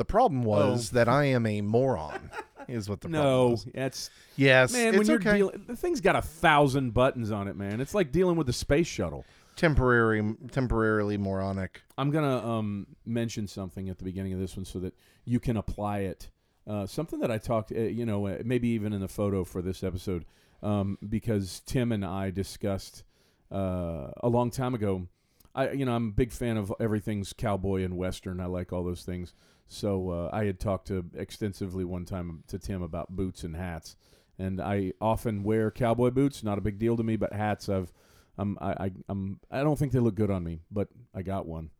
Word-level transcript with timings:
The 0.00 0.06
problem 0.06 0.44
was 0.44 0.92
that 0.92 1.10
I 1.10 1.26
am 1.26 1.44
a 1.44 1.60
moron. 1.60 2.30
Is 2.68 2.88
what 2.88 3.02
the 3.02 3.08
problem 3.10 3.26
Oh. 3.30 3.44
No, 3.44 3.50
was. 3.50 3.66
that's 3.74 4.08
Yes, 4.34 4.72
man. 4.72 4.88
it's 4.94 4.96
when 4.96 5.06
you're 5.06 5.16
okay. 5.18 5.36
dealing, 5.36 5.62
the 5.66 5.76
thing's 5.76 6.00
got 6.00 6.16
a 6.16 6.22
thousand 6.22 6.94
buttons 6.94 7.30
on 7.30 7.48
it, 7.48 7.54
man. 7.54 7.82
It's 7.82 7.94
like 7.94 8.10
dealing 8.10 8.36
with 8.36 8.46
the 8.46 8.52
space 8.54 8.86
shuttle. 8.86 9.26
temporary, 9.56 10.36
temporarily 10.52 11.18
moronic. 11.18 11.82
I'm 11.98 12.10
gonna 12.10 12.38
um, 12.38 12.86
mention 13.04 13.46
something 13.46 13.90
at 13.90 13.98
the 13.98 14.04
beginning 14.04 14.32
of 14.32 14.38
this 14.40 14.56
one 14.56 14.64
so 14.64 14.78
that 14.78 14.94
you 15.26 15.38
can 15.38 15.58
apply 15.58 15.98
it. 15.98 16.30
Uh, 16.66 16.86
something 16.86 17.20
that 17.20 17.30
I 17.30 17.36
talked, 17.36 17.70
uh, 17.70 17.80
you 17.80 18.06
know, 18.06 18.26
uh, 18.26 18.38
maybe 18.42 18.68
even 18.68 18.94
in 18.94 19.02
the 19.02 19.08
photo 19.08 19.44
for 19.44 19.60
this 19.60 19.84
episode, 19.84 20.24
um, 20.62 20.96
because 21.06 21.60
Tim 21.66 21.92
and 21.92 22.06
I 22.06 22.30
discussed 22.30 23.04
uh, 23.52 24.12
a 24.16 24.28
long 24.30 24.50
time 24.50 24.72
ago. 24.74 25.08
I, 25.52 25.72
you 25.72 25.84
know, 25.84 25.94
I'm 25.96 26.08
a 26.08 26.12
big 26.12 26.30
fan 26.30 26.56
of 26.56 26.72
everything's 26.80 27.32
cowboy 27.32 27.82
and 27.82 27.96
western. 27.98 28.38
I 28.40 28.46
like 28.46 28.72
all 28.72 28.84
those 28.84 29.02
things. 29.02 29.34
So 29.72 30.10
uh, 30.10 30.30
I 30.32 30.46
had 30.46 30.58
talked 30.58 30.88
to 30.88 31.04
extensively 31.14 31.84
one 31.84 32.04
time 32.04 32.42
to 32.48 32.58
Tim 32.58 32.82
about 32.82 33.14
boots 33.14 33.44
and 33.44 33.54
hats, 33.54 33.94
and 34.36 34.60
I 34.60 34.94
often 35.00 35.44
wear 35.44 35.70
cowboy 35.70 36.10
boots. 36.10 36.42
Not 36.42 36.58
a 36.58 36.60
big 36.60 36.80
deal 36.80 36.96
to 36.96 37.04
me, 37.04 37.14
but 37.14 37.32
hats, 37.32 37.68
I've, 37.68 37.92
I'm, 38.36 38.58
I, 38.60 38.72
I, 38.86 38.90
I'm, 39.08 39.38
I 39.48 39.62
don't 39.62 39.78
think 39.78 39.92
they 39.92 40.00
look 40.00 40.16
good 40.16 40.30
on 40.30 40.42
me, 40.42 40.58
but 40.72 40.88
I 41.14 41.22
got 41.22 41.46
one. 41.46 41.70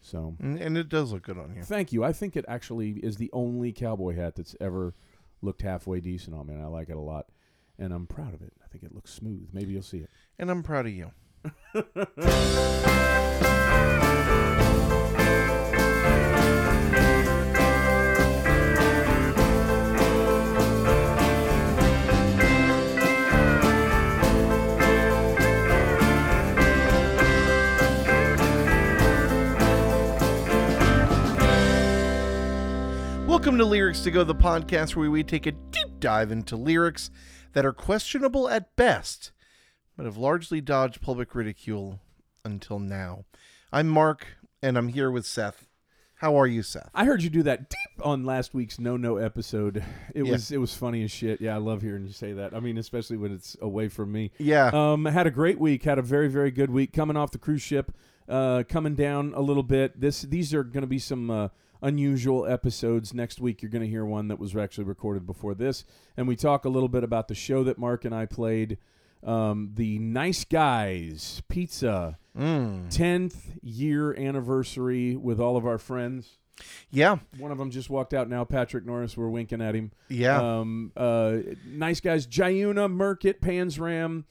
So 0.00 0.36
And, 0.40 0.58
and 0.58 0.78
it 0.78 0.88
does 0.88 1.12
look 1.12 1.22
good 1.22 1.36
on 1.36 1.54
you. 1.54 1.62
thank 1.62 1.92
you. 1.92 2.02
I 2.02 2.14
think 2.14 2.34
it 2.34 2.46
actually 2.48 2.92
is 2.92 3.16
the 3.16 3.28
only 3.34 3.72
cowboy 3.72 4.16
hat 4.16 4.36
that's 4.36 4.56
ever 4.58 4.94
looked 5.42 5.60
halfway 5.60 6.00
decent 6.00 6.34
on 6.34 6.46
me, 6.46 6.54
and 6.54 6.62
I 6.62 6.66
like 6.66 6.88
it 6.88 6.96
a 6.96 7.00
lot. 7.00 7.26
And 7.78 7.92
I'm 7.92 8.06
proud 8.06 8.32
of 8.32 8.40
it. 8.40 8.54
I 8.64 8.68
think 8.68 8.84
it 8.84 8.94
looks 8.94 9.12
smooth. 9.12 9.50
Maybe 9.52 9.74
you'll 9.74 9.82
see 9.82 9.98
it. 9.98 10.08
And 10.38 10.50
I'm 10.50 10.62
proud 10.62 10.86
of 10.86 10.94
you. 10.94 11.10
Welcome 33.44 33.58
to 33.58 33.66
Lyrics 33.66 34.00
to 34.04 34.10
Go, 34.10 34.24
the 34.24 34.34
podcast 34.34 34.96
where 34.96 35.10
we 35.10 35.22
take 35.22 35.44
a 35.44 35.52
deep 35.52 36.00
dive 36.00 36.32
into 36.32 36.56
lyrics 36.56 37.10
that 37.52 37.66
are 37.66 37.74
questionable 37.74 38.48
at 38.48 38.74
best, 38.74 39.32
but 39.98 40.06
have 40.06 40.16
largely 40.16 40.62
dodged 40.62 41.02
public 41.02 41.34
ridicule 41.34 42.00
until 42.42 42.78
now. 42.78 43.26
I'm 43.70 43.86
Mark, 43.86 44.26
and 44.62 44.78
I'm 44.78 44.88
here 44.88 45.10
with 45.10 45.26
Seth. 45.26 45.66
How 46.14 46.34
are 46.40 46.46
you, 46.46 46.62
Seth? 46.62 46.88
I 46.94 47.04
heard 47.04 47.22
you 47.22 47.28
do 47.28 47.42
that 47.42 47.68
deep 47.68 48.06
on 48.06 48.24
last 48.24 48.54
week's 48.54 48.78
No 48.78 48.96
No 48.96 49.18
episode. 49.18 49.84
It 50.14 50.24
Yeah. 50.24 50.32
was 50.32 50.50
it 50.50 50.56
was 50.58 50.72
funny 50.74 51.04
as 51.04 51.10
shit. 51.10 51.42
Yeah, 51.42 51.54
I 51.54 51.58
love 51.58 51.82
hearing 51.82 52.06
you 52.06 52.12
say 52.12 52.32
that. 52.32 52.54
I 52.54 52.60
mean, 52.60 52.78
especially 52.78 53.18
when 53.18 53.30
it's 53.30 53.58
away 53.60 53.88
from 53.88 54.10
me. 54.10 54.30
Yeah. 54.38 54.70
Um, 54.72 55.04
had 55.04 55.26
a 55.26 55.30
great 55.30 55.60
week. 55.60 55.82
Had 55.82 55.98
a 55.98 56.02
very 56.02 56.28
very 56.28 56.50
good 56.50 56.70
week. 56.70 56.94
Coming 56.94 57.18
off 57.18 57.30
the 57.30 57.38
cruise 57.38 57.60
ship, 57.60 57.92
uh, 58.26 58.62
coming 58.66 58.94
down 58.94 59.34
a 59.36 59.42
little 59.42 59.62
bit. 59.62 60.00
This 60.00 60.22
these 60.22 60.54
are 60.54 60.64
going 60.64 60.80
to 60.80 60.86
be 60.86 60.98
some 60.98 61.30
uh, 61.30 61.48
unusual 61.82 62.46
episodes. 62.46 63.12
Next 63.14 63.40
week 63.40 63.62
you're 63.62 63.70
going 63.70 63.82
to 63.82 63.88
hear 63.88 64.04
one 64.04 64.28
that 64.28 64.38
was 64.38 64.54
actually 64.56 64.84
recorded 64.84 65.26
before 65.26 65.54
this, 65.54 65.84
and 66.16 66.26
we 66.28 66.36
talk 66.36 66.64
a 66.64 66.68
little 66.68 66.88
bit 66.88 67.04
about 67.04 67.28
the 67.28 67.34
show 67.34 67.64
that 67.64 67.78
Mark 67.78 68.04
and 68.04 68.14
I 68.14 68.26
played. 68.26 68.78
Um, 69.22 69.70
the 69.74 69.98
Nice 69.98 70.44
Guys 70.44 71.42
Pizza 71.48 72.18
Mm. 72.38 72.88
10th 72.92 73.36
year 73.62 74.12
anniversary 74.18 75.14
with 75.14 75.40
all 75.40 75.56
of 75.56 75.64
our 75.64 75.78
friends. 75.78 76.38
Yeah. 76.90 77.18
One 77.38 77.52
of 77.52 77.58
them 77.58 77.70
just 77.70 77.88
walked 77.88 78.12
out 78.12 78.28
now. 78.28 78.44
Patrick 78.44 78.84
Norris. 78.84 79.16
We're 79.16 79.28
winking 79.28 79.62
at 79.62 79.74
him. 79.76 79.92
Yeah. 80.08 80.58
Um, 80.58 80.90
uh, 80.96 81.38
nice 81.66 82.00
guys. 82.00 82.26
Jayuna, 82.26 82.92
Merkit, 82.92 83.40
Pansram, 83.40 84.24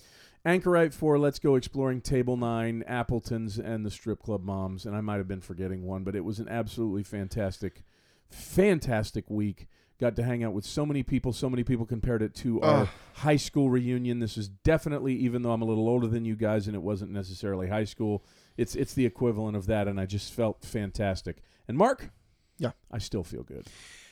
Anchorite 0.46 0.94
4, 0.94 1.18
Let's 1.20 1.40
Go 1.40 1.56
Exploring, 1.56 2.02
Table 2.02 2.36
9, 2.36 2.84
Appleton's, 2.86 3.58
and 3.58 3.86
the 3.86 3.92
Strip 3.92 4.20
Club 4.22 4.44
Moms. 4.44 4.86
And 4.86 4.96
I 4.96 5.00
might 5.02 5.18
have 5.18 5.28
been 5.28 5.40
forgetting 5.42 5.84
one, 5.84 6.04
but 6.04 6.16
it 6.16 6.26
was 6.26 6.40
an 6.40 6.50
absolutely 6.50 7.04
fantastic, 7.04 7.84
fantastic 8.30 9.30
week. 9.30 9.68
Got 10.02 10.18
to 10.18 10.24
hang 10.24 10.44
out 10.44 10.52
with 10.54 10.66
so 10.66 10.86
many 10.86 11.02
people. 11.02 11.32
So 11.32 11.50
many 11.50 11.64
people 11.64 11.86
compared 11.86 12.22
it 12.22 12.36
to 12.36 12.60
our 12.62 12.90
high 13.14 13.38
school 13.38 13.70
reunion. 13.70 14.20
This 14.20 14.38
is 14.38 14.50
definitely, 14.50 15.14
even 15.16 15.44
though 15.44 15.52
I'm 15.54 15.62
a 15.62 15.66
little 15.66 15.88
older 15.88 16.08
than 16.08 16.26
you 16.26 16.36
guys 16.36 16.68
and 16.68 16.76
it 16.76 16.82
wasn't 16.82 17.12
necessarily 17.12 17.68
high 17.70 17.84
school, 17.86 18.26
it's 18.58 18.76
it's 18.76 18.94
the 18.96 19.06
equivalent 19.06 19.56
of 19.56 19.66
that. 19.68 19.88
And 19.88 20.00
I 20.00 20.06
just 20.06 20.34
felt 20.34 20.66
fantastic. 20.66 21.42
And 21.70 21.78
Mark, 21.78 22.10
Yeah. 22.58 22.72
I 22.92 22.98
still 22.98 23.24
feel 23.24 23.44
good. 23.44 23.68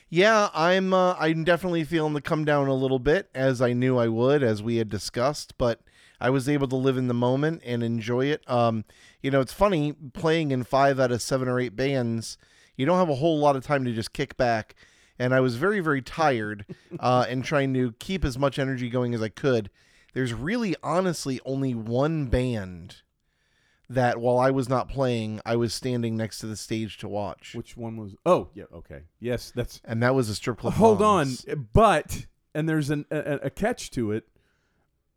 Yeah, 0.08 0.48
I'm 0.54 0.94
uh, 0.94 1.14
I'm 1.18 1.44
definitely 1.44 1.84
feeling 1.84 2.14
the 2.14 2.22
come 2.22 2.44
down 2.46 2.68
a 2.68 2.74
little 2.74 3.00
bit 3.00 3.28
as 3.34 3.60
I 3.60 3.72
knew 3.74 3.98
I 3.98 4.08
would 4.08 4.42
as 4.42 4.62
we 4.62 4.76
had 4.76 4.88
discussed, 4.88 5.58
but 5.58 5.80
I 6.22 6.30
was 6.30 6.48
able 6.48 6.68
to 6.68 6.76
live 6.76 6.96
in 6.96 7.08
the 7.08 7.14
moment 7.14 7.62
and 7.64 7.82
enjoy 7.82 8.26
it. 8.26 8.48
Um, 8.48 8.84
you 9.20 9.30
know, 9.30 9.40
it's 9.40 9.52
funny 9.52 9.92
playing 10.14 10.52
in 10.52 10.64
5 10.64 11.00
out 11.00 11.12
of 11.12 11.20
7 11.20 11.48
or 11.48 11.60
8 11.60 11.76
bands, 11.76 12.38
you 12.76 12.86
don't 12.86 12.98
have 12.98 13.10
a 13.10 13.16
whole 13.16 13.38
lot 13.38 13.56
of 13.56 13.64
time 13.64 13.84
to 13.84 13.92
just 13.92 14.12
kick 14.12 14.36
back 14.36 14.74
and 15.18 15.34
I 15.34 15.40
was 15.40 15.56
very 15.56 15.80
very 15.80 16.00
tired 16.00 16.64
uh 16.98 17.26
and 17.28 17.44
trying 17.44 17.74
to 17.74 17.92
keep 17.98 18.24
as 18.24 18.38
much 18.38 18.58
energy 18.58 18.88
going 18.88 19.14
as 19.14 19.22
I 19.22 19.28
could. 19.28 19.70
There's 20.14 20.32
really 20.32 20.74
honestly 20.82 21.40
only 21.44 21.74
one 21.74 22.26
band 22.26 23.02
that 23.88 24.18
while 24.18 24.38
I 24.38 24.50
was 24.50 24.68
not 24.68 24.88
playing, 24.88 25.40
I 25.44 25.56
was 25.56 25.74
standing 25.74 26.16
next 26.16 26.38
to 26.38 26.46
the 26.46 26.56
stage 26.56 26.98
to 26.98 27.08
watch. 27.08 27.54
Which 27.54 27.76
one 27.76 27.96
was? 27.96 28.14
Oh, 28.24 28.48
yeah. 28.54 28.64
Okay. 28.72 29.02
Yes, 29.20 29.52
that's. 29.54 29.80
And 29.84 30.02
that 30.02 30.14
was 30.14 30.28
a 30.28 30.34
strip 30.34 30.58
club. 30.58 30.74
Hold 30.74 31.02
on, 31.02 31.34
but 31.72 32.26
and 32.54 32.68
there's 32.68 32.90
an, 32.90 33.06
a, 33.10 33.40
a 33.44 33.50
catch 33.50 33.90
to 33.92 34.12
it. 34.12 34.24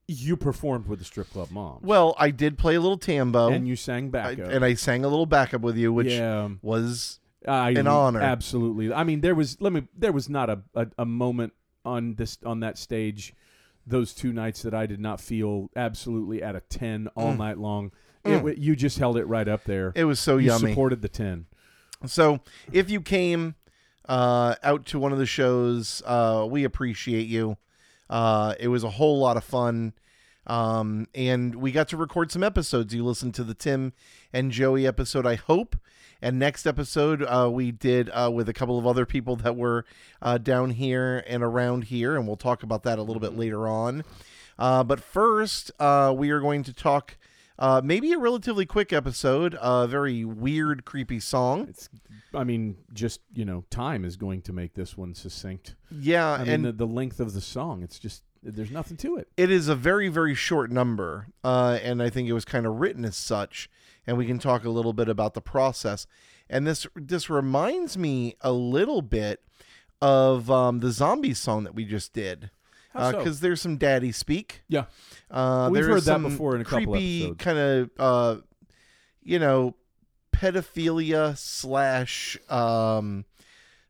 You 0.07 0.37
performed 0.37 0.85
with 0.87 0.99
the 0.99 1.05
strip 1.05 1.31
club 1.31 1.49
moms. 1.49 1.81
Well, 1.83 2.13
I 2.19 2.29
did 2.29 2.57
play 2.59 2.75
a 2.75 2.79
little 2.81 2.97
tambo, 2.97 3.47
and 3.49 3.67
you 3.67 3.75
sang 3.75 4.07
I- 4.07 4.09
backup. 4.09 4.49
and 4.51 4.63
I 4.63 4.75
sang 4.75 5.03
a 5.03 5.07
little 5.07 5.25
backup 5.25 5.61
with 5.61 5.77
you, 5.77 5.91
which 5.91 6.07
yeah, 6.11 6.49
was 6.61 7.19
I, 7.47 7.71
an 7.71 7.87
honor. 7.87 8.21
Absolutely. 8.21 8.93
I 8.93 9.03
mean, 9.03 9.21
there 9.21 9.33
was 9.33 9.59
let 9.59 9.73
me. 9.73 9.87
There 9.97 10.11
was 10.11 10.29
not 10.29 10.49
a, 10.49 10.59
a, 10.75 10.87
a 10.99 11.05
moment 11.05 11.53
on 11.83 12.15
this 12.15 12.37
on 12.45 12.59
that 12.59 12.77
stage, 12.77 13.33
those 13.87 14.13
two 14.13 14.31
nights 14.31 14.61
that 14.61 14.75
I 14.75 14.85
did 14.85 14.99
not 14.99 15.19
feel 15.19 15.69
absolutely 15.75 16.43
at 16.43 16.55
a 16.55 16.59
ten 16.61 17.07
all 17.15 17.33
Mm. 17.33 17.37
night 17.37 17.57
long. 17.57 17.91
Mm. 18.23 18.51
It, 18.51 18.57
you 18.59 18.75
just 18.75 18.99
held 18.99 19.17
it 19.17 19.25
right 19.25 19.47
up 19.47 19.63
there. 19.65 19.91
it 19.95 20.05
was 20.05 20.19
so 20.19 20.37
you 20.37 20.47
yummy. 20.47 20.69
supported 20.69 21.01
the 21.01 21.09
ten. 21.09 21.45
So 22.05 22.41
if 22.71 22.89
you 22.91 23.01
came 23.01 23.55
uh, 24.07 24.55
out 24.63 24.85
to 24.87 24.99
one 24.99 25.11
of 25.13 25.17
the 25.17 25.25
shows, 25.25 26.03
uh, 26.05 26.45
we 26.49 26.63
appreciate 26.63 27.27
you. 27.27 27.57
Uh, 28.09 28.55
it 28.59 28.67
was 28.67 28.83
a 28.83 28.91
whole 28.91 29.19
lot 29.19 29.37
of 29.37 29.43
fun. 29.43 29.93
Um, 30.47 31.07
and 31.15 31.55
we 31.55 31.71
got 31.71 31.87
to 31.89 31.97
record 31.97 32.31
some 32.31 32.43
episodes. 32.43 32.93
You 32.93 33.03
listened 33.03 33.33
to 33.35 33.43
the 33.43 33.53
Tim 33.53 33.93
and 34.31 34.51
Joey 34.51 34.85
episode, 34.85 35.25
I 35.25 35.35
hope. 35.35 35.75
And 36.21 36.39
next 36.39 36.65
episode, 36.65 37.23
uh, 37.23 37.49
we 37.51 37.71
did 37.71 38.09
uh, 38.09 38.31
with 38.33 38.47
a 38.47 38.53
couple 38.53 38.79
of 38.79 38.87
other 38.87 39.05
people 39.05 39.35
that 39.37 39.55
were 39.55 39.85
uh, 40.21 40.37
down 40.37 40.71
here 40.71 41.23
and 41.27 41.43
around 41.43 41.85
here. 41.85 42.15
And 42.15 42.25
we'll 42.25 42.37
talk 42.37 42.63
about 42.63 42.83
that 42.83 42.99
a 42.99 43.03
little 43.03 43.19
bit 43.19 43.37
later 43.37 43.67
on. 43.67 44.03
Uh, 44.57 44.83
but 44.83 44.99
first, 44.99 45.71
uh, 45.79 46.13
we 46.15 46.29
are 46.29 46.39
going 46.39 46.63
to 46.63 46.73
talk 46.73 47.17
uh, 47.57 47.81
maybe 47.83 48.11
a 48.11 48.17
relatively 48.17 48.65
quick 48.65 48.91
episode, 48.91 49.57
a 49.61 49.87
very 49.87 50.25
weird, 50.25 50.85
creepy 50.85 51.19
song. 51.19 51.67
It's. 51.69 51.89
I 52.33 52.43
mean, 52.43 52.77
just 52.93 53.21
you 53.33 53.45
know, 53.45 53.63
time 53.69 54.03
is 54.03 54.17
going 54.17 54.41
to 54.43 54.53
make 54.53 54.73
this 54.73 54.97
one 54.97 55.13
succinct. 55.13 55.75
Yeah, 55.89 56.31
I 56.31 56.39
mean, 56.39 56.49
and 56.49 56.65
the, 56.65 56.71
the 56.73 56.87
length 56.87 57.19
of 57.19 57.33
the 57.33 57.41
song. 57.41 57.81
It's 57.81 57.97
just 57.97 58.23
there's 58.43 58.71
nothing 58.71 58.97
to 58.97 59.17
it. 59.17 59.27
it 59.37 59.49
is 59.49 59.67
a 59.67 59.75
very, 59.75 60.07
very 60.07 60.35
short 60.35 60.71
number, 60.71 61.27
uh, 61.43 61.79
and 61.81 62.01
I 62.03 62.09
think 62.09 62.27
it 62.29 62.33
was 62.33 62.45
kind 62.45 62.65
of 62.65 62.79
written 62.79 63.05
as 63.05 63.15
such. 63.15 63.69
And 64.05 64.17
we 64.17 64.27
can 64.27 64.37
talk 64.37 64.65
a 64.65 64.69
little 64.69 64.93
bit 64.93 65.09
about 65.09 65.33
the 65.33 65.41
process. 65.41 66.05
And 66.47 66.67
this 66.67 66.85
this 66.95 67.29
reminds 67.29 67.97
me 67.97 68.35
a 68.41 68.51
little 68.51 69.01
bit 69.01 69.41
of 70.01 70.51
um, 70.51 70.79
the 70.79 70.91
zombie 70.91 71.33
song 71.33 71.63
that 71.63 71.73
we 71.73 71.85
just 71.85 72.13
did, 72.13 72.51
How 72.95 73.11
so? 73.11 73.17
because 73.17 73.39
there's 73.41 73.61
some 73.61 73.77
daddy 73.77 74.11
speak. 74.11 74.63
Yeah. 74.67 74.85
Uh, 75.29 75.69
We've 75.71 75.83
there 75.83 75.93
heard 75.93 76.03
that 76.03 76.21
before 76.21 76.55
in 76.55 76.61
a 76.61 76.65
couple 76.65 76.93
creepy 76.93 77.35
kind 77.35 77.57
of, 77.57 77.89
uh, 77.99 78.35
you 79.21 79.39
know, 79.39 79.75
pedophilia 80.31 81.37
slash 81.37 82.37
um, 82.49 83.25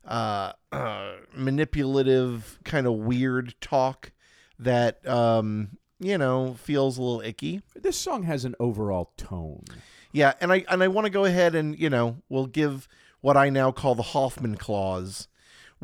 uh, 0.04 0.52
uh, 0.72 1.12
manipulative 1.34 2.58
kind 2.64 2.86
of 2.86 2.94
weird 2.94 3.54
talk 3.60 4.12
that 4.58 5.06
um, 5.06 5.78
you 5.98 6.16
know 6.18 6.54
feels 6.54 6.98
a 6.98 7.02
little 7.02 7.20
icky. 7.20 7.62
This 7.74 7.98
song 7.98 8.24
has 8.24 8.44
an 8.44 8.54
overall 8.60 9.12
tone. 9.16 9.64
Yeah, 10.12 10.34
and 10.40 10.52
I 10.52 10.64
and 10.68 10.82
I 10.82 10.88
want 10.88 11.06
to 11.06 11.10
go 11.10 11.24
ahead 11.24 11.54
and 11.54 11.78
you 11.78 11.90
know 11.90 12.16
we'll 12.28 12.46
give 12.46 12.88
what 13.20 13.36
I 13.36 13.50
now 13.50 13.72
call 13.72 13.94
the 13.94 14.02
Hoffman 14.02 14.56
clause, 14.56 15.28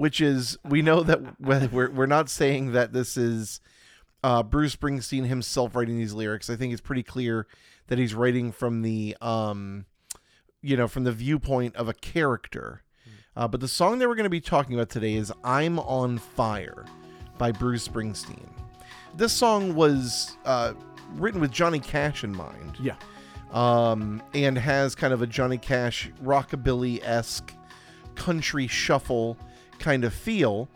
which 0.03 0.21
is 0.21 0.59
we 0.65 0.83
know 0.83 1.05
that 1.05 1.41
we're 1.41 1.89
we're 1.89 2.07
not 2.07 2.29
saying 2.29 2.73
that 2.73 2.93
this 2.93 3.17
is 3.17 3.61
uh, 4.25 4.43
Bruce 4.43 4.75
Springsteen 4.75 5.27
himself 5.27 5.77
writing 5.77 5.97
these 5.97 6.13
lyrics. 6.13 6.51
I 6.51 6.57
think 6.57 6.73
it's 6.73 6.83
pretty 6.83 7.05
clear 7.05 7.47
that 7.87 8.01
he's 8.01 8.13
writing 8.13 8.51
from 8.51 8.83
the 8.83 9.17
um, 9.21 9.87
you 10.61 10.77
know 10.77 10.89
from 10.89 11.05
the 11.05 11.13
viewpoint 11.13 11.77
of 11.77 11.89
a 11.89 11.95
character. 11.95 12.83
Uh, 13.37 13.47
but 13.47 13.61
the 13.61 13.69
song 13.69 14.01
that 14.01 14.09
we're 14.09 14.17
going 14.17 14.25
to 14.25 14.29
be 14.31 14.41
talking 14.41 14.75
about 14.75 14.91
today 14.91 15.15
is 15.15 15.33
I'm 15.45 15.79
on 15.79 16.19
Fire 16.19 16.85
by 17.39 17.53
Bruce 17.53 17.87
Springsteen. 17.87 18.49
This 19.17 19.33
song 19.33 19.73
was 19.77 20.37
uh, 20.45 20.75
written 21.15 21.41
with 21.41 21.53
Johnny 21.53 21.79
Cash 21.79 22.25
in 22.25 22.37
mind 22.37 22.77
Yeah. 22.81 22.97
um, 23.53 24.21
and 24.35 24.59
has 24.59 24.97
kind 24.97 25.13
of 25.15 25.23
a 25.23 25.29
Johnny 25.29 25.59
Cash 25.59 26.11
rockabilly 26.25 27.01
esque 27.05 27.55
country 28.17 28.67
shuffle 28.67 29.39
kind 29.83 30.05
of 30.05 30.15
feel. 30.15 30.69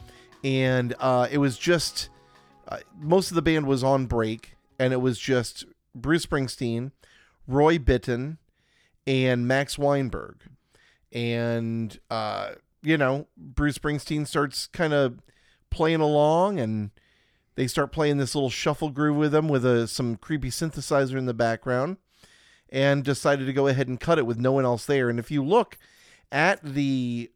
And 0.45 0.95
uh, 1.01 1.29
it 1.31 1.39
was 1.39 1.57
just 1.57 2.11
uh, 2.69 2.79
most 2.99 3.31
of 3.31 3.35
the 3.35 3.43
band 3.43 3.67
was 3.67 3.83
on 3.83 4.07
break, 4.07 4.57
and 4.79 4.93
it 4.93 5.01
was 5.01 5.19
just 5.19 5.65
Bruce 5.95 6.27
Springsteen, 6.27 6.93
Roy 7.47 7.79
Bittan, 7.79 8.39
and 9.07 9.47
Max 9.47 9.79
Weinberg. 9.79 10.43
And, 11.13 11.99
uh, 12.11 12.53
you 12.83 12.99
know, 12.99 13.29
Bruce 13.37 13.79
Springsteen 13.79 14.27
starts 14.27 14.67
kind 14.67 14.93
of 14.93 15.21
playing 15.71 16.01
along 16.01 16.59
and 16.59 16.91
they 17.55 17.67
start 17.67 17.93
playing 17.93 18.19
this 18.19 18.35
little 18.35 18.51
shuffle 18.51 18.91
groove 18.91 19.17
with 19.17 19.35
him 19.35 19.49
with 19.49 19.65
a, 19.65 19.87
some 19.87 20.17
creepy 20.17 20.51
synthesizer 20.51 21.17
in 21.17 21.27
the 21.27 21.35
background 21.35 21.97
and 22.69 23.05
decided 23.05 23.47
to 23.47 23.53
go 23.53 23.67
ahead 23.67 23.89
and 23.89 24.01
cut 24.01 24.19
it 24.19 24.27
with 24.27 24.39
no 24.39 24.53
one 24.53 24.65
else 24.65 24.85
there. 24.85 25.09
And 25.09 25.19
if 25.19 25.31
you 25.31 25.43
look 25.43 25.79
at 26.31 26.63
the 26.63 27.31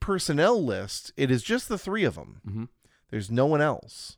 personnel 0.00 0.62
list, 0.62 1.12
it 1.16 1.30
is 1.30 1.42
just 1.42 1.68
the 1.68 1.78
three 1.78 2.04
of 2.04 2.14
them. 2.14 2.40
Mhm. 2.46 2.68
There's 3.10 3.30
no 3.30 3.46
one 3.46 3.60
else. 3.60 4.16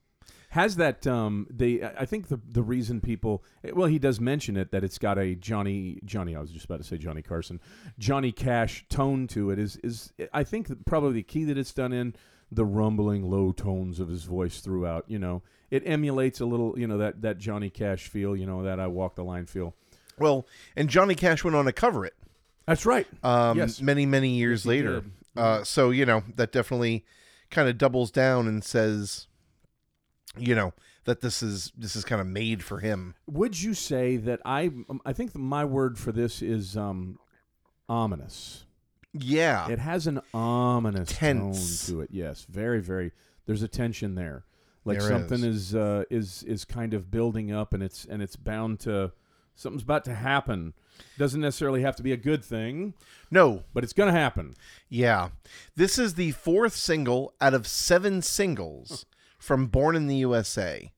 Has 0.50 0.76
that 0.76 1.06
um 1.06 1.47
they 1.50 1.82
I 1.82 2.05
think 2.05 2.29
the 2.29 2.38
the 2.47 2.62
reason 2.62 3.00
people 3.00 3.43
well 3.73 3.87
he 3.87 3.99
does 3.99 4.20
mention 4.20 4.56
it 4.59 4.70
that 4.73 4.85
it's 4.85 4.99
got 4.99 5.19
a 5.19 5.35
Johnny 5.35 5.99
Johnny 6.05 6.37
I 6.37 6.41
was 6.41 6.50
just 6.50 6.67
about 6.67 6.76
to 6.79 6.85
say 6.85 6.99
Johnny 6.99 7.23
Carson 7.23 7.59
Johnny 7.99 8.32
Cash 8.32 8.85
tone 8.91 9.26
to 9.29 9.50
it 9.50 9.59
is 9.59 9.76
is 9.76 10.12
I 10.32 10.44
think 10.44 10.69
probably 10.85 11.14
the 11.14 11.23
key 11.23 11.44
that 11.44 11.56
it's 11.56 11.73
done 11.73 11.94
in 11.94 12.14
the 12.50 12.67
rumbling 12.67 13.31
low 13.31 13.53
tones 13.53 13.99
of 13.99 14.09
his 14.09 14.25
voice 14.25 14.61
throughout 14.61 15.06
you 15.09 15.19
know 15.19 15.43
it 15.70 15.82
emulates 15.87 16.38
a 16.38 16.44
little 16.44 16.79
you 16.79 16.87
know 16.87 16.99
that 16.99 17.23
that 17.23 17.38
Johnny 17.38 17.70
Cash 17.70 18.09
feel 18.09 18.37
you 18.37 18.44
know 18.44 18.62
that 18.62 18.79
I 18.79 18.88
walk 18.88 19.14
the 19.14 19.25
line 19.25 19.47
feel 19.47 19.75
Well, 20.19 20.47
and 20.76 20.91
Johnny 20.91 21.14
Cash 21.14 21.44
went 21.44 21.56
on 21.56 21.64
to 21.64 21.73
cover 21.73 22.05
it 22.05 22.12
that's 22.67 22.85
right 22.85 23.06
um, 23.25 23.56
Yes. 23.56 23.81
many, 23.81 24.05
many 24.05 24.35
years 24.37 24.64
he 24.64 24.69
later. 24.69 25.00
did. 25.00 25.12
Uh, 25.37 25.64
so, 25.64 25.90
you 25.90 26.05
know, 26.05 26.23
that 26.37 26.52
definitely 26.52 27.05
kind 27.50 27.69
of 27.69 27.79
doubles 27.79 28.11
down 28.11 28.46
and 28.49 28.62
says, 28.62 29.29
you 30.37 30.55
know, 30.55 30.73
that 31.05 31.20
this 31.20 31.43
is 31.43 31.73
this 31.76 31.96
is 31.96 32.05
kind 32.05 32.20
of 32.20 32.26
made 32.26 32.62
for 32.62 32.79
him. 32.79 33.14
would 33.26 33.61
you 33.61 33.75
say 33.75 34.17
that 34.17 34.40
I 34.44 34.67
um, 34.88 35.00
I 35.05 35.12
think 35.12 35.34
my 35.34 35.64
word 35.64 35.99
for 35.99 36.12
this 36.12 36.43
is 36.43 36.76
um 36.76 37.19
ominous 37.88 38.64
Yeah. 39.12 39.69
It 39.69 39.79
has 39.79 40.06
an 40.06 40.20
ominous 40.32 41.11
Tense. 41.11 41.87
tone 41.87 41.96
to 41.96 42.02
it. 42.02 42.11
Yes, 42.12 42.46
very, 42.49 42.81
very. 42.81 43.12
There's 43.46 43.62
a 43.62 43.69
tension 43.69 44.14
there, 44.14 44.44
like 44.85 45.00
There 45.00 45.08
something 45.08 45.43
is 45.43 45.75
uh, 45.75 46.05
is 46.08 46.44
is 46.44 46.64
kind 46.64 46.94
of 46.94 47.11
building 47.11 47.52
up, 47.52 47.75
and 47.75 47.82
it's 47.82 48.05
and 48.05 48.23
it's 48.23 48.37
bound 48.37 48.81
to 48.81 49.12
something's 49.56 49.82
about 49.82 50.05
to 50.05 50.14
happen. 50.14 50.75
Doesn't 51.18 51.40
necessarily 51.40 51.82
have 51.82 51.96
to 51.96 52.02
be 52.02 52.12
a 52.12 52.16
good 52.16 52.44
thing, 52.44 52.94
no, 53.30 53.64
but 53.72 53.84
it's 53.84 53.92
going 53.92 54.12
to 54.12 54.18
happen. 54.18 54.54
Yeah. 54.88 55.30
This 55.76 55.98
is 55.98 56.14
the 56.14 56.32
fourth 56.32 56.74
single 56.74 57.34
out 57.40 57.54
of 57.54 57.66
seven 57.66 58.22
singles 58.22 59.06
from 59.38 59.66
Born 59.66 59.96
in 59.96 60.06
the 60.06 60.16
USA. 60.16 60.90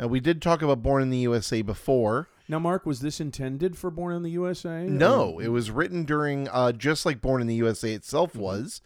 Uh, 0.00 0.08
we 0.08 0.20
did 0.20 0.42
talk 0.42 0.62
about 0.62 0.82
Born 0.82 1.02
in 1.02 1.10
the 1.10 1.18
USA 1.18 1.62
before. 1.62 2.28
Now, 2.48 2.58
Mark, 2.58 2.86
was 2.86 3.00
this 3.00 3.20
intended 3.20 3.76
for 3.76 3.90
Born 3.90 4.14
in 4.14 4.22
the 4.22 4.30
USA? 4.30 4.84
No, 4.84 5.38
it 5.38 5.48
was 5.48 5.70
written 5.70 6.04
during, 6.04 6.48
uh, 6.48 6.72
just 6.72 7.04
like 7.04 7.20
Born 7.20 7.40
in 7.40 7.46
the 7.46 7.54
USA 7.54 7.92
itself 7.92 8.36
was, 8.36 8.80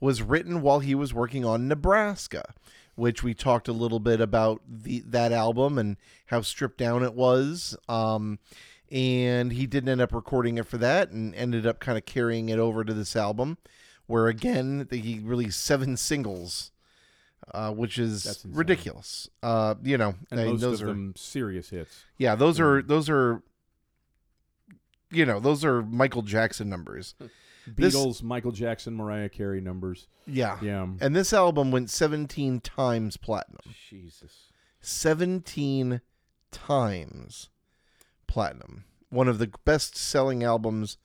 was 0.00 0.22
written 0.22 0.62
while 0.62 0.80
he 0.80 0.94
was 0.94 1.14
working 1.14 1.44
on 1.44 1.68
Nebraska, 1.68 2.54
which 2.94 3.22
we 3.22 3.34
talked 3.34 3.68
a 3.68 3.72
little 3.72 4.00
bit 4.00 4.20
about 4.20 4.62
the 4.68 5.00
that 5.06 5.32
album 5.32 5.78
and 5.78 5.96
how 6.26 6.40
stripped 6.40 6.78
down 6.78 7.02
it 7.02 7.14
was. 7.14 7.76
Um, 7.88 8.38
and 8.90 9.52
he 9.52 9.66
didn't 9.66 9.88
end 9.88 10.00
up 10.00 10.12
recording 10.14 10.58
it 10.58 10.66
for 10.66 10.78
that 10.78 11.10
and 11.10 11.34
ended 11.34 11.66
up 11.66 11.80
kind 11.80 11.96
of 11.98 12.04
carrying 12.06 12.48
it 12.48 12.58
over 12.58 12.84
to 12.84 12.94
this 12.94 13.14
album, 13.16 13.58
where 14.06 14.28
again 14.28 14.86
he 14.90 15.18
released 15.20 15.62
seven 15.64 15.96
singles. 15.96 16.70
Uh, 17.54 17.70
which 17.70 17.96
is 17.96 18.44
ridiculous. 18.48 19.28
Uh, 19.40 19.76
you 19.82 19.96
know, 19.96 20.14
and 20.32 20.40
I 20.40 20.44
mean, 20.44 20.52
most 20.54 20.62
those 20.62 20.80
of 20.80 20.88
are 20.88 20.90
them 20.90 21.14
serious 21.16 21.68
hits. 21.70 22.04
yeah, 22.18 22.34
those 22.34 22.58
are 22.58 22.82
Mm. 22.82 22.88
those 22.88 23.08
are 23.08 23.42
you 25.12 25.24
know, 25.24 25.38
those 25.38 25.64
are 25.64 25.82
Michael 25.82 26.22
Jackson 26.22 26.68
numbers. 26.68 27.14
This- 27.68 27.96
Beatles, 27.96 28.22
Michael 28.22 28.52
Jackson, 28.52 28.94
Mariah 28.94 29.28
Carey 29.28 29.60
numbers. 29.60 30.06
Yeah. 30.24 30.56
Yeah. 30.62 30.86
And 31.00 31.16
this 31.16 31.32
album 31.32 31.72
went 31.72 31.90
17 31.90 32.60
times 32.60 33.16
platinum. 33.16 33.74
Jesus. 33.90 34.52
17 34.80 36.00
times 36.52 37.48
platinum. 38.26 38.84
One 39.10 39.28
of 39.28 39.38
the 39.38 39.50
best 39.64 39.96
selling 39.96 40.42
albums 40.42 40.98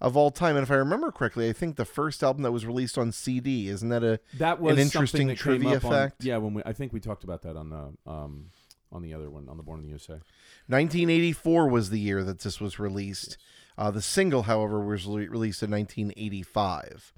of 0.00 0.16
all 0.16 0.30
time. 0.30 0.56
And 0.56 0.62
if 0.62 0.70
I 0.70 0.74
remember 0.74 1.10
correctly, 1.10 1.48
I 1.48 1.52
think 1.52 1.76
the 1.76 1.84
first 1.84 2.22
album 2.22 2.42
that 2.42 2.52
was 2.52 2.66
released 2.66 2.98
on 2.98 3.12
CD, 3.12 3.68
isn't 3.68 3.88
that 3.88 4.02
a 4.04 4.20
That 4.38 4.60
was 4.60 4.74
an 4.74 4.78
interesting 4.80 5.28
that 5.28 5.38
trivia 5.38 5.76
up 5.76 5.84
on- 5.84 6.12
yeah, 6.20 6.36
when 6.38 6.54
we 6.54 6.62
I 6.66 6.72
think 6.72 6.92
we 6.92 7.00
talked 7.00 7.24
about 7.24 7.42
that 7.42 7.56
on 7.56 7.70
the 7.70 8.10
um 8.10 8.50
on 8.92 9.02
the 9.02 9.14
other 9.14 9.30
one 9.30 9.48
on 9.48 9.56
the 9.56 9.62
Born 9.62 9.78
in 9.80 9.84
the 9.84 9.90
USA. 9.90 10.14
1984 10.68 11.68
was 11.68 11.90
the 11.90 11.98
year 12.00 12.22
that 12.24 12.40
this 12.40 12.60
was 12.60 12.78
released. 12.78 13.36
Uh, 13.78 13.90
the 13.90 14.00
single, 14.02 14.42
however, 14.44 14.80
was 14.80 15.06
re- 15.06 15.28
released 15.28 15.62
in 15.62 15.70
1985. 15.70 17.12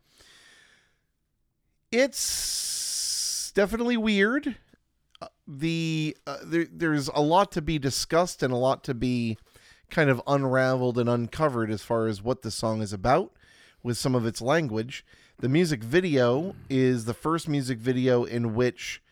It's 1.91 3.53
definitely 3.55 3.97
weird. 3.97 4.57
The 5.47 6.17
uh, 6.27 6.39
there, 6.45 6.67
there's 6.71 7.09
a 7.09 7.21
lot 7.23 7.51
to 7.53 7.63
be 7.63 7.79
discussed 7.79 8.43
and 8.43 8.53
a 8.53 8.57
lot 8.57 8.85
to 8.85 8.95
be 8.95 9.39
kind 9.91 10.11
of 10.11 10.21
unraveled 10.27 10.99
and 10.99 11.09
uncovered 11.09 11.71
as 11.71 11.83
far 11.83 12.07
as 12.07 12.23
what 12.23 12.43
the 12.43 12.51
song 12.51 12.83
is 12.83 12.93
about 12.93 13.33
with 13.83 13.97
some 13.97 14.15
of 14.15 14.27
its 14.27 14.43
language. 14.43 15.05
The 15.39 15.49
music 15.49 15.83
video 15.83 16.55
is 16.69 17.05
the 17.07 17.15
first 17.15 17.49
music 17.49 17.79
video 17.79 18.25
in 18.25 18.55
which 18.55 19.03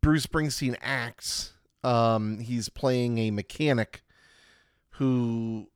Bruce 0.00 0.26
Springsteen 0.26 0.76
acts. 0.82 1.52
Um, 1.84 2.40
he's 2.40 2.68
playing 2.68 3.18
a 3.18 3.30
mechanic 3.30 4.02
who 4.90 5.68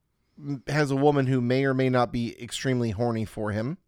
has 0.66 0.90
a 0.90 0.96
woman 0.96 1.26
who 1.26 1.40
may 1.40 1.64
or 1.64 1.74
may 1.74 1.88
not 1.90 2.10
be 2.12 2.40
extremely 2.42 2.90
horny 2.90 3.24
for 3.24 3.52
him. 3.52 3.78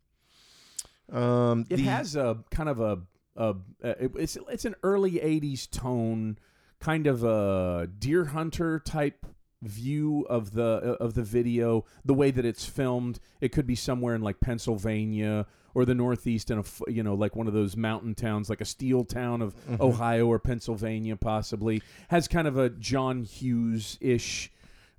Um, 1.10 1.66
It 1.70 1.76
the- 1.76 1.82
has 1.84 2.14
a 2.16 2.38
kind 2.50 2.68
of 2.68 2.80
a, 2.80 2.98
a 3.36 3.54
it's 3.82 4.36
it's 4.48 4.64
an 4.64 4.74
early 4.82 5.12
'80s 5.12 5.70
tone, 5.70 6.38
kind 6.80 7.06
of 7.06 7.24
a 7.24 7.88
deer 7.98 8.26
hunter 8.26 8.78
type 8.78 9.26
view 9.62 10.26
of 10.28 10.52
the 10.52 10.62
of 11.00 11.14
the 11.14 11.22
video. 11.22 11.84
The 12.04 12.14
way 12.14 12.30
that 12.30 12.44
it's 12.44 12.64
filmed, 12.64 13.20
it 13.40 13.50
could 13.52 13.66
be 13.66 13.74
somewhere 13.74 14.14
in 14.14 14.22
like 14.22 14.40
Pennsylvania 14.40 15.46
or 15.74 15.84
the 15.84 15.94
Northeast, 15.94 16.50
in 16.50 16.58
a 16.58 16.64
you 16.88 17.02
know 17.02 17.14
like 17.14 17.36
one 17.36 17.46
of 17.46 17.52
those 17.52 17.76
mountain 17.76 18.14
towns, 18.14 18.50
like 18.50 18.60
a 18.60 18.66
steel 18.66 19.04
town 19.04 19.42
of 19.42 19.54
Ohio 19.80 20.26
or 20.26 20.38
Pennsylvania, 20.38 21.16
possibly 21.16 21.82
has 22.08 22.28
kind 22.28 22.48
of 22.48 22.56
a 22.56 22.70
John 22.70 23.24
Hughes 23.24 23.98
ish 24.00 24.50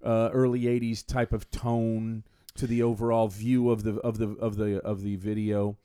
uh, 0.03 0.29
early 0.31 0.61
'80s 0.61 1.05
type 1.05 1.33
of 1.33 1.49
tone 1.51 2.23
to 2.55 2.67
the 2.67 2.83
overall 2.83 3.27
view 3.27 3.69
of 3.69 3.83
the 3.83 3.95
of 3.99 4.17
the 4.17 4.29
of 4.39 4.57
the 4.57 4.79
of 4.81 5.01
the 5.01 5.15
video. 5.15 5.77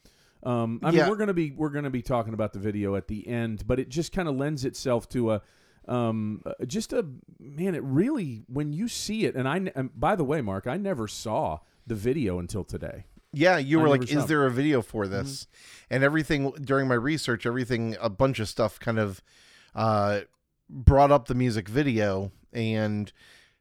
Um, 0.43 0.81
I 0.83 0.91
Yeah. 0.91 1.03
mean, 1.03 1.11
we're 1.11 1.17
gonna 1.17 1.35
be 1.35 1.51
we're 1.53 1.71
gonna 1.71 1.91
be 1.91 2.03
talking 2.03 2.35
about 2.35 2.53
the 2.53 2.59
video 2.59 2.95
at 2.95 3.09
the 3.09 3.27
end, 3.27 3.67
but 3.67 3.81
it 3.81 3.89
just 3.89 4.13
kind 4.13 4.29
of 4.29 4.37
lends 4.37 4.65
itself 4.65 5.09
to 5.11 5.33
a 5.33 5.43
um, 5.89 6.43
uh, 6.45 6.65
just 6.67 6.93
a 6.93 7.07
man. 7.39 7.75
It 7.75 7.83
really 7.85 8.43
when 8.49 8.73
you 8.73 8.89
see 8.89 9.25
it, 9.25 9.35
and 9.37 9.49
I 9.49 9.71
and 9.75 9.91
by 9.99 10.17
the 10.17 10.25
way, 10.25 10.41
Mark, 10.41 10.67
I 10.67 10.77
never 10.77 11.07
saw 11.09 11.61
the 11.87 11.95
video 11.95 12.39
until 12.39 12.65
today. 12.65 13.05
Yeah, 13.33 13.59
you 13.59 13.79
were 13.79 13.87
never 13.89 13.99
like, 13.99 14.11
"Is 14.11 14.25
it. 14.25 14.29
there 14.29 14.47
a 14.47 14.51
video 14.51 14.83
for 14.83 15.07
this?" 15.07 15.47
And 15.91 16.03
everything 16.03 16.51
during 16.63 16.89
my 16.89 16.95
research, 16.95 17.47
everything, 17.47 17.97
a 18.01 18.09
bunch 18.11 18.41
of 18.41 18.49
stuff, 18.49 18.81
kind 18.81 18.99
of 18.99 19.23
uh, 19.75 20.21
brought 20.69 21.11
up 21.13 21.29
the 21.29 21.35
music 21.35 21.69
video, 21.69 22.33
and 22.53 23.13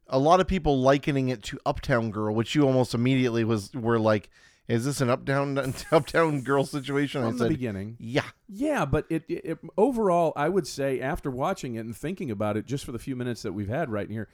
a 0.07 0.17
lot 0.17 0.39
of 0.39 0.47
people 0.47 0.79
likening 0.81 1.29
it 1.29 1.43
to 1.43 1.59
Uptown 1.65 2.09
Girl, 2.11 2.33
which 2.33 2.55
you 2.55 2.65
almost 2.65 2.93
immediately 2.93 3.43
was 3.43 3.73
were 3.73 3.99
like, 3.99 4.29
"Is 4.67 4.85
this 4.85 5.01
an 5.01 5.09
Uptown 5.09 5.57
Uptown 5.91 6.41
Girl 6.41 6.65
situation?" 6.65 7.21
From 7.21 7.35
I 7.35 7.37
the 7.37 7.49
beginning, 7.49 7.97
"Yeah, 7.99 8.29
yeah, 8.47 8.85
but 8.85 9.05
it, 9.09 9.23
it, 9.27 9.45
it 9.45 9.59
overall, 9.77 10.33
I 10.35 10.49
would 10.49 10.67
say 10.67 10.99
after 10.99 11.29
watching 11.29 11.75
it 11.75 11.81
and 11.81 11.95
thinking 11.95 12.31
about 12.31 12.57
it, 12.57 12.65
just 12.65 12.85
for 12.85 12.91
the 12.91 12.99
few 12.99 13.15
minutes 13.15 13.41
that 13.43 13.53
we've 13.53 13.69
had 13.69 13.91
right 13.91 14.09
here, 14.09 14.27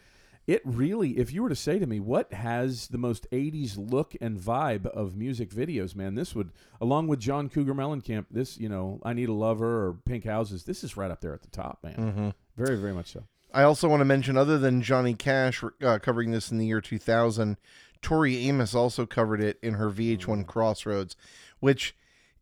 it 0.48 0.62
really, 0.66 1.18
if 1.18 1.32
you 1.32 1.44
were 1.44 1.50
to 1.50 1.56
say 1.56 1.78
to 1.80 1.86
me, 1.86 2.00
what 2.00 2.34
has 2.34 2.88
the 2.88 2.98
most 2.98 3.30
'80s 3.32 3.78
look 3.78 4.16
and 4.20 4.40
vibe 4.40 4.86
of 4.88 5.16
music 5.16 5.50
videos, 5.52 5.96
man, 5.96 6.16
this 6.16 6.34
would, 6.36 6.52
along 6.80 7.08
with 7.08 7.20
John 7.20 7.48
Cougar 7.50 7.74
Mellencamp, 7.74 8.26
this, 8.32 8.58
you 8.58 8.70
know, 8.70 9.00
I 9.04 9.14
Need 9.14 9.30
a 9.30 9.34
Lover 9.34 9.88
or 9.88 9.94
Pink 10.06 10.26
Houses, 10.26 10.64
this 10.64 10.84
is 10.84 10.98
right 10.98 11.12
up 11.12 11.22
there 11.22 11.34
at 11.34 11.42
the 11.42 11.50
top, 11.50 11.80
man. 11.84 11.96
Mm-hmm. 11.96 12.30
Very, 12.58 12.78
very 12.78 12.94
much 12.94 13.12
so. 13.12 13.24
I 13.54 13.64
also 13.64 13.90
want 13.90 14.02
to 14.02 14.06
mention, 14.06 14.38
other 14.38 14.58
than 14.58 14.82
Johnny 14.82 15.14
Cash 15.14 15.64
uh, 15.82 16.00
covering 16.00 16.32
this 16.32 16.52
in 16.52 16.58
the 16.58 16.66
year 16.66 16.82
2000, 16.82 17.58
Tori 18.02 18.48
Amos 18.48 18.74
also 18.74 19.06
covered 19.06 19.42
it 19.42 19.58
in 19.62 19.76
her 19.76 19.90
VH1 19.90 20.26
mm. 20.26 20.48
Crossroads, 20.48 21.16
which 21.60 21.96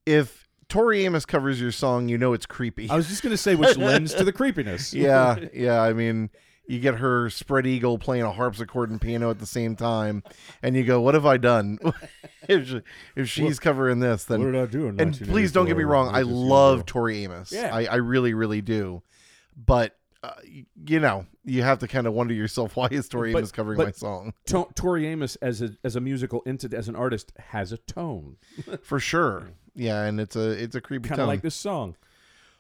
if 0.06 0.48
Tori 0.68 1.06
Amos 1.06 1.26
covers 1.26 1.60
your 1.60 1.72
song, 1.72 2.10
you 2.10 2.18
know 2.18 2.34
it's 2.34 2.46
creepy. 2.46 2.90
I 2.90 2.96
was 2.96 3.08
just 3.08 3.24
gonna 3.24 3.38
say, 3.38 3.56
which 3.56 3.78
lends 3.78 4.14
to 4.14 4.24
the 4.24 4.32
creepiness. 4.34 4.94
yeah, 4.94 5.38
yeah. 5.54 5.82
I 5.82 5.94
mean, 5.94 6.30
you 6.68 6.80
get 6.80 6.96
her 6.96 7.30
spread 7.32 7.66
eagle 7.66 7.98
playing 7.98 8.24
a 8.24 8.32
harpsichord 8.32 8.92
and 8.92 9.02
piano 9.02 9.32
at 9.32 9.40
the 9.40 9.48
same 9.48 9.76
time, 9.76 10.24
and 10.62 10.76
you 10.76 10.84
go, 10.84 11.02
"What 11.02 11.16
have 11.16 11.26
I 11.26 11.38
done?" 11.38 11.80
if, 12.48 12.68
she, 12.68 12.82
if 13.16 13.28
she's 13.28 13.60
covering 13.60 14.00
this, 14.00 14.26
then 14.26 14.40
What 14.44 14.52
did 14.52 14.62
I 14.62 14.66
do? 14.68 14.88
And 14.88 15.20
please 15.20 15.52
don't 15.52 15.66
get 15.66 15.76
me 15.76 15.84
wrong, 15.84 16.14
I 16.14 16.22
love 16.22 16.86
Tori 16.86 17.24
Amos. 17.24 17.52
Yeah. 17.52 17.76
I, 17.76 17.86
I 17.86 17.96
really, 17.96 18.34
really 18.34 18.62
do. 18.62 19.02
But 19.58 19.98
uh, 20.22 20.34
you 20.86 21.00
know, 21.00 21.26
you 21.46 21.62
have 21.64 21.80
to 21.80 21.88
kind 21.88 22.06
of 22.08 22.14
wonder 22.14 22.34
yourself, 22.34 22.76
why 22.78 22.88
is 22.92 23.08
Tori 23.08 23.32
But- 23.32 23.40
Amos 23.40 23.52
covering 23.52 23.78
my 23.78 23.92
song? 23.92 24.34
To- 24.48 24.68
Tori 24.76 25.08
Amos 25.08 25.36
as 25.38 25.62
a 25.62 25.72
as 25.84 25.96
a 25.96 26.02
musical 26.02 26.42
entity, 26.46 26.76
as 26.76 26.88
an 26.90 26.96
artist, 26.96 27.32
has 27.38 27.72
a 27.72 27.78
tone, 27.78 28.38
For 28.82 29.00
sure. 29.00 29.52
Yeah, 29.76 30.04
and 30.04 30.20
it's 30.20 30.36
a 30.36 30.50
it's 30.52 30.76
a 30.76 30.82
creepy 30.82 31.10
kind 31.10 31.22
of 31.22 31.28
like 31.28 31.42
this 31.42 31.56
song. 31.56 31.96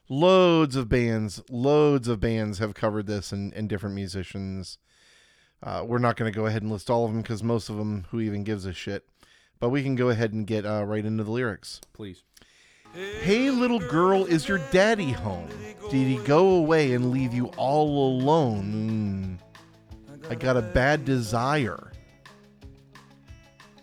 loads 0.08 0.76
of 0.76 0.88
bands, 0.90 1.42
loads 1.50 2.08
of 2.08 2.20
bands 2.20 2.60
have 2.60 2.74
covered 2.74 3.08
this, 3.08 3.32
and, 3.32 3.54
and 3.54 3.68
different 3.68 3.96
musicians. 3.96 4.78
Uh, 5.62 5.84
we're 5.86 5.98
not 5.98 6.16
going 6.16 6.32
to 6.32 6.36
go 6.38 6.46
ahead 6.46 6.62
and 6.62 6.72
list 6.72 6.90
all 6.90 7.04
of 7.06 7.12
them 7.12 7.22
because 7.22 7.44
most 7.44 7.68
of 7.70 7.76
them, 7.76 8.06
who 8.12 8.22
even 8.22 8.46
gives 8.46 8.66
a 8.66 8.72
shit? 8.72 9.06
But 9.60 9.70
we 9.70 9.84
can 9.84 9.96
go 9.96 10.08
ahead 10.08 10.32
and 10.32 10.48
get 10.48 10.66
uh, 10.66 10.86
right 10.86 11.04
into 11.04 11.26
the 11.26 11.32
lyrics. 11.32 11.82
Please. 11.92 12.24
Hey, 12.94 13.50
little 13.50 13.80
girl, 13.80 14.26
is 14.26 14.48
your 14.48 14.58
daddy 14.72 15.12
home? 15.12 15.48
Did 15.92 16.08
he 16.08 16.18
go 16.26 16.50
away 16.56 16.94
and 16.94 17.12
leave 17.12 17.34
you 17.34 17.48
all 17.58 18.18
alone? 18.20 19.40
Mm, 20.22 20.30
I 20.30 20.36
got 20.36 20.58
a 20.58 20.62
bad 20.62 21.06
desire. 21.06 21.92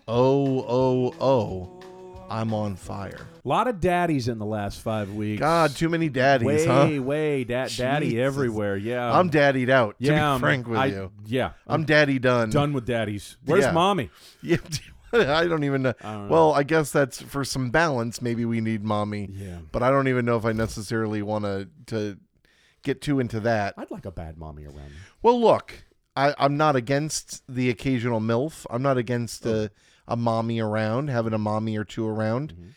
Oh, 0.09 0.65
oh, 0.69 1.15
oh, 1.21 2.25
I'm 2.31 2.55
on 2.55 2.77
fire. 2.77 3.27
A 3.45 3.49
lot 3.49 3.67
of 3.69 3.81
daddies 3.81 4.29
in 4.29 4.39
the 4.39 4.47
last 4.47 4.81
five 4.81 5.13
weeks. 5.15 5.41
God, 5.41 5.75
too 5.75 5.89
many 5.89 6.09
daddies, 6.09 6.47
way, 6.47 6.67
huh? 6.67 7.03
way, 7.03 7.45
da- 7.45 7.67
daddy 7.69 8.07
Jesus. 8.11 8.21
everywhere. 8.21 8.77
Yeah, 8.77 9.13
I'm 9.17 9.31
daddied 9.31 9.71
out, 9.71 9.99
to 9.99 10.05
yeah, 10.05 10.13
be 10.15 10.19
um, 10.21 10.41
frank 10.41 10.67
with 10.69 10.79
I- 10.79 10.87
you. 10.87 11.11
Yeah, 11.27 11.53
I'm 11.67 11.85
daddy 11.85 12.19
done. 12.19 12.51
done 12.51 12.73
with 12.73 12.87
daddies. 12.87 13.37
Where's 13.45 13.65
Yeah. 13.65 13.73
mommy? 13.73 14.11
Yeah, 14.43 14.59
I 15.29 15.47
don't 15.47 15.65
even 15.65 15.83
know. 15.83 15.95
I 16.03 16.13
don't 16.13 16.29
know. 16.29 16.33
Well, 16.33 16.53
I 16.53 16.63
guess 16.63 16.91
that's 16.93 17.21
for 17.23 17.45
some 17.45 17.71
balance. 17.71 18.21
Maybe 18.23 18.45
we 18.45 18.61
need 18.61 18.83
mommy, 18.85 19.29
Yeah, 19.33 19.59
but 19.73 19.83
I 19.83 19.91
don't 19.91 20.09
even 20.09 20.25
know 20.25 20.37
if 20.37 20.45
I 20.45 20.53
necessarily 20.53 21.23
want 21.23 21.45
to 21.45 21.69
to 21.87 22.19
get 22.83 23.01
too 23.01 23.19
into 23.21 23.41
that. 23.41 23.75
I'd 23.77 23.91
like 23.91 24.05
a 24.07 24.13
bad 24.13 24.39
mommy 24.39 24.65
around 24.65 24.77
me. 24.91 24.97
Well, 25.23 25.41
look, 25.41 25.85
I, 26.15 26.35
I'm 26.39 26.57
not 26.57 26.77
against 26.77 27.43
the 27.49 27.69
occasional 27.71 28.21
MILF. 28.21 28.65
I'm 28.71 28.83
not 28.83 28.97
against 28.97 29.45
a, 29.45 29.71
a 30.07 30.17
mommy 30.17 30.61
around, 30.61 31.09
having 31.11 31.33
a 31.33 31.39
mommy 31.39 31.77
or 31.77 31.85
two 31.85 32.07
around. 32.07 32.55
Mhm. 32.55 32.69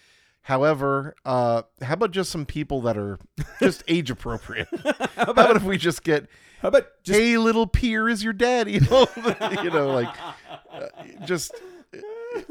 However, 0.42 1.16
uh, 1.26 1.62
how 1.82 1.94
about 1.94 2.10
just 2.12 2.32
some 2.32 2.46
people 2.46 2.82
that 2.82 2.98
are 2.98 3.20
just 3.62 3.84
age 3.88 4.10
appropriate? 4.10 4.68
how 5.16 5.26
about 5.32 5.56
if 5.56 5.64
we 5.64 5.78
just 5.78 6.04
get, 6.04 6.28
How 6.62 6.70
about 6.70 6.88
just 7.04 7.20
hey, 7.20 7.38
little 7.38 7.68
peer 7.68 8.10
is 8.10 8.24
your 8.24 8.34
daddy? 8.34 8.74
you 8.74 8.80
know, 9.70 9.92
like, 9.94 10.10
uh, 10.72 10.88
just, 11.26 11.54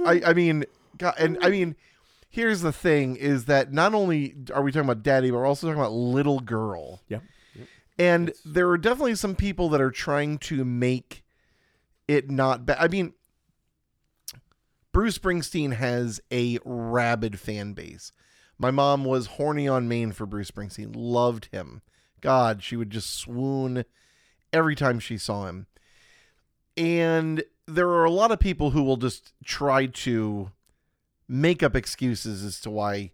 I, 0.04 0.22
I 0.26 0.32
mean, 0.32 0.64
God, 0.96 1.14
and 1.18 1.38
I 1.42 1.50
mean, 1.50 1.76
here's 2.30 2.60
the 2.60 2.72
thing 2.72 3.16
is 3.16 3.46
that 3.46 3.72
not 3.72 3.94
only 3.94 4.34
are 4.52 4.62
we 4.62 4.72
talking 4.72 4.88
about 4.88 5.02
daddy, 5.02 5.30
but 5.30 5.38
we're 5.38 5.46
also 5.46 5.66
talking 5.66 5.80
about 5.80 5.92
little 5.92 6.40
girl. 6.40 7.02
Yep. 7.08 7.22
And 7.98 8.32
there 8.44 8.68
are 8.68 8.78
definitely 8.78 9.16
some 9.16 9.34
people 9.34 9.68
that 9.70 9.80
are 9.80 9.90
trying 9.90 10.38
to 10.38 10.64
make 10.64 11.24
it 12.06 12.30
not 12.30 12.64
bad. 12.64 12.78
I 12.78 12.86
mean, 12.86 13.12
Bruce 14.92 15.18
Springsteen 15.18 15.74
has 15.74 16.20
a 16.30 16.58
rabid 16.64 17.40
fan 17.40 17.72
base. 17.72 18.12
My 18.56 18.70
mom 18.70 19.04
was 19.04 19.26
horny 19.26 19.68
on 19.68 19.88
main 19.88 20.12
for 20.12 20.26
Bruce 20.26 20.50
Springsteen, 20.50 20.92
loved 20.94 21.48
him. 21.52 21.82
God, 22.20 22.62
she 22.62 22.76
would 22.76 22.90
just 22.90 23.14
swoon 23.14 23.84
every 24.52 24.74
time 24.74 24.98
she 24.98 25.18
saw 25.18 25.46
him. 25.46 25.66
And 26.76 27.44
there 27.68 27.88
are 27.88 28.04
a 28.04 28.10
lot 28.10 28.30
of 28.32 28.40
people 28.40 28.70
who 28.70 28.82
will 28.82 28.96
just 28.96 29.32
try 29.44 29.86
to 29.86 30.50
make 31.28 31.62
up 31.62 31.76
excuses 31.76 32.42
as 32.42 32.60
to 32.62 32.70
why 32.70 33.12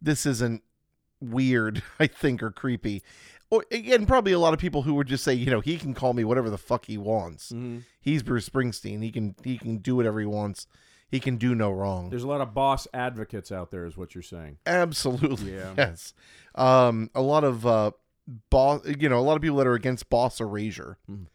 this 0.00 0.26
isn't 0.26 0.62
weird, 1.20 1.82
I 2.00 2.06
think, 2.06 2.42
or 2.42 2.50
creepy. 2.50 3.02
Or 3.50 3.64
and 3.72 4.06
probably 4.06 4.30
a 4.32 4.38
lot 4.38 4.54
of 4.54 4.60
people 4.60 4.82
who 4.82 4.94
would 4.94 5.08
just 5.08 5.24
say, 5.24 5.34
you 5.34 5.50
know, 5.50 5.60
he 5.60 5.76
can 5.76 5.92
call 5.92 6.12
me 6.12 6.22
whatever 6.22 6.50
the 6.50 6.58
fuck 6.58 6.84
he 6.86 6.96
wants. 6.96 7.50
Mhm. 7.50 7.82
He's 8.00 8.22
Bruce 8.22 8.48
Springsteen. 8.48 9.02
He 9.02 9.10
can 9.10 9.34
he 9.42 9.58
can 9.58 9.78
do 9.78 9.96
whatever 9.96 10.20
he 10.20 10.26
wants. 10.26 10.66
He 11.10 11.18
can 11.18 11.36
do 11.36 11.56
no 11.56 11.72
wrong. 11.72 12.10
There's 12.10 12.22
a 12.22 12.28
lot 12.28 12.40
of 12.40 12.54
boss 12.54 12.86
advocates 12.94 13.50
out 13.50 13.72
there, 13.72 13.84
is 13.86 13.96
what 13.96 14.14
you're 14.14 14.22
saying. 14.22 14.58
Absolutely. 14.66 15.54
Yeah. 15.54 15.74
Yes. 15.76 16.14
Um, 16.54 17.10
a 17.14 17.22
lot 17.22 17.42
of 17.42 17.66
uh, 17.66 17.90
boss, 18.50 18.82
you 18.86 19.08
know, 19.08 19.18
a 19.18 19.22
lot 19.26 19.34
of 19.34 19.42
people 19.42 19.56
that 19.56 19.66
are 19.66 19.74
against 19.74 20.08
boss 20.10 20.40
erasure. 20.40 20.98
Mhm. 21.10 21.26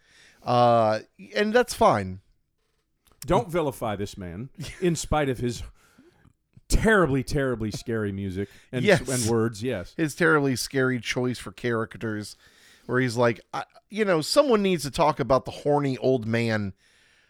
Uh, 0.41 0.99
and 1.35 1.51
that's 1.51 1.73
fine. 1.73 2.21
Don't 3.25 3.49
vilify 3.49 3.95
this 3.95 4.17
man, 4.17 4.49
in 4.81 4.95
spite 4.95 5.29
of 5.29 5.39
his 5.39 5.63
terribly, 6.67 7.23
terribly 7.23 7.71
scary 7.71 8.11
music 8.11 8.49
and, 8.71 8.83
Yes. 8.83 9.07
and 9.07 9.29
words. 9.31 9.61
Yes. 9.63 9.93
His 9.97 10.15
terribly 10.15 10.55
scary 10.55 10.99
choice 10.99 11.37
for 11.39 11.51
characters, 11.51 12.35
where 12.85 12.99
he's 12.99 13.17
like, 13.17 13.41
I, 13.53 13.63
you 13.89 14.05
know, 14.05 14.21
someone 14.21 14.61
needs 14.61 14.83
to 14.83 14.91
talk 14.91 15.19
about 15.19 15.45
the 15.45 15.51
horny 15.51 15.97
old 15.97 16.25
man 16.25 16.73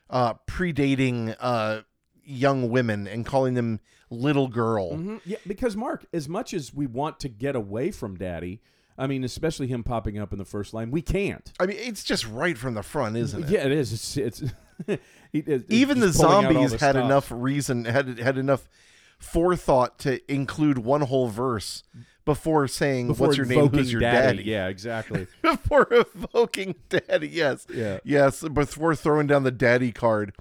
uh, 0.10 0.36
predating 0.48 1.36
uh, 1.40 1.82
young 2.24 2.70
women 2.70 3.08
and 3.08 3.26
calling 3.26 3.54
them 3.56 3.80
little 4.10 4.48
girl. 4.48 4.94
Mhm. 4.94 5.22
Yeah, 5.26 5.38
because 5.48 5.76
Mark, 5.76 6.06
as 6.14 6.30
much 6.30 6.54
as 6.54 6.74
we 6.74 6.86
want 6.88 7.20
to 7.22 7.30
get 7.30 7.56
away 7.56 7.92
from 7.92 8.16
Daddy, 8.18 8.62
I 8.98 9.08
mean, 9.08 9.24
especially 9.24 9.68
him 9.68 9.84
popping 9.84 10.18
up 10.18 10.32
in 10.32 10.38
the 10.40 10.46
first 10.46 10.74
line, 10.74 10.92
we 10.92 11.02
can't. 11.02 11.52
I 11.60 11.66
mean, 11.66 11.78
it's 11.80 12.04
just 12.04 12.26
right 12.28 12.58
from 12.58 12.76
the 12.76 12.84
front, 12.84 13.18
isn't 13.18 13.44
it? 13.46 13.50
Yeah, 13.50 13.66
it 13.66 13.72
is. 13.72 13.92
It's, 13.92 14.16
it's 14.18 14.44
he- 15.32 15.44
even 15.70 16.00
the 16.00 16.08
just 16.08 16.20
pulling 16.22 16.46
out 16.46 16.46
all 16.46 16.54
zombies 16.54 16.72
had 16.72 16.78
stops. 16.92 16.98
enough 16.98 17.32
reason 17.32 17.86
had 17.86 18.20
had 18.20 18.38
enough 18.38 18.68
forethought 19.20 19.98
to 20.00 20.20
include 20.32 20.78
one 20.78 21.02
whole 21.02 21.28
verse 21.28 21.84
before 22.26 22.68
saying 22.68 23.08
before 23.08 23.28
what's 23.28 23.38
your 23.38 23.46
name 23.46 23.68
who's 23.70 23.92
your 23.92 24.02
daddy, 24.02 24.44
Yeah, 24.44 24.68
exactly. 24.68 25.28
before 25.42 25.88
evoking 25.92 26.76
daddy 26.90 27.28
yes 27.30 27.66
Yeah. 27.74 28.00
yes 28.04 28.42
before 28.48 28.96
throwing 28.96 29.28
down 29.28 29.44
the 29.44 29.52
daddy 29.52 29.92
card 29.92 30.34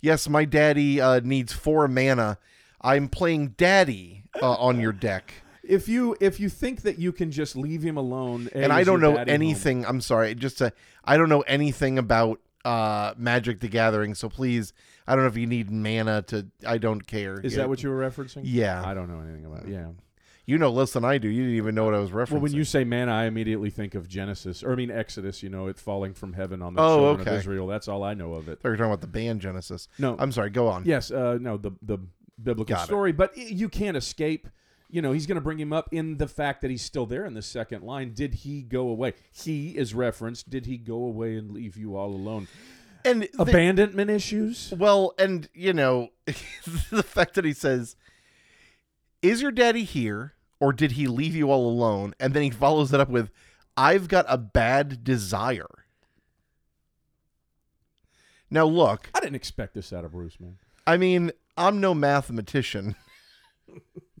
yes 0.00 0.28
my 0.28 0.44
daddy 0.44 1.00
uh, 1.00 1.20
needs 1.22 1.52
four 1.52 1.86
mana 1.88 2.38
i'm 2.80 3.08
playing 3.08 3.48
daddy 3.56 4.24
uh, 4.40 4.52
on 4.54 4.80
your 4.80 4.92
deck 4.92 5.34
If 5.62 5.88
you 5.88 6.16
if 6.20 6.40
you 6.40 6.48
think 6.48 6.82
that 6.82 6.98
you 6.98 7.12
can 7.12 7.30
just 7.30 7.54
leave 7.56 7.82
him 7.82 7.96
alone, 7.96 8.48
and 8.54 8.72
i 8.72 8.82
don't 8.84 9.00
know 9.00 9.12
daddy 9.16 9.30
home? 9.32 9.42
anything 9.42 9.86
i'm 9.86 10.00
sorry 10.00 10.34
just 10.34 10.58
to, 10.58 10.72
i 11.04 11.16
don't 11.16 11.28
know 11.28 11.42
anything 11.42 11.98
about 11.98 12.40
uh 12.64 13.12
magic 13.16 13.58
the 13.60 13.68
gathering 13.68 14.14
so 14.14 14.28
please 14.28 14.72
i 15.06 15.14
don't 15.16 15.24
know 15.24 15.28
if 15.28 15.36
you 15.36 15.46
need 15.46 15.70
mana 15.70 16.22
to 16.22 16.46
i 16.66 16.78
don't 16.78 17.06
care 17.06 17.40
Is 17.40 17.56
that 17.56 17.68
what 17.68 17.82
you 17.82 17.90
were 17.90 17.98
referencing? 18.08 18.42
yeah 18.44 18.82
I 18.86 18.94
don't 18.94 19.08
know 19.08 19.20
anything 19.20 19.44
about. 19.44 19.64
it. 19.64 19.70
Yeah. 19.72 19.88
You 20.44 20.58
know 20.58 20.70
less 20.70 20.92
than 20.92 21.04
I 21.04 21.18
do. 21.18 21.28
You 21.28 21.42
didn't 21.42 21.56
even 21.56 21.74
know 21.76 21.84
what 21.84 21.94
I 21.94 22.00
was 22.00 22.10
referencing. 22.10 22.32
Well, 22.32 22.40
when 22.42 22.52
you 22.52 22.64
say 22.64 22.82
manna, 22.82 23.12
I 23.12 23.24
immediately 23.26 23.70
think 23.70 23.94
of 23.94 24.08
Genesis, 24.08 24.64
or 24.64 24.72
I 24.72 24.74
mean 24.74 24.90
Exodus. 24.90 25.40
You 25.40 25.48
know, 25.50 25.68
it 25.68 25.78
falling 25.78 26.14
from 26.14 26.32
heaven 26.32 26.62
on 26.62 26.74
the 26.74 26.82
Oh, 26.82 26.96
children 26.98 27.20
okay. 27.20 27.30
of 27.30 27.38
Israel. 27.38 27.66
That's 27.68 27.86
all 27.86 28.02
I 28.02 28.14
know 28.14 28.34
of 28.34 28.48
it. 28.48 28.58
I 28.58 28.62
thought 28.62 28.64
you 28.64 28.70
were 28.70 28.76
talking 28.76 28.90
about 28.92 29.00
the 29.02 29.06
band 29.06 29.40
Genesis. 29.40 29.86
No, 30.00 30.16
I'm 30.18 30.32
sorry. 30.32 30.50
Go 30.50 30.66
on. 30.66 30.84
yes, 30.84 31.12
uh, 31.12 31.38
no, 31.40 31.58
the 31.58 31.70
the 31.82 31.98
biblical 32.42 32.74
Got 32.74 32.82
it. 32.82 32.86
story, 32.86 33.12
but 33.12 33.30
i- 33.36 33.40
you 33.40 33.68
can't 33.68 33.96
escape. 33.96 34.48
You 34.92 35.00
know, 35.00 35.12
he's 35.12 35.26
going 35.26 35.36
to 35.36 35.40
bring 35.42 35.58
him 35.58 35.72
up 35.72 35.88
in 35.90 36.18
the 36.18 36.28
fact 36.28 36.60
that 36.60 36.70
he's 36.70 36.82
still 36.82 37.06
there 37.06 37.24
in 37.24 37.32
the 37.32 37.40
second 37.40 37.82
line. 37.82 38.12
Did 38.12 38.34
he 38.34 38.60
go 38.62 38.88
away? 38.88 39.14
He 39.32 39.70
is 39.70 39.94
referenced. 39.94 40.50
Did 40.50 40.66
he 40.66 40.76
go 40.76 40.96
away 40.96 41.34
and 41.36 41.50
leave 41.50 41.78
you 41.78 41.96
all 41.96 42.10
alone? 42.10 42.46
And 43.02 43.22
the- 43.22 43.30
Abandonment 43.38 44.10
issues. 44.10 44.72
well, 44.76 45.14
and 45.18 45.48
you 45.54 45.72
know, 45.72 46.10
the 46.26 47.02
fact 47.02 47.34
that 47.34 47.44
he 47.46 47.54
says, 47.54 47.96
"Is 49.22 49.40
your 49.40 49.50
daddy 49.50 49.84
here, 49.84 50.34
or 50.60 50.72
did 50.74 50.92
he 50.92 51.06
leave 51.08 51.34
you 51.34 51.50
all 51.50 51.66
alone?" 51.68 52.14
And 52.20 52.34
then 52.34 52.42
he 52.42 52.50
follows 52.50 52.92
it 52.92 53.00
up 53.00 53.08
with, 53.08 53.30
"I've 53.78 54.08
got 54.08 54.26
a 54.28 54.36
bad 54.38 55.02
desire." 55.02 55.66
Now, 58.50 58.66
look. 58.66 59.10
I 59.14 59.20
didn't 59.20 59.36
expect 59.36 59.72
this 59.74 59.92
out 59.92 60.04
of 60.04 60.12
Bruce, 60.12 60.38
man. 60.38 60.58
I 60.86 60.98
mean, 60.98 61.32
I'm 61.56 61.80
no 61.80 61.94
mathematician, 61.94 62.94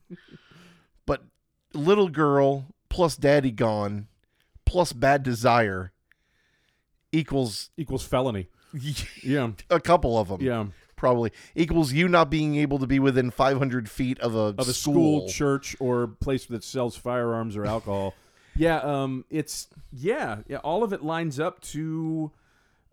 little 1.74 2.08
girl 2.08 2.66
plus 2.88 3.16
daddy 3.16 3.50
gone 3.50 4.06
plus 4.64 4.92
bad 4.92 5.22
desire 5.22 5.92
equals 7.12 7.70
Equals 7.76 8.04
felony. 8.04 8.48
Yeah, 9.22 9.50
a 9.70 9.80
couple 9.80 10.18
of 10.18 10.28
them. 10.28 10.40
yeah. 10.40 10.66
Probably 10.96 11.32
equals 11.56 11.92
you 11.92 12.06
not 12.08 12.30
being 12.30 12.54
able 12.56 12.78
to 12.78 12.86
be 12.86 13.00
within 13.00 13.30
500 13.32 13.90
feet 13.90 14.20
of 14.20 14.36
a 14.36 14.54
of 14.56 14.68
a 14.68 14.72
school, 14.72 15.28
church, 15.28 15.74
or 15.80 16.06
place 16.06 16.46
that 16.46 16.62
sells 16.62 16.96
firearms 16.96 17.56
or 17.56 17.66
alcohol. 17.66 18.14
yeah, 18.56 18.76
um, 18.78 19.24
it's 19.28 19.66
yeah, 19.92 20.38
yeah. 20.46 20.58
All 20.58 20.84
of 20.84 20.92
it 20.92 21.02
lines 21.02 21.40
up 21.40 21.60
to 21.72 22.30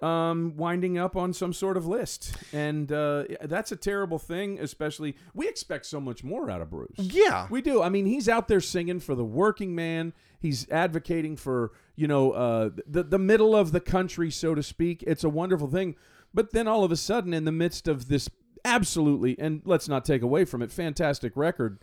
um, 0.01 0.55
winding 0.55 0.97
up 0.97 1.15
on 1.15 1.33
some 1.33 1.53
sort 1.53 1.77
of 1.77 1.85
list, 1.85 2.35
and 2.53 2.91
uh, 2.91 3.25
that's 3.43 3.71
a 3.71 3.75
terrible 3.75 4.19
thing. 4.19 4.59
Especially, 4.59 5.15
we 5.33 5.47
expect 5.47 5.85
so 5.85 5.99
much 5.99 6.23
more 6.23 6.49
out 6.49 6.61
of 6.61 6.69
Bruce. 6.69 6.97
Yeah. 6.97 7.47
We 7.49 7.61
do. 7.61 7.81
I 7.81 7.89
mean, 7.89 8.05
he's 8.05 8.29
out 8.29 8.47
there 8.47 8.61
singing 8.61 8.99
for 8.99 9.15
the 9.15 9.25
working 9.25 9.75
man. 9.75 10.13
He's 10.39 10.69
advocating 10.69 11.35
for 11.35 11.71
you 11.95 12.07
know 12.07 12.31
uh, 12.31 12.69
the 12.87 13.03
the 13.03 13.19
middle 13.19 13.55
of 13.55 13.71
the 13.71 13.81
country, 13.81 14.31
so 14.31 14.55
to 14.55 14.63
speak. 14.63 15.03
It's 15.05 15.23
a 15.23 15.29
wonderful 15.29 15.67
thing. 15.67 15.95
But 16.33 16.51
then 16.51 16.67
all 16.67 16.83
of 16.83 16.91
a 16.91 16.95
sudden, 16.95 17.33
in 17.33 17.45
the 17.45 17.51
midst 17.51 17.87
of 17.87 18.07
this 18.07 18.29
absolutely, 18.63 19.37
and 19.39 19.61
let's 19.65 19.87
not 19.87 20.05
take 20.05 20.21
away 20.21 20.45
from 20.45 20.61
it, 20.61 20.71
fantastic 20.71 21.35
record, 21.35 21.79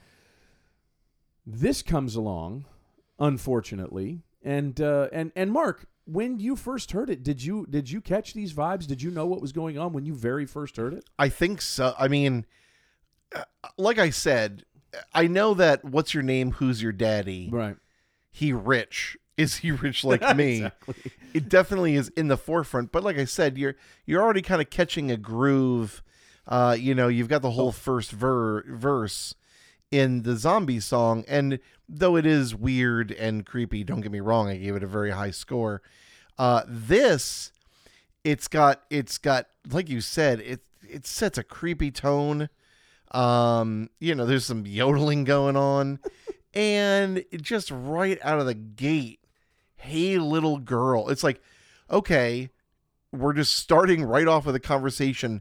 this 1.45 1.83
comes 1.83 2.17
along, 2.17 2.65
unfortunately, 3.19 4.23
and 4.43 4.81
uh, 4.81 5.09
and 5.13 5.33
and 5.37 5.53
Mark. 5.53 5.87
When 6.07 6.39
you 6.39 6.55
first 6.55 6.93
heard 6.93 7.11
it, 7.11 7.23
did 7.23 7.43
you 7.43 7.67
did 7.69 7.91
you 7.91 8.01
catch 8.01 8.33
these 8.33 8.53
vibes? 8.53 8.87
Did 8.87 9.03
you 9.03 9.11
know 9.11 9.27
what 9.27 9.41
was 9.41 9.53
going 9.53 9.77
on 9.77 9.93
when 9.93 10.07
you 10.07 10.15
very 10.15 10.47
first 10.47 10.77
heard 10.77 10.95
it? 10.95 11.05
I 11.19 11.29
think 11.29 11.61
so. 11.61 11.95
I 11.99 12.07
mean, 12.09 12.47
uh, 13.35 13.43
like 13.77 13.99
I 13.99 14.11
said, 14.11 14.65
I 15.13 15.27
know 15.27 15.55
that 15.55 15.85
what's 15.85 16.15
your 16.15 16.23
name, 16.23 16.53
who's 16.53 16.83
your 16.83 16.93
daddy? 16.93 17.49
Right. 17.51 17.77
He 18.31 18.53
rich. 18.53 19.17
Is 19.37 19.57
he 19.57 19.73
rich 19.73 20.05
like 20.05 20.37
me? 20.37 20.57
Exactly. 20.59 21.13
It 21.35 21.49
definitely 21.49 21.97
is 21.97 22.09
in 22.11 22.29
the 22.29 22.37
forefront. 22.37 22.93
But 22.93 23.03
like 23.03 23.19
I 23.19 23.25
said, 23.25 23.59
you're 23.59 23.75
you're 24.05 24.23
already 24.23 24.43
kind 24.43 24.63
of 24.63 24.71
catching 24.71 25.11
a 25.11 25.17
groove. 25.17 26.03
Uh, 26.47 26.77
you 26.79 26.95
know, 26.95 27.09
you've 27.09 27.29
got 27.29 27.43
the 27.43 27.51
whole 27.51 27.73
first 27.73 28.13
ver- 28.13 28.63
verse 28.69 29.35
in 29.91 30.23
the 30.23 30.37
zombie 30.37 30.81
song, 30.81 31.25
and 31.29 31.59
though 31.89 32.17
it 32.17 32.27
is 32.27 32.55
weird 32.55 33.13
and 33.13 33.47
creepy, 33.47 33.85
don't 33.85 34.01
get 34.01 34.13
me 34.13 34.21
wrong, 34.21 34.49
I 34.49 34.57
gave 34.57 34.77
it 34.77 34.83
a 34.83 34.89
very 34.89 35.11
high 35.11 35.31
score. 35.31 35.83
Uh, 36.39 36.63
this, 36.67 37.53
it's 38.25 38.49
got 38.49 38.83
it's 38.91 39.19
got 39.19 39.47
like 39.71 39.89
you 39.89 40.01
said, 40.01 40.41
it 40.41 40.61
it 40.89 41.07
sets 41.07 41.39
a 41.39 41.45
creepy 41.45 41.91
tone. 41.91 42.49
Um, 43.13 43.91
you 44.01 44.15
know, 44.15 44.27
there's 44.27 44.45
some 44.45 44.67
yodeling 44.67 45.25
going 45.25 45.57
on, 45.57 46.01
and 46.55 47.19
it 47.19 47.43
just 47.43 47.71
right 47.71 48.19
out 48.23 48.41
of 48.41 48.47
the 48.47 48.55
gate, 48.55 49.21
hey 49.77 50.19
little 50.19 50.59
girl. 50.59 51.09
It's 51.09 51.25
like, 51.25 51.41
okay, 51.91 52.51
we're 53.13 53.33
just 53.33 53.55
starting 53.55 54.03
right 54.03 54.27
off 54.27 54.47
with 54.47 54.57
a 54.57 54.61
conversation 54.61 55.41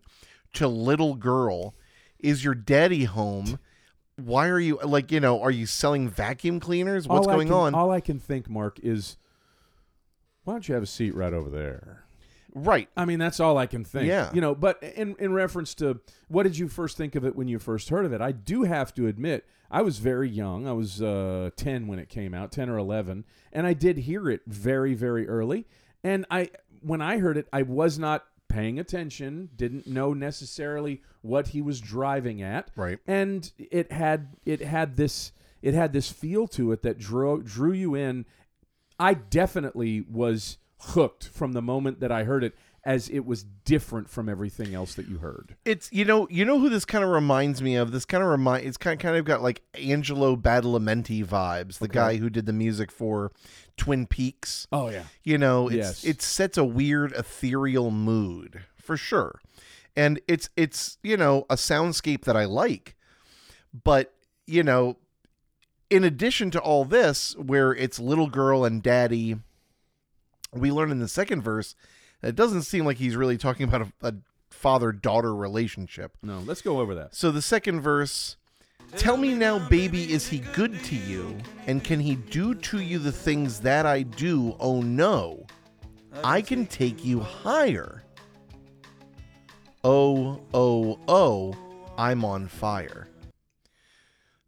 to 0.54 0.68
little 0.68 1.16
girl. 1.16 1.74
Is 2.20 2.44
your 2.44 2.56
daddy 2.56 3.04
home? 3.06 3.60
Why 4.18 4.48
are 4.48 4.60
you 4.60 4.80
like 4.84 5.12
you 5.12 5.20
know? 5.20 5.42
Are 5.42 5.52
you 5.52 5.66
selling 5.66 6.08
vacuum 6.10 6.60
cleaners? 6.60 7.08
What's 7.08 7.28
All 7.28 7.34
going 7.34 7.48
can- 7.48 7.58
on? 7.58 7.76
All 7.76 7.92
I 7.92 8.00
can 8.00 8.20
think, 8.20 8.50
Mark, 8.50 8.80
is 8.82 9.18
why 10.44 10.54
don't 10.54 10.68
you 10.68 10.74
have 10.74 10.84
a 10.84 10.88
seat 10.88 11.16
right 11.16 11.34
over 11.34 11.50
there? 11.50 12.02
right. 12.58 12.88
I 12.96 13.04
mean, 13.04 13.20
that's 13.20 13.42
all 13.42 13.58
I 13.58 13.66
can 13.66 13.84
think. 13.84 14.08
Yeah. 14.08 14.32
You 14.34 14.40
know, 14.40 14.56
but 14.56 14.82
in 14.82 15.16
in 15.20 15.34
reference 15.34 15.74
to 15.76 16.00
what 16.30 16.44
did 16.44 16.58
you 16.58 16.70
first 16.70 16.96
think 16.96 17.16
of 17.16 17.26
it 17.26 17.36
when 17.36 17.50
you 17.50 17.60
first 17.60 17.90
heard 17.90 18.06
of 18.06 18.14
it? 18.14 18.22
I 18.22 18.32
do 18.32 18.64
have 18.64 18.94
to 18.94 19.08
admit, 19.08 19.46
I 19.70 19.82
was 19.82 20.00
very 20.00 20.30
young. 20.30 20.66
I 20.66 20.72
was 20.72 21.02
uh, 21.02 21.50
10 21.58 21.88
when 21.88 22.00
it 22.00 22.08
came 22.08 22.34
out, 22.34 22.54
10 22.54 22.70
or 22.70 22.78
11, 22.78 23.26
and 23.52 23.68
I 23.68 23.74
did 23.74 23.98
hear 23.98 24.30
it 24.30 24.42
very 24.48 24.94
very 24.94 25.28
early. 25.28 25.68
And 26.06 26.26
I 26.32 26.52
when 26.80 27.02
I 27.02 27.18
heard 27.18 27.36
it, 27.36 27.48
I 27.52 27.64
was 27.64 28.00
not 28.00 28.24
paying 28.48 28.80
attention, 28.80 29.50
didn't 29.56 29.88
know 29.88 30.14
necessarily 30.14 31.02
what 31.22 31.50
he 31.50 31.62
was 31.62 31.82
driving 31.82 32.42
at. 32.42 32.70
Right. 32.76 33.00
And 33.08 33.52
it 33.58 33.92
had 33.92 34.38
it 34.46 34.62
had 34.62 34.96
this 34.96 35.32
it 35.62 35.74
had 35.74 35.94
this 35.94 36.12
feel 36.12 36.48
to 36.50 36.72
it 36.72 36.82
that 36.84 36.98
drew 36.98 37.42
drew 37.42 37.74
you 37.74 37.96
in 37.96 38.26
I 39.00 39.14
definitely 39.14 40.02
was 40.02 40.58
hooked 40.80 41.28
from 41.30 41.54
the 41.54 41.62
moment 41.62 42.00
that 42.00 42.12
I 42.12 42.24
heard 42.24 42.44
it 42.44 42.56
as 42.86 43.10
it 43.10 43.26
was 43.26 43.44
different 43.64 44.08
from 44.10 44.30
everything 44.30 44.76
else 44.76 44.94
that 44.94 45.08
you 45.08 45.18
heard. 45.18 45.56
It's 45.66 45.92
you 45.92 46.06
know 46.06 46.28
you 46.30 46.46
know 46.46 46.60
who 46.60 46.70
this 46.70 46.86
kind 46.86 47.04
of 47.04 47.10
reminds 47.10 47.62
me 47.62 47.76
of. 47.76 47.92
This 47.92 48.06
kind 48.06 48.24
of 48.24 48.30
remind 48.30 48.66
it's 48.66 48.78
kind 48.78 48.94
of, 48.94 49.00
kind 49.04 49.18
of 49.18 49.26
got 49.26 49.42
like 49.42 49.62
Angelo 49.74 50.36
Badalamenti 50.36 51.26
vibes, 51.26 51.80
the 51.80 51.86
Okay. 51.86 51.94
guy 51.94 52.16
who 52.18 52.30
did 52.30 52.46
the 52.46 52.54
music 52.54 52.92
for 52.92 53.32
Twin 53.76 54.06
Peaks. 54.06 54.68
Oh 54.72 54.90
yeah. 54.90 55.04
You 55.24 55.38
know, 55.40 55.68
it's 55.68 55.76
Yes. 55.78 56.04
it 56.06 56.22
sets 56.22 56.58
a 56.58 56.64
weird 56.64 57.12
ethereal 57.14 57.90
mood 57.90 58.62
for 58.78 58.96
sure, 58.98 59.42
and 59.96 60.22
it's 60.28 60.50
it's 60.56 60.98
you 61.02 61.18
know 61.18 61.46
a 61.50 61.56
soundscape 61.56 62.26
that 62.26 62.38
I 62.38 62.46
like, 62.46 62.96
but 63.84 64.14
you 64.46 64.62
know, 64.62 64.98
in 65.90 66.04
addition 66.04 66.52
to 66.52 66.60
all 66.60 66.86
this, 66.86 67.36
where 67.38 67.74
it's 67.74 68.00
little 68.00 68.28
girl 68.30 68.64
and 68.64 68.84
daddy, 68.84 69.38
we 70.54 70.72
learn 70.72 70.92
in 70.92 71.00
the 71.00 71.08
second 71.08 71.42
verse 71.42 71.74
it 72.22 72.36
doesn't 72.36 72.64
seem 72.64 72.86
like 72.86 72.98
he's 72.98 73.16
really 73.16 73.38
talking 73.38 73.68
about 73.68 73.82
a, 73.82 74.08
a 74.08 74.14
father 74.50 74.92
daughter 74.92 75.36
relationship. 75.36 76.18
No, 76.22 76.40
let's 76.40 76.62
go 76.62 76.80
over 76.80 76.96
that. 76.96 77.16
So 77.16 77.32
the 77.32 77.42
second 77.42 77.82
verse 77.82 78.38
Tell 78.98 79.18
me 79.18 79.34
now, 79.34 79.60
baby, 79.68 80.12
is 80.12 80.28
he 80.28 80.40
good 80.40 80.82
to 80.86 80.96
you? 80.96 81.38
And 81.68 81.84
can 81.84 82.00
he 82.00 82.16
do 82.16 82.56
to 82.56 82.80
you 82.80 82.98
the 82.98 83.12
things 83.12 83.60
that 83.62 83.86
I 83.86 84.04
do? 84.04 84.56
Oh 84.60 84.82
no, 84.82 85.46
I 86.24 86.42
can 86.42 86.66
take 86.66 87.04
you 87.04 87.20
higher. 87.20 88.04
Oh, 89.84 90.42
oh, 90.54 90.98
oh, 91.08 91.56
I'm 91.98 92.24
on 92.24 92.48
fire. 92.48 93.10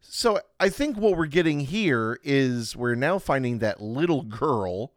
So 0.00 0.40
I 0.58 0.70
think 0.70 0.96
what 0.96 1.16
we're 1.16 1.26
getting 1.26 1.60
here 1.60 2.18
is 2.24 2.74
we're 2.74 2.94
now 2.94 3.18
finding 3.18 3.58
that 3.58 3.82
little 3.82 4.22
girl 4.22 4.92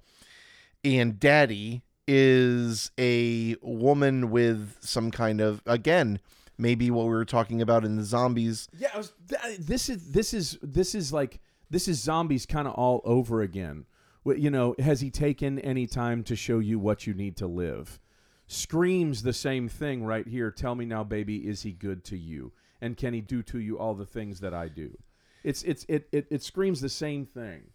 and 0.84 1.20
daddy 1.20 1.84
is 2.14 2.92
a 3.00 3.56
woman 3.62 4.32
with 4.32 4.76
some 4.82 5.12
kind 5.12 5.40
of, 5.40 5.62
again, 5.66 6.20
maybe 6.58 6.92
what 6.92 7.06
we 7.06 7.12
were 7.12 7.24
talking 7.24 7.62
about 7.62 7.86
in 7.86 7.96
the 7.96 8.04
zombies 8.04 8.68
Yeah, 8.78 8.96
was, 8.98 9.14
this 9.58 9.88
is 9.88 10.12
this 10.12 10.34
is 10.34 10.58
this 10.62 10.94
is 10.94 11.14
like 11.14 11.40
this 11.70 11.88
is 11.88 12.02
zombies 12.02 12.46
kind 12.46 12.68
of 12.68 12.74
all 12.74 13.02
over 13.06 13.42
again. 13.42 13.86
You 14.26 14.52
know, 14.52 14.76
has 14.78 15.00
he 15.00 15.10
taken 15.10 15.58
any 15.60 15.88
time 15.88 16.24
to 16.26 16.36
show 16.36 16.60
you 16.60 16.78
what 16.80 17.08
you 17.08 17.14
need 17.14 17.38
to 17.38 17.48
live? 17.48 18.00
Screams 18.46 19.24
the 19.24 19.34
same 19.34 19.70
thing 19.70 20.04
right 20.04 20.28
here. 20.28 20.52
Tell 20.52 20.76
me 20.76 20.86
now, 20.86 21.06
baby, 21.06 21.48
is 21.48 21.64
he 21.64 21.72
good 21.72 22.04
to 22.06 22.18
you? 22.18 22.52
And 22.82 22.98
can 22.98 23.14
he 23.14 23.22
do 23.22 23.42
to 23.44 23.60
you 23.60 23.80
all 23.80 23.94
the 23.94 24.06
things 24.06 24.42
that 24.42 24.54
I 24.54 24.68
do? 24.68 24.98
It's 25.46 25.64
it's 25.64 25.86
it 25.88 26.10
it, 26.12 26.28
it 26.30 26.44
screams 26.44 26.82
the 26.82 26.90
same 26.90 27.26
thing. 27.26 27.71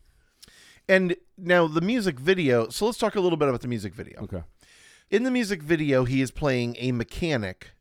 And 0.88 1.16
now 1.37 1.66
the 1.66 1.81
music 1.81 2.18
video. 2.18 2.68
So 2.68 2.87
let's 2.87 2.99
talk 2.99 3.16
a 3.16 3.20
little 3.20 3.37
bit 3.37 3.49
about 3.49 3.61
the 3.61 3.68
music 3.68 3.94
video. 3.94 4.22
Okay. 4.22 4.42
In 5.11 5.22
the 5.22 5.31
music 5.31 5.62
video, 5.62 6.05
he 6.05 6.20
is 6.20 6.31
playing 6.31 6.77
a 6.79 6.92
mechanic, 6.92 7.72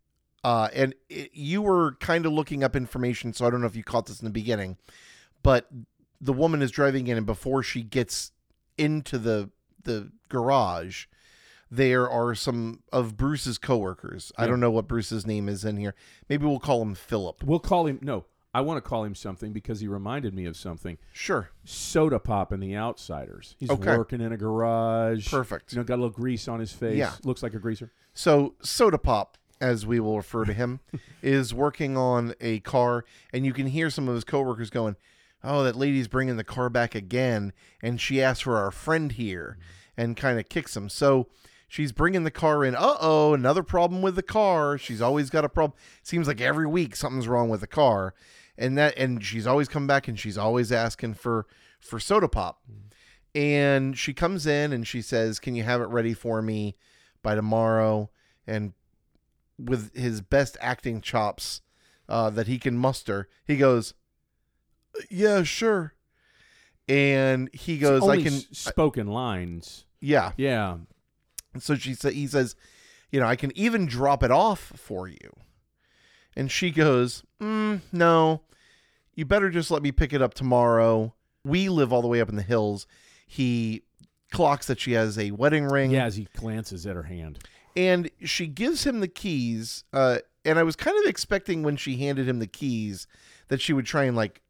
uh, 0.43 0.69
and 0.73 0.93
it, 1.09 1.31
you 1.33 1.61
were 1.61 1.93
kind 1.99 2.25
of 2.25 2.33
looking 2.33 2.63
up 2.63 2.75
information. 2.75 3.33
So 3.33 3.47
I 3.47 3.49
don't 3.49 3.61
know 3.61 3.67
if 3.67 3.75
you 3.75 3.83
caught 3.83 4.05
this 4.05 4.19
in 4.19 4.25
the 4.25 4.31
beginning, 4.31 4.77
but 5.41 5.67
the 6.21 6.33
woman 6.33 6.61
is 6.61 6.71
driving 6.71 7.07
in, 7.07 7.17
and 7.17 7.25
before 7.25 7.63
she 7.63 7.81
gets 7.81 8.31
into 8.77 9.17
the 9.17 9.49
the 9.83 10.11
garage, 10.29 11.05
there 11.69 12.09
are 12.09 12.35
some 12.35 12.83
of 12.91 13.17
Bruce's 13.17 13.57
coworkers. 13.57 14.31
I 14.37 14.47
don't 14.47 14.59
know 14.59 14.71
what 14.71 14.87
Bruce's 14.87 15.25
name 15.25 15.49
is 15.49 15.65
in 15.65 15.77
here. 15.77 15.95
Maybe 16.29 16.45
we'll 16.45 16.59
call 16.59 16.81
him 16.81 16.95
Philip. 16.95 17.43
We'll 17.43 17.59
call 17.59 17.87
him 17.87 17.99
no. 18.01 18.25
I 18.55 18.61
want 18.61 18.77
to 18.77 18.81
call 18.89 19.03
him 19.03 19.15
something 19.15 19.51
because 19.51 19.81
he 19.81 19.87
reminded 19.87 20.33
me 20.33 20.45
of 20.45 20.55
something. 20.55 20.97
Sure, 21.11 21.49
Sodapop 21.65 22.51
in 22.51 22.59
The 22.61 22.75
Outsiders. 22.75 23.55
He's 23.59 23.69
Okay. 23.69 23.97
working 23.97 24.21
in 24.21 24.31
a 24.31 24.37
garage. 24.37 25.29
perfect. 25.29 25.73
You 25.73 25.79
know, 25.79 25.83
got 25.83 25.95
a 25.95 26.01
little 26.01 26.09
grease 26.09 26.47
on 26.47 26.59
his 26.59 26.71
face. 26.71 26.97
Yeah. 26.97 27.11
Looks 27.23 27.43
like 27.43 27.53
a 27.53 27.59
greaser. 27.59 27.91
So 28.13 28.55
Sodapop, 28.63 29.35
as 29.59 29.85
we 29.85 29.99
will 29.99 30.17
refer 30.17 30.45
to 30.45 30.53
him, 30.53 30.79
is 31.21 31.53
working 31.53 31.97
on 31.97 32.33
a 32.39 32.59
car, 32.61 33.03
and 33.33 33.45
you 33.45 33.51
can 33.53 33.67
hear 33.67 33.89
some 33.89 34.07
of 34.07 34.15
his 34.15 34.23
coworkers 34.23 34.69
going, 34.69 34.95
"Oh, 35.43 35.63
that 35.63 35.75
lady's 35.75 36.07
bringing 36.07 36.37
the 36.37 36.43
car 36.45 36.69
back 36.69 36.95
again," 36.95 37.51
and 37.81 37.99
she 37.99 38.21
asks 38.21 38.41
for 38.41 38.55
our 38.57 38.71
friend 38.71 39.11
here, 39.11 39.57
and 39.97 40.15
kind 40.15 40.39
of 40.39 40.47
kicks 40.49 40.77
him. 40.77 40.87
So 40.87 41.27
she's 41.67 41.91
bringing 41.91 42.23
the 42.23 42.31
car 42.31 42.63
in. 42.63 42.73
Uh 42.73 42.95
oh, 43.01 43.33
another 43.33 43.63
problem 43.63 44.01
with 44.01 44.15
the 44.15 44.23
car. 44.23 44.77
She's 44.77 45.01
always 45.01 45.29
got 45.29 45.43
a 45.43 45.49
problem. 45.49 45.77
Seems 46.03 46.27
like 46.27 46.39
every 46.39 46.67
week 46.67 46.95
something's 46.95 47.27
wrong 47.27 47.49
with 47.49 47.59
the 47.61 47.67
car, 47.67 48.13
and 48.57 48.77
that 48.77 48.97
and 48.97 49.23
she's 49.23 49.47
always 49.47 49.67
come 49.67 49.87
back 49.87 50.07
and 50.07 50.19
she's 50.19 50.37
always 50.37 50.71
asking 50.71 51.15
for 51.15 51.45
for 51.79 51.99
Sodapop. 51.99 52.55
And 53.33 53.97
she 53.97 54.13
comes 54.13 54.47
in 54.47 54.71
and 54.71 54.87
she 54.87 55.01
says, 55.01 55.39
"Can 55.39 55.55
you 55.55 55.63
have 55.63 55.81
it 55.81 55.89
ready 55.89 56.13
for 56.13 56.41
me 56.41 56.75
by 57.21 57.35
tomorrow?" 57.35 58.09
And 58.47 58.73
with 59.57 59.95
his 59.95 60.21
best 60.21 60.57
acting 60.61 61.01
chops 61.01 61.61
uh, 62.07 62.29
that 62.29 62.47
he 62.47 62.57
can 62.57 62.77
muster, 62.77 63.27
he 63.45 63.57
goes, 63.57 63.93
"Yeah, 65.09 65.43
sure." 65.43 65.93
And 66.87 67.49
he 67.53 67.77
goes, 67.77 68.07
"I 68.07 68.21
can." 68.21 68.31
spoken 68.53 69.07
lines. 69.07 69.85
yeah. 69.99 70.31
Yeah. 70.37 70.77
So 71.59 71.75
she 71.75 71.93
said, 71.93 72.13
"He 72.13 72.27
says, 72.27 72.55
you 73.11 73.19
know, 73.19 73.27
I 73.27 73.35
can 73.35 73.51
even 73.57 73.85
drop 73.85 74.23
it 74.23 74.31
off 74.31 74.73
for 74.75 75.07
you." 75.07 75.31
And 76.35 76.51
she 76.51 76.71
goes, 76.71 77.23
mm, 77.41 77.81
"No, 77.91 78.41
you 79.13 79.25
better 79.25 79.49
just 79.49 79.71
let 79.71 79.81
me 79.81 79.91
pick 79.91 80.11
it 80.13 80.21
up 80.21 80.33
tomorrow. 80.33 81.13
We 81.43 81.69
live 81.69 81.93
all 81.93 82.01
the 82.01 82.07
way 82.07 82.19
up 82.21 82.29
in 82.29 82.35
the 82.35 82.41
hills." 82.41 82.87
He 83.27 83.83
clocks 84.31 84.67
that 84.67 84.79
she 84.79 84.91
has 84.93 85.17
a 85.17 85.31
wedding 85.31 85.65
ring. 85.65 85.91
Yeah, 85.91 86.05
as 86.05 86.15
he 86.17 86.27
glances 86.35 86.85
at 86.85 86.95
her 86.95 87.03
hand. 87.03 87.39
and 87.77 88.09
she 88.23 88.47
gives 88.47 88.85
him 88.85 88.99
the 88.99 89.07
keys. 89.07 89.83
Uh, 89.93 90.19
and 90.43 90.59
I 90.59 90.63
was 90.63 90.75
kind 90.75 90.97
of 91.03 91.09
expecting 91.09 91.63
when 91.63 91.75
she 91.77 91.97
handed 91.97 92.27
him 92.27 92.39
the 92.39 92.47
keys 92.47 93.07
that 93.47 93.61
she 93.61 93.73
would 93.73 93.85
try 93.85 94.03
and 94.05 94.15
like 94.15 94.41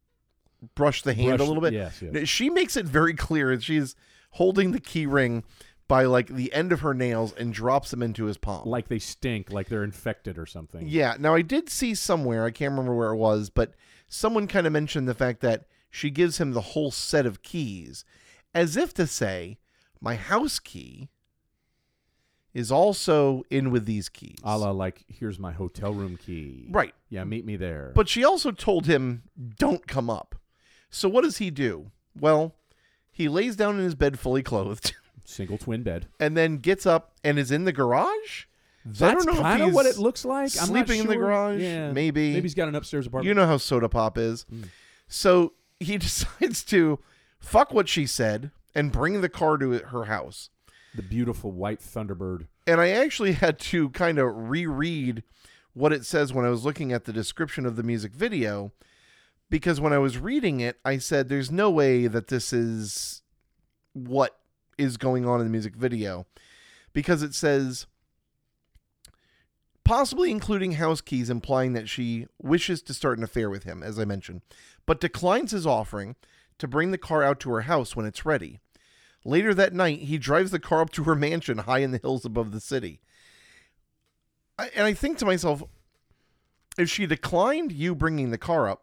brush 0.74 1.02
the 1.02 1.14
hand 1.14 1.38
Brush- 1.38 1.40
a 1.40 1.44
little 1.48 1.62
bit. 1.62 1.72
yes, 1.72 2.02
yes. 2.02 2.28
She 2.28 2.50
makes 2.50 2.76
it 2.76 2.86
very 2.86 3.14
clear 3.14 3.54
that 3.54 3.62
she's 3.62 3.94
holding 4.32 4.72
the 4.72 4.80
key 4.80 5.06
ring 5.06 5.44
by 5.88 6.04
like 6.04 6.28
the 6.28 6.52
end 6.52 6.72
of 6.72 6.80
her 6.80 6.94
nails 6.94 7.32
and 7.34 7.52
drops 7.52 7.90
them 7.90 8.02
into 8.02 8.24
his 8.24 8.36
palm. 8.36 8.68
Like 8.68 8.88
they 8.88 8.98
stink, 8.98 9.52
like 9.52 9.68
they're 9.68 9.84
infected 9.84 10.38
or 10.38 10.46
something. 10.46 10.86
Yeah. 10.88 11.16
Now 11.18 11.34
I 11.34 11.42
did 11.42 11.68
see 11.68 11.94
somewhere, 11.94 12.44
I 12.44 12.50
can't 12.50 12.72
remember 12.72 12.94
where 12.94 13.12
it 13.12 13.16
was, 13.16 13.50
but 13.50 13.74
someone 14.08 14.46
kind 14.46 14.66
of 14.66 14.72
mentioned 14.72 15.08
the 15.08 15.14
fact 15.14 15.40
that 15.40 15.66
she 15.90 16.10
gives 16.10 16.38
him 16.38 16.52
the 16.52 16.60
whole 16.60 16.90
set 16.90 17.26
of 17.26 17.42
keys, 17.42 18.04
as 18.54 18.76
if 18.76 18.92
to 18.94 19.06
say, 19.06 19.58
my 20.00 20.16
house 20.16 20.58
key 20.58 21.08
is 22.52 22.72
also 22.72 23.44
in 23.50 23.70
with 23.70 23.84
these 23.84 24.08
keys. 24.08 24.38
A 24.42 24.56
la 24.56 24.70
like, 24.70 25.04
here's 25.08 25.38
my 25.38 25.52
hotel 25.52 25.92
room 25.92 26.16
key. 26.16 26.66
Right. 26.70 26.94
Yeah, 27.10 27.24
meet 27.24 27.44
me 27.44 27.56
there. 27.56 27.92
But 27.94 28.08
she 28.08 28.24
also 28.24 28.50
told 28.50 28.86
him, 28.86 29.24
don't 29.58 29.86
come 29.86 30.10
up. 30.10 30.34
So 30.90 31.08
what 31.08 31.22
does 31.22 31.38
he 31.38 31.50
do? 31.50 31.90
Well, 32.18 32.54
he 33.10 33.28
lays 33.28 33.56
down 33.56 33.78
in 33.78 33.84
his 33.84 33.94
bed 33.94 34.18
fully 34.18 34.42
clothed 34.42 34.94
single 35.26 35.58
twin 35.58 35.82
bed. 35.82 36.06
and 36.20 36.36
then 36.36 36.56
gets 36.58 36.86
up 36.86 37.12
and 37.24 37.38
is 37.38 37.50
in 37.50 37.64
the 37.64 37.72
garage. 37.72 38.44
That's 38.84 39.02
I 39.02 39.14
don't 39.14 39.26
know 39.26 39.42
kind 39.42 39.62
of 39.62 39.74
what 39.74 39.86
it 39.86 39.98
looks 39.98 40.24
like. 40.24 40.52
I'm 40.60 40.72
not 40.72 40.86
sleeping 40.86 41.00
in 41.00 41.06
the 41.08 41.14
sure. 41.14 41.22
garage, 41.24 41.60
Yeah, 41.60 41.90
maybe. 41.92 42.32
Maybe 42.32 42.42
he's 42.42 42.54
got 42.54 42.68
an 42.68 42.74
upstairs 42.76 43.06
apartment. 43.06 43.26
You 43.28 43.34
know 43.34 43.46
how 43.46 43.56
Sodapop 43.56 44.16
is. 44.16 44.42
Hmm. 44.48 44.62
So 45.08 45.54
he 45.80 45.98
decides 45.98 46.62
to 46.64 47.00
fuck 47.40 47.74
what 47.74 47.88
she 47.88 48.06
said 48.06 48.52
and 48.74 48.92
bring 48.92 49.20
the 49.20 49.28
car 49.28 49.56
to 49.58 49.72
her 49.72 50.04
house. 50.04 50.50
the 50.94 51.02
beautiful 51.02 51.50
white 51.50 51.80
Thunderbird. 51.80 52.46
And 52.66 52.80
I 52.80 52.90
actually 52.90 53.32
had 53.32 53.58
to 53.58 53.90
kind 53.90 54.18
of 54.18 54.28
reread 54.34 55.22
what 55.72 55.92
it 55.92 56.04
says 56.06 56.32
when 56.32 56.44
I 56.44 56.48
was 56.48 56.64
looking 56.64 56.92
at 56.92 57.04
the 57.04 57.12
description 57.12 57.66
of 57.66 57.76
the 57.76 57.82
music 57.82 58.12
video 58.12 58.72
because 59.50 59.80
when 59.80 59.92
I 59.92 59.98
was 59.98 60.18
reading 60.18 60.60
it, 60.60 60.78
I 60.84 60.98
said, 60.98 61.28
there's 61.28 61.50
no 61.50 61.70
way 61.70 62.06
that 62.06 62.28
this 62.28 62.52
is 62.52 63.22
what 63.92 64.38
is 64.78 64.96
going 64.96 65.26
on 65.26 65.40
in 65.40 65.46
the 65.46 65.52
music 65.52 65.74
video 65.74 66.26
because 66.92 67.22
it 67.22 67.34
says 67.34 67.86
possibly 69.84 70.32
including 70.32 70.72
house 70.72 71.00
keys, 71.00 71.30
implying 71.30 71.72
that 71.72 71.88
she 71.88 72.26
wishes 72.42 72.82
to 72.82 72.92
start 72.92 73.18
an 73.18 73.24
affair 73.24 73.48
with 73.48 73.62
him, 73.62 73.82
as 73.82 73.98
I 73.98 74.04
mentioned, 74.04 74.42
but 74.84 75.00
declines 75.00 75.52
his 75.52 75.66
offering 75.66 76.16
to 76.58 76.66
bring 76.66 76.90
the 76.90 76.98
car 76.98 77.22
out 77.22 77.38
to 77.40 77.50
her 77.50 77.62
house 77.62 77.94
when 77.94 78.04
it's 78.04 78.26
ready. 78.26 78.58
Later 79.24 79.54
that 79.54 79.72
night, 79.72 80.00
he 80.00 80.18
drives 80.18 80.50
the 80.50 80.58
car 80.58 80.80
up 80.80 80.90
to 80.90 81.04
her 81.04 81.14
mansion 81.14 81.58
high 81.58 81.78
in 81.78 81.92
the 81.92 81.98
hills 81.98 82.24
above 82.24 82.52
the 82.52 82.60
city. 82.60 83.00
I, 84.58 84.70
and 84.74 84.86
I 84.86 84.92
think 84.92 85.18
to 85.18 85.24
myself, 85.24 85.62
if 86.78 86.90
she 86.90 87.06
declined 87.06 87.72
you 87.72 87.94
bringing 87.94 88.30
the 88.30 88.38
car 88.38 88.68
up, 88.68 88.82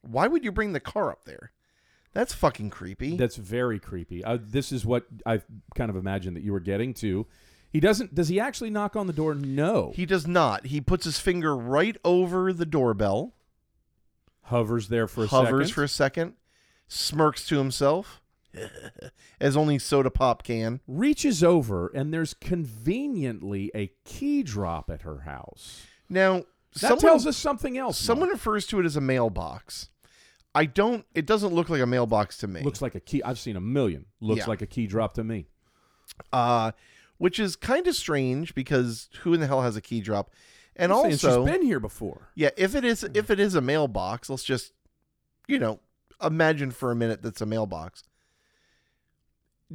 why 0.00 0.26
would 0.26 0.44
you 0.44 0.52
bring 0.52 0.72
the 0.72 0.80
car 0.80 1.10
up 1.10 1.24
there? 1.24 1.52
That's 2.14 2.32
fucking 2.32 2.70
creepy. 2.70 3.16
That's 3.16 3.36
very 3.36 3.78
creepy. 3.78 4.24
Uh, 4.24 4.38
this 4.40 4.72
is 4.72 4.86
what 4.86 5.04
I 5.26 5.42
kind 5.74 5.90
of 5.90 5.96
imagined 5.96 6.36
that 6.36 6.42
you 6.44 6.52
were 6.52 6.60
getting 6.60 6.94
to. 6.94 7.26
He 7.70 7.80
doesn't. 7.80 8.14
Does 8.14 8.28
he 8.28 8.38
actually 8.40 8.70
knock 8.70 8.94
on 8.96 9.06
the 9.08 9.12
door? 9.12 9.34
No. 9.34 9.92
he 9.94 10.06
does 10.06 10.26
not. 10.26 10.66
He 10.66 10.80
puts 10.80 11.04
his 11.04 11.18
finger 11.18 11.56
right 11.56 11.96
over 12.04 12.52
the 12.52 12.64
doorbell, 12.66 13.34
hovers 14.44 14.88
there 14.88 15.06
for 15.08 15.24
a 15.24 15.26
hovers 15.26 15.68
second. 15.68 15.74
for 15.74 15.82
a 15.82 15.88
second, 15.88 16.32
smirks 16.86 17.46
to 17.48 17.58
himself, 17.58 18.22
as 19.40 19.56
only 19.56 19.78
Sodapop 19.78 20.44
can. 20.44 20.80
reaches 20.86 21.42
over, 21.42 21.88
and 21.88 22.14
there's 22.14 22.34
conveniently 22.34 23.72
a 23.74 23.90
key 24.04 24.42
drop 24.44 24.88
at 24.90 25.02
her 25.02 25.20
house. 25.20 25.82
Now, 26.08 26.44
That 26.74 26.78
someone, 26.78 26.98
tells 27.00 27.26
us 27.26 27.36
something 27.36 27.76
else. 27.76 27.98
someone 27.98 28.28
Mark. 28.28 28.34
refers 28.38 28.66
to 28.68 28.78
it 28.80 28.86
as 28.86 28.94
a 28.96 29.00
mailbox. 29.00 29.88
I 30.54 30.66
don't. 30.66 31.04
It 31.14 31.26
doesn't 31.26 31.52
look 31.52 31.68
like 31.68 31.80
a 31.80 31.86
mailbox 31.86 32.36
to 32.38 32.46
me. 32.46 32.60
looks 32.62 32.80
like 32.82 32.94
a 32.94 33.00
key. 33.00 33.22
I've 33.22 33.38
seen 33.38 33.56
a 33.56 33.60
million. 33.60 34.06
Looks 34.20 34.40
Yeah. 34.40 34.46
like 34.46 34.62
a 34.62 34.66
key 34.66 34.86
drop 34.86 35.14
to 35.14 35.24
me. 35.24 35.46
uh, 36.32 36.72
which 37.18 37.38
is 37.40 37.56
kind 37.56 37.86
of 37.86 37.94
strange 37.96 38.54
because 38.54 39.08
who 39.22 39.34
in 39.34 39.40
the 39.40 39.46
hell 39.46 39.62
has 39.62 39.76
a 39.76 39.80
key 39.80 40.00
drop? 40.00 40.30
And 40.76 40.92
I'm 40.92 40.98
saying 41.02 41.12
also, 41.14 41.44
she's 41.44 41.52
been 41.52 41.62
here 41.64 41.80
before. 41.80 42.28
yeah, 42.34 42.50
if 42.56 42.74
it 42.74 42.84
is 42.84 43.02
if 43.14 43.30
it 43.30 43.40
is 43.40 43.54
a 43.54 43.60
mailbox, 43.60 44.28
let's 44.30 44.44
just 44.44 44.72
you 45.48 45.58
know 45.58 45.80
imagine 46.22 46.70
for 46.72 46.90
a 46.90 46.96
minute 46.96 47.22
that's 47.22 47.40
a 47.40 47.46
mailbox. 47.46 48.02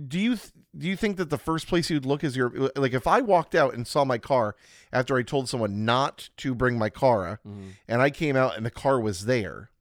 Do 0.07 0.19
you 0.19 0.35
th- 0.35 0.51
do 0.77 0.87
you 0.87 0.95
think 0.95 1.17
that 1.17 1.29
the 1.29 1.37
first 1.37 1.67
place 1.67 1.89
you'd 1.89 2.05
look 2.05 2.23
is 2.23 2.35
your 2.37 2.51
like 2.75 2.93
if 2.93 3.07
I 3.07 3.21
walked 3.21 3.55
out 3.55 3.73
and 3.73 3.87
saw 3.87 4.05
my 4.05 4.17
car 4.17 4.55
after 4.93 5.17
I 5.17 5.23
told 5.23 5.49
someone 5.49 5.83
not 5.83 6.29
to 6.37 6.53
bring 6.53 6.77
my 6.77 6.89
car 6.89 7.27
uh, 7.45 7.49
and 7.87 8.01
I 8.01 8.09
came 8.11 8.35
out 8.35 8.55
and 8.55 8.65
the 8.65 8.71
car 8.71 8.99
was 8.99 9.25
there, 9.25 9.71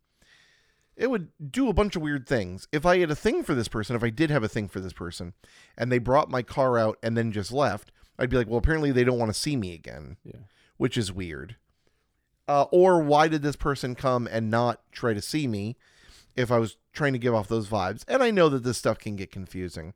it 0.98 1.08
would 1.10 1.28
do 1.50 1.68
a 1.68 1.72
bunch 1.72 1.96
of 1.96 2.02
weird 2.02 2.26
things. 2.26 2.66
If 2.72 2.84
I 2.84 2.98
had 2.98 3.10
a 3.10 3.14
thing 3.14 3.42
for 3.44 3.54
this 3.54 3.68
person, 3.68 3.96
if 3.96 4.02
I 4.04 4.10
did 4.10 4.30
have 4.30 4.42
a 4.42 4.48
thing 4.48 4.68
for 4.68 4.80
this 4.80 4.92
person, 4.92 5.32
and 5.76 5.90
they 5.90 5.98
brought 5.98 6.30
my 6.30 6.42
car 6.42 6.76
out 6.78 6.98
and 7.02 7.16
then 7.16 7.32
just 7.32 7.52
left, 7.52 7.92
I'd 8.18 8.30
be 8.30 8.36
like, 8.36 8.48
well, 8.48 8.58
apparently 8.58 8.90
they 8.92 9.04
don't 9.04 9.18
want 9.18 9.32
to 9.32 9.38
see 9.40 9.56
me 9.56 9.72
again, 9.72 10.16
Yeah. 10.24 10.40
which 10.76 10.98
is 10.98 11.12
weird. 11.12 11.56
Uh, 12.48 12.64
or 12.72 13.00
why 13.00 13.28
did 13.28 13.42
this 13.42 13.56
person 13.56 13.94
come 13.94 14.26
and 14.26 14.50
not 14.50 14.80
try 14.90 15.14
to 15.14 15.22
see 15.22 15.46
me 15.46 15.76
if 16.34 16.50
I 16.50 16.58
was 16.58 16.76
trying 16.92 17.12
to 17.12 17.18
give 17.18 17.34
off 17.34 17.46
those 17.48 17.68
vibes? 17.68 18.02
And 18.08 18.22
I 18.22 18.30
know 18.30 18.48
that 18.48 18.64
this 18.64 18.78
stuff 18.78 18.98
can 18.98 19.16
get 19.16 19.30
confusing. 19.30 19.94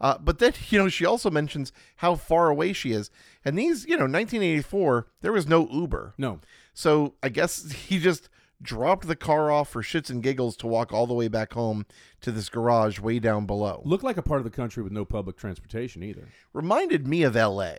Uh, 0.00 0.16
but 0.18 0.38
then, 0.38 0.54
you 0.70 0.78
know, 0.78 0.88
she 0.88 1.04
also 1.04 1.30
mentions 1.30 1.72
how 1.96 2.14
far 2.14 2.48
away 2.48 2.72
she 2.72 2.92
is. 2.92 3.10
And 3.44 3.58
these, 3.58 3.84
you 3.84 3.96
know, 3.96 4.04
1984, 4.04 5.08
there 5.20 5.32
was 5.32 5.46
no 5.46 5.68
Uber. 5.68 6.14
No. 6.16 6.40
So 6.72 7.14
I 7.22 7.28
guess 7.28 7.70
he 7.88 7.98
just 7.98 8.28
dropped 8.62 9.06
the 9.06 9.16
car 9.16 9.50
off 9.50 9.70
for 9.70 9.82
shits 9.82 10.10
and 10.10 10.22
giggles 10.22 10.56
to 10.58 10.66
walk 10.66 10.92
all 10.92 11.06
the 11.06 11.14
way 11.14 11.28
back 11.28 11.52
home 11.52 11.86
to 12.20 12.30
this 12.30 12.48
garage 12.48 12.98
way 13.00 13.18
down 13.18 13.46
below. 13.46 13.82
Looked 13.84 14.04
like 14.04 14.16
a 14.16 14.22
part 14.22 14.40
of 14.40 14.44
the 14.44 14.50
country 14.50 14.82
with 14.82 14.92
no 14.92 15.04
public 15.04 15.36
transportation 15.36 16.02
either. 16.02 16.28
Reminded 16.52 17.06
me 17.06 17.22
of 17.22 17.34
LA. 17.34 17.74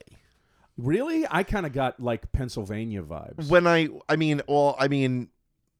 Really? 0.77 1.25
I 1.29 1.43
kind 1.43 1.65
of 1.65 1.73
got 1.73 1.99
like 1.99 2.31
Pennsylvania 2.31 3.03
vibes. 3.03 3.49
When 3.49 3.67
I 3.67 3.89
I 4.09 4.15
mean, 4.15 4.41
well, 4.47 4.75
I 4.79 4.87
mean 4.87 5.29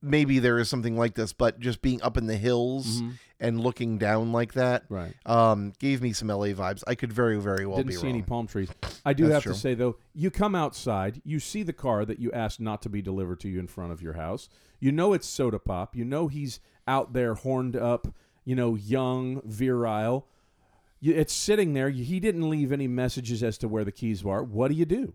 maybe 0.01 0.39
there 0.39 0.57
is 0.59 0.67
something 0.69 0.97
like 0.97 1.13
this, 1.15 1.33
but 1.33 1.59
just 1.59 1.81
being 1.81 2.01
up 2.01 2.17
in 2.17 2.25
the 2.27 2.35
hills 2.37 3.01
Mhm. 3.01 3.13
and 3.39 3.59
looking 3.59 3.97
down 3.97 4.31
like 4.31 4.53
that 4.53 4.83
Right. 4.89 5.13
um 5.25 5.73
gave 5.79 6.01
me 6.01 6.11
some 6.13 6.29
LA 6.29 6.53
vibes. 6.53 6.83
I 6.87 6.95
could 6.95 7.13
very 7.13 7.39
very 7.39 7.65
well 7.65 7.77
Didn't 7.77 7.89
be 7.89 7.93
see 7.95 8.07
wrong. 8.07 8.15
any 8.15 8.21
palm 8.23 8.47
trees. 8.47 8.69
I 9.05 9.13
do 9.13 9.23
That's 9.23 9.33
have 9.35 9.43
true. 9.43 9.53
to 9.53 9.59
say 9.59 9.73
though, 9.75 9.97
you 10.13 10.31
come 10.31 10.55
outside, 10.55 11.21
you 11.23 11.39
see 11.39 11.63
the 11.63 11.73
car 11.73 12.05
that 12.05 12.19
you 12.19 12.31
asked 12.31 12.59
not 12.59 12.81
to 12.83 12.89
be 12.89 13.01
delivered 13.01 13.39
to 13.41 13.49
you 13.49 13.59
in 13.59 13.67
front 13.67 13.91
of 13.91 14.01
your 14.01 14.13
house. 14.13 14.49
You 14.79 14.91
know 14.91 15.13
it's 15.13 15.27
Sodapop. 15.27 15.89
You 15.93 16.05
know 16.05 16.27
he's 16.27 16.59
out 16.87 17.13
there 17.13 17.35
horned 17.35 17.75
up, 17.75 18.07
you 18.43 18.55
know, 18.55 18.75
young, 18.75 19.41
virile. 19.45 20.27
It's 21.03 21.33
sitting 21.33 21.73
there. 21.73 21.89
He 21.89 22.19
didn't 22.19 22.47
leave 22.49 22.71
any 22.71 22.87
messages 22.87 23.41
as 23.43 23.57
to 23.59 23.67
where 23.67 23.83
the 23.83 23.91
keys 23.91 24.23
were. 24.23 24.43
What 24.43 24.67
do 24.69 24.75
you 24.75 24.85
do? 24.85 25.13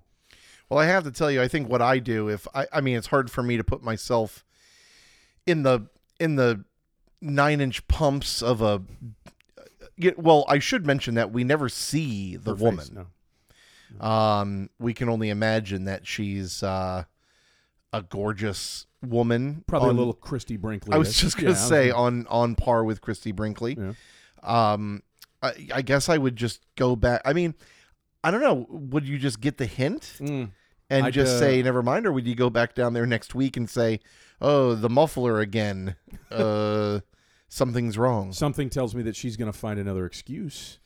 Well, 0.68 0.80
I 0.80 0.86
have 0.86 1.04
to 1.04 1.12
tell 1.12 1.30
you, 1.30 1.40
I 1.40 1.46
think 1.48 1.68
what 1.68 1.80
I 1.82 1.98
do 2.00 2.28
if 2.28 2.46
I 2.54 2.66
I 2.72 2.80
mean 2.80 2.96
it's 2.96 3.06
hard 3.08 3.30
for 3.30 3.42
me 3.42 3.56
to 3.56 3.64
put 3.64 3.82
myself 3.84 4.44
in 5.46 5.62
the 5.62 5.86
in 6.20 6.36
the 6.36 6.64
nine 7.20 7.60
inch 7.60 7.86
pumps 7.88 8.42
of 8.42 8.60
a 8.62 8.82
well, 10.16 10.44
I 10.48 10.58
should 10.58 10.86
mention 10.86 11.14
that 11.14 11.32
we 11.32 11.42
never 11.44 11.68
see 11.68 12.36
the 12.36 12.50
Her 12.54 12.62
woman. 12.64 12.78
face, 12.78 12.90
no. 12.92 13.06
Um, 14.06 14.68
we 14.78 14.92
can 14.92 15.08
only 15.08 15.30
imagine 15.30 15.84
that 15.84 16.06
she's 16.06 16.62
uh, 16.62 17.04
a 17.92 18.02
gorgeous 18.02 18.86
woman. 19.02 19.64
Probably 19.66 19.90
on- 19.90 19.94
a 19.94 19.98
little 19.98 20.12
Christie 20.12 20.56
Brinkley. 20.58 20.92
I 20.92 20.98
was 20.98 21.16
just 21.16 21.36
gonna 21.38 21.54
say 21.54 21.90
on 21.90 22.26
on 22.28 22.56
par 22.56 22.84
with 22.84 23.00
Christie 23.00 23.32
Brinkley. 23.32 23.76
Yeah. 23.78 23.92
Um, 24.42 25.02
I, 25.42 25.52
I 25.74 25.82
guess 25.82 26.08
I 26.08 26.18
would 26.18 26.36
just 26.36 26.60
go 26.76 26.94
back. 26.96 27.22
I 27.24 27.32
mean, 27.32 27.54
I 28.22 28.30
don't 28.30 28.40
know. 28.42 28.66
Would 28.68 29.06
you 29.08 29.18
just 29.18 29.40
get 29.40 29.56
the 29.56 29.66
hint 29.66 30.02
Mm. 30.20 30.50
And 30.90 31.06
I'd, 31.06 31.12
just 31.12 31.36
uh, 31.36 31.38
say 31.40 31.62
never 31.62 31.82
mind, 31.82 32.06
or 32.06 32.12
would 32.12 32.26
you 32.26 32.34
go 32.34 32.50
back 32.50 32.74
down 32.74 32.92
there 32.92 33.06
next 33.06 33.34
week 33.34 33.56
and 33.56 33.68
say, 33.68 34.00
"Oh, 34.40 34.74
the 34.74 34.88
muffler 34.88 35.40
again. 35.40 35.96
Uh, 36.30 37.00
something's 37.48 37.98
wrong." 37.98 38.32
Something 38.32 38.70
tells 38.70 38.94
me 38.94 39.02
that 39.02 39.16
she's 39.16 39.36
going 39.36 39.50
to 39.50 39.58
find 39.58 39.78
another 39.78 40.06
excuse. 40.06 40.78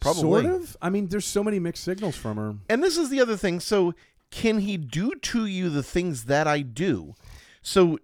Probably. 0.00 0.42
Sort 0.42 0.44
of. 0.46 0.76
I 0.82 0.90
mean, 0.90 1.08
there's 1.08 1.24
so 1.24 1.42
many 1.42 1.58
mixed 1.58 1.84
signals 1.84 2.16
from 2.16 2.36
her. 2.36 2.54
And 2.68 2.82
this 2.82 2.98
is 2.98 3.08
the 3.08 3.20
other 3.20 3.36
thing. 3.36 3.60
So, 3.60 3.94
can 4.30 4.58
he 4.58 4.76
do 4.76 5.12
to 5.14 5.46
you 5.46 5.70
the 5.70 5.82
things 5.82 6.24
that 6.24 6.46
I 6.46 6.60
do? 6.60 7.14
So, 7.62 7.98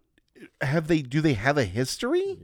have 0.63 0.89
they? 0.89 1.03
Do 1.03 1.21
they 1.21 1.35
have 1.35 1.59
a 1.59 1.65
history? 1.65 2.39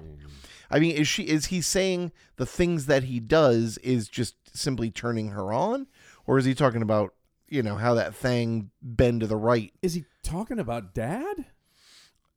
I 0.70 0.78
mean, 0.78 0.94
is 0.94 1.08
she? 1.08 1.24
Is 1.24 1.46
he 1.46 1.60
saying 1.62 2.12
the 2.36 2.46
things 2.46 2.86
that 2.86 3.04
he 3.04 3.20
does 3.20 3.78
is 3.78 4.08
just 4.08 4.34
simply 4.54 4.90
turning 4.90 5.28
her 5.28 5.52
on, 5.52 5.86
or 6.26 6.38
is 6.38 6.44
he 6.44 6.54
talking 6.54 6.82
about 6.82 7.14
you 7.48 7.62
know 7.62 7.76
how 7.76 7.94
that 7.94 8.14
thing 8.14 8.70
bend 8.82 9.20
to 9.20 9.26
the 9.26 9.36
right? 9.36 9.72
Is 9.82 9.94
he 9.94 10.04
talking 10.22 10.58
about 10.58 10.94
dad? 10.94 11.46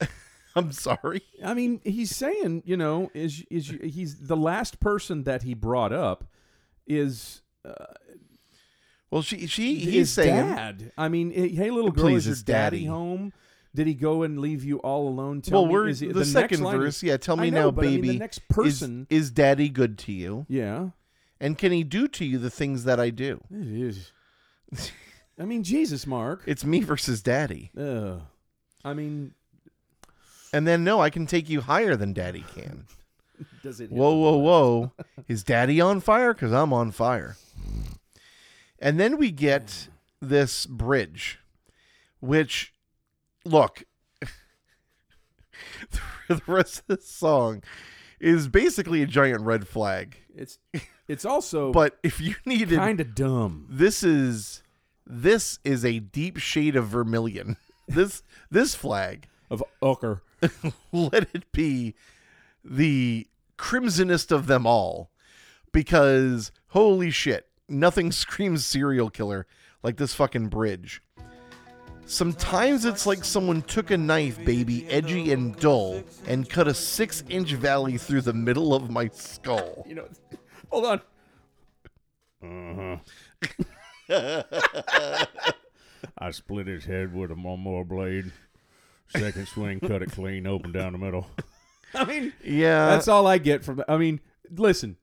I'm 0.55 0.71
sorry. 0.71 1.21
I 1.43 1.53
mean, 1.53 1.81
he's 1.83 2.15
saying, 2.15 2.63
you 2.65 2.77
know, 2.77 3.11
is 3.13 3.43
is 3.49 3.73
he's 3.83 4.27
the 4.27 4.37
last 4.37 4.79
person 4.79 5.23
that 5.23 5.43
he 5.43 5.53
brought 5.53 5.93
up 5.93 6.25
is 6.87 7.41
uh, 7.63 7.85
Well, 9.11 9.21
she 9.21 9.45
she 9.47 9.75
he's 9.75 10.09
saying 10.11 10.35
dad. 10.35 10.91
I 10.97 11.07
mean, 11.07 11.31
eh, 11.33 11.49
hey, 11.49 11.69
little 11.71 11.91
girl, 11.91 12.05
Please, 12.05 12.17
is 12.17 12.25
your 12.25 12.31
his 12.33 12.43
daddy 12.43 12.77
daddy. 12.77 12.85
home? 12.87 13.33
Did 13.75 13.85
he 13.85 13.93
go 13.93 14.23
and 14.23 14.39
leave 14.39 14.63
you 14.63 14.77
all 14.79 15.07
alone? 15.07 15.41
Tell 15.41 15.67
well, 15.67 15.83
me, 15.83 15.91
is 15.91 15.99
he, 15.99 16.07
the, 16.07 16.15
next 16.21 16.31
second 16.31 16.63
verse. 16.63 16.97
is- 16.97 17.03
yeah, 17.03 17.17
tell 17.17 17.37
me 17.37 17.51
know, 17.51 17.65
now, 17.65 17.71
but 17.71 17.85
I 17.85 17.89
mean, 17.89 18.01
baby. 18.01 18.07
the 18.13 18.19
next 18.19 18.39
is- 18.39 18.43
person. 18.49 19.07
is, 19.11 19.29
daddy 19.29 19.69
good 19.69 19.99
to 19.99 20.11
you? 20.11 20.47
yeah, 20.49 20.89
And 21.39 21.55
can 21.55 21.71
he 21.71 21.83
do 21.83 22.07
to 22.07 22.25
you 22.25 22.39
the 22.39 22.49
things 22.49 22.83
that 22.85 22.99
I 22.99 23.11
do? 23.11 23.39
it 23.51 23.67
is. 23.67 24.11
I 25.39 25.45
mean, 25.45 25.63
Jesus, 25.63 26.05
Mark. 26.05 26.43
It's 26.45 26.65
me 26.65 26.81
versus 26.81 27.21
daddy. 27.21 27.71
Ugh. 27.77 28.21
I 28.83 28.93
mean, 28.93 29.33
And 30.53 30.67
then 30.67 30.83
no, 30.83 31.01
I 31.01 31.09
can 31.09 31.25
take 31.25 31.49
you 31.49 31.61
higher 31.61 31.95
than 31.95 32.13
daddy 32.13 32.43
can. 32.55 32.85
does 33.63 33.79
it? 33.79 33.89
hit 33.89 33.97
Whoa, 33.97 34.11
the 34.11 34.17
whoa, 34.17 34.37
whoa. 34.37 34.91
Is 35.27 35.43
daddy 35.43 35.79
on 35.79 35.99
fire? 35.99 36.33
Because 36.33 36.51
I'm 36.51 36.73
on 36.73 36.91
fire. 36.91 37.37
And 38.79 38.99
then 38.99 39.17
we 39.17 39.31
get 39.31 39.89
this 40.21 40.65
bridge, 40.65 41.39
which, 42.19 42.73
look, 43.45 43.83
the 46.29 46.41
rest 46.47 46.79
of 46.79 46.97
this 46.97 47.09
song 47.09 47.61
is 48.19 48.47
basically 48.47 49.01
a 49.01 49.07
giant 49.07 49.41
red 49.41 49.67
flag. 49.67 50.17
It's 50.35 50.59
it's 51.07 51.25
also 51.25 51.71
But 51.73 51.97
if 52.03 52.19
you 52.21 52.35
needed, 52.45 52.77
kind 52.77 52.99
of 52.99 53.15
dumb. 53.15 53.67
this 53.69 54.03
is 54.03 54.63
this 55.05 55.59
is 55.63 55.83
a 55.83 55.99
deep 55.99 56.37
shade 56.37 56.75
of 56.75 56.87
vermilion. 56.87 57.57
This 57.87 58.21
this 58.51 58.75
flag, 58.75 59.27
Of 59.49 59.63
ochre. 59.81 60.21
let 60.91 61.27
it 61.33 61.51
be 61.51 61.95
the 62.63 63.25
crimsonest 63.57 64.31
of 64.31 64.45
them 64.45 64.67
all, 64.67 65.09
because 65.71 66.51
holy 66.67 67.09
shit, 67.09 67.47
nothing 67.67 68.11
screams 68.11 68.63
serial 68.63 69.09
killer 69.09 69.47
like 69.81 69.97
this 69.97 70.13
fucking 70.13 70.49
bridge. 70.49 71.01
Sometimes 72.09 72.85
it's 72.85 73.05
like 73.05 73.23
someone 73.23 73.61
took 73.61 73.91
a 73.91 73.97
knife, 73.97 74.43
baby, 74.43 74.87
edgy 74.89 75.31
and 75.31 75.55
dull, 75.57 76.03
and 76.25 76.49
cut 76.49 76.67
a 76.67 76.73
six 76.73 77.23
inch 77.29 77.53
valley 77.53 77.99
through 77.99 78.21
the 78.21 78.33
middle 78.33 78.73
of 78.73 78.89
my 78.89 79.09
skull. 79.13 79.85
You 79.87 79.93
know, 79.95 80.07
hold 80.71 80.85
on. 80.85 81.01
Uh 82.41 82.97
huh. 84.09 85.25
I 86.17 86.31
split 86.31 86.65
his 86.65 86.85
head 86.85 87.13
with 87.13 87.29
a 87.29 87.35
lawnmower 87.35 87.83
blade. 87.83 88.31
Second 89.09 89.47
swing, 89.47 89.79
cut 89.79 90.01
it 90.01 90.11
clean, 90.11 90.47
open 90.47 90.71
down 90.71 90.93
the 90.93 90.97
middle. 90.97 91.27
I 91.93 92.05
mean, 92.05 92.33
Yeah. 92.43 92.87
that's 92.87 93.07
all 93.07 93.27
I 93.27 93.37
get 93.37 93.63
from 93.63 93.77
that. 93.77 93.89
I 93.91 93.97
mean, 93.97 94.19
listen. 94.49 94.97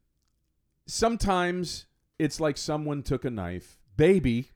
Sometimes 0.87 1.87
it's 2.19 2.41
like 2.41 2.57
someone 2.57 3.03
took 3.05 3.25
a 3.25 3.31
knife, 3.31 3.79
baby, 3.97 4.51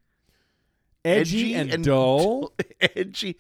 edgy, 1.04 1.54
and, 1.54 1.84
dull, 1.84 2.52
edgy, 2.80 3.36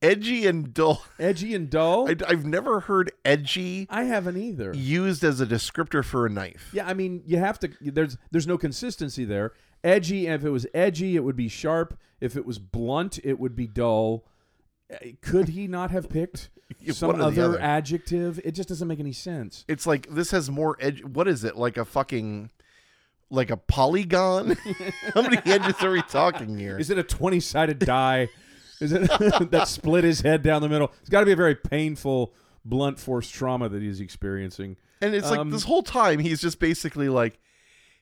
edgy 0.00 0.46
and 0.46 0.74
dull. 0.74 1.04
edgy 1.18 1.54
and 1.54 1.70
dull. 1.70 2.08
I, 2.08 2.30
have 2.30 2.44
never 2.44 2.80
heard 2.80 3.12
edgy 3.24 3.86
I 3.90 4.04
haven't 4.04 4.36
either. 4.36 4.72
used 4.74 5.24
as 5.24 5.40
a 5.40 5.46
descriptor 5.46 6.04
for 6.04 6.26
a 6.26 6.30
knife. 6.30 6.70
Yeah, 6.72 6.86
I 6.86 6.94
mean, 6.94 7.22
you 7.26 7.38
have 7.38 7.58
to. 7.60 7.70
There's 7.80 8.16
there's 8.30 8.46
no 8.46 8.58
consistency 8.58 9.24
there. 9.24 9.52
Edgy. 9.84 10.26
If 10.26 10.44
it 10.44 10.50
was 10.50 10.66
edgy, 10.74 11.16
it 11.16 11.24
would 11.24 11.36
be 11.36 11.48
sharp. 11.48 11.98
If 12.20 12.36
it 12.36 12.46
was 12.46 12.58
blunt, 12.58 13.18
it 13.24 13.38
would 13.38 13.56
be 13.56 13.66
dull. 13.66 14.24
Uh, 14.92 14.96
Could 15.20 15.48
he 15.48 15.66
not 15.66 15.90
have 15.90 16.08
picked 16.08 16.50
some 16.92 17.08
one 17.12 17.20
or 17.20 17.30
the 17.30 17.42
other 17.44 17.54
other. 17.54 17.60
adjective? 17.60 18.40
It 18.44 18.52
just 18.52 18.68
doesn't 18.68 18.86
make 18.86 19.00
any 19.00 19.12
sense. 19.12 19.64
It's 19.68 19.86
like 19.86 20.08
this 20.08 20.30
has 20.30 20.50
more 20.50 20.76
edge. 20.80 21.02
What 21.04 21.26
is 21.26 21.42
it? 21.44 21.56
Like 21.56 21.76
a 21.76 21.84
fucking, 21.84 22.50
like 23.32 23.50
a 23.50 23.56
polygon? 23.56 24.56
How 25.14 25.22
many 25.22 25.38
edges 25.44 25.82
are 25.82 25.90
we 25.90 26.02
talking 26.02 26.56
here? 26.56 26.78
Is 26.78 26.90
it 26.90 26.98
a 26.98 27.02
twenty 27.02 27.40
sided 27.40 27.78
die? 27.80 28.28
Is 28.80 28.92
it 28.92 29.00
that 29.50 29.68
split 29.68 30.04
his 30.04 30.20
head 30.20 30.42
down 30.42 30.62
the 30.62 30.68
middle? 30.68 30.92
It's 31.00 31.08
got 31.10 31.20
to 31.20 31.26
be 31.26 31.32
a 31.32 31.36
very 31.36 31.54
painful, 31.54 32.32
blunt 32.64 32.98
force 33.00 33.28
trauma 33.28 33.68
that 33.68 33.80
he's 33.82 34.00
experiencing. 34.00 34.76
And 35.00 35.14
it's 35.14 35.30
like 35.30 35.40
Um, 35.40 35.50
this 35.50 35.64
whole 35.64 35.82
time 35.82 36.18
he's 36.18 36.40
just 36.40 36.58
basically 36.60 37.08
like, 37.08 37.38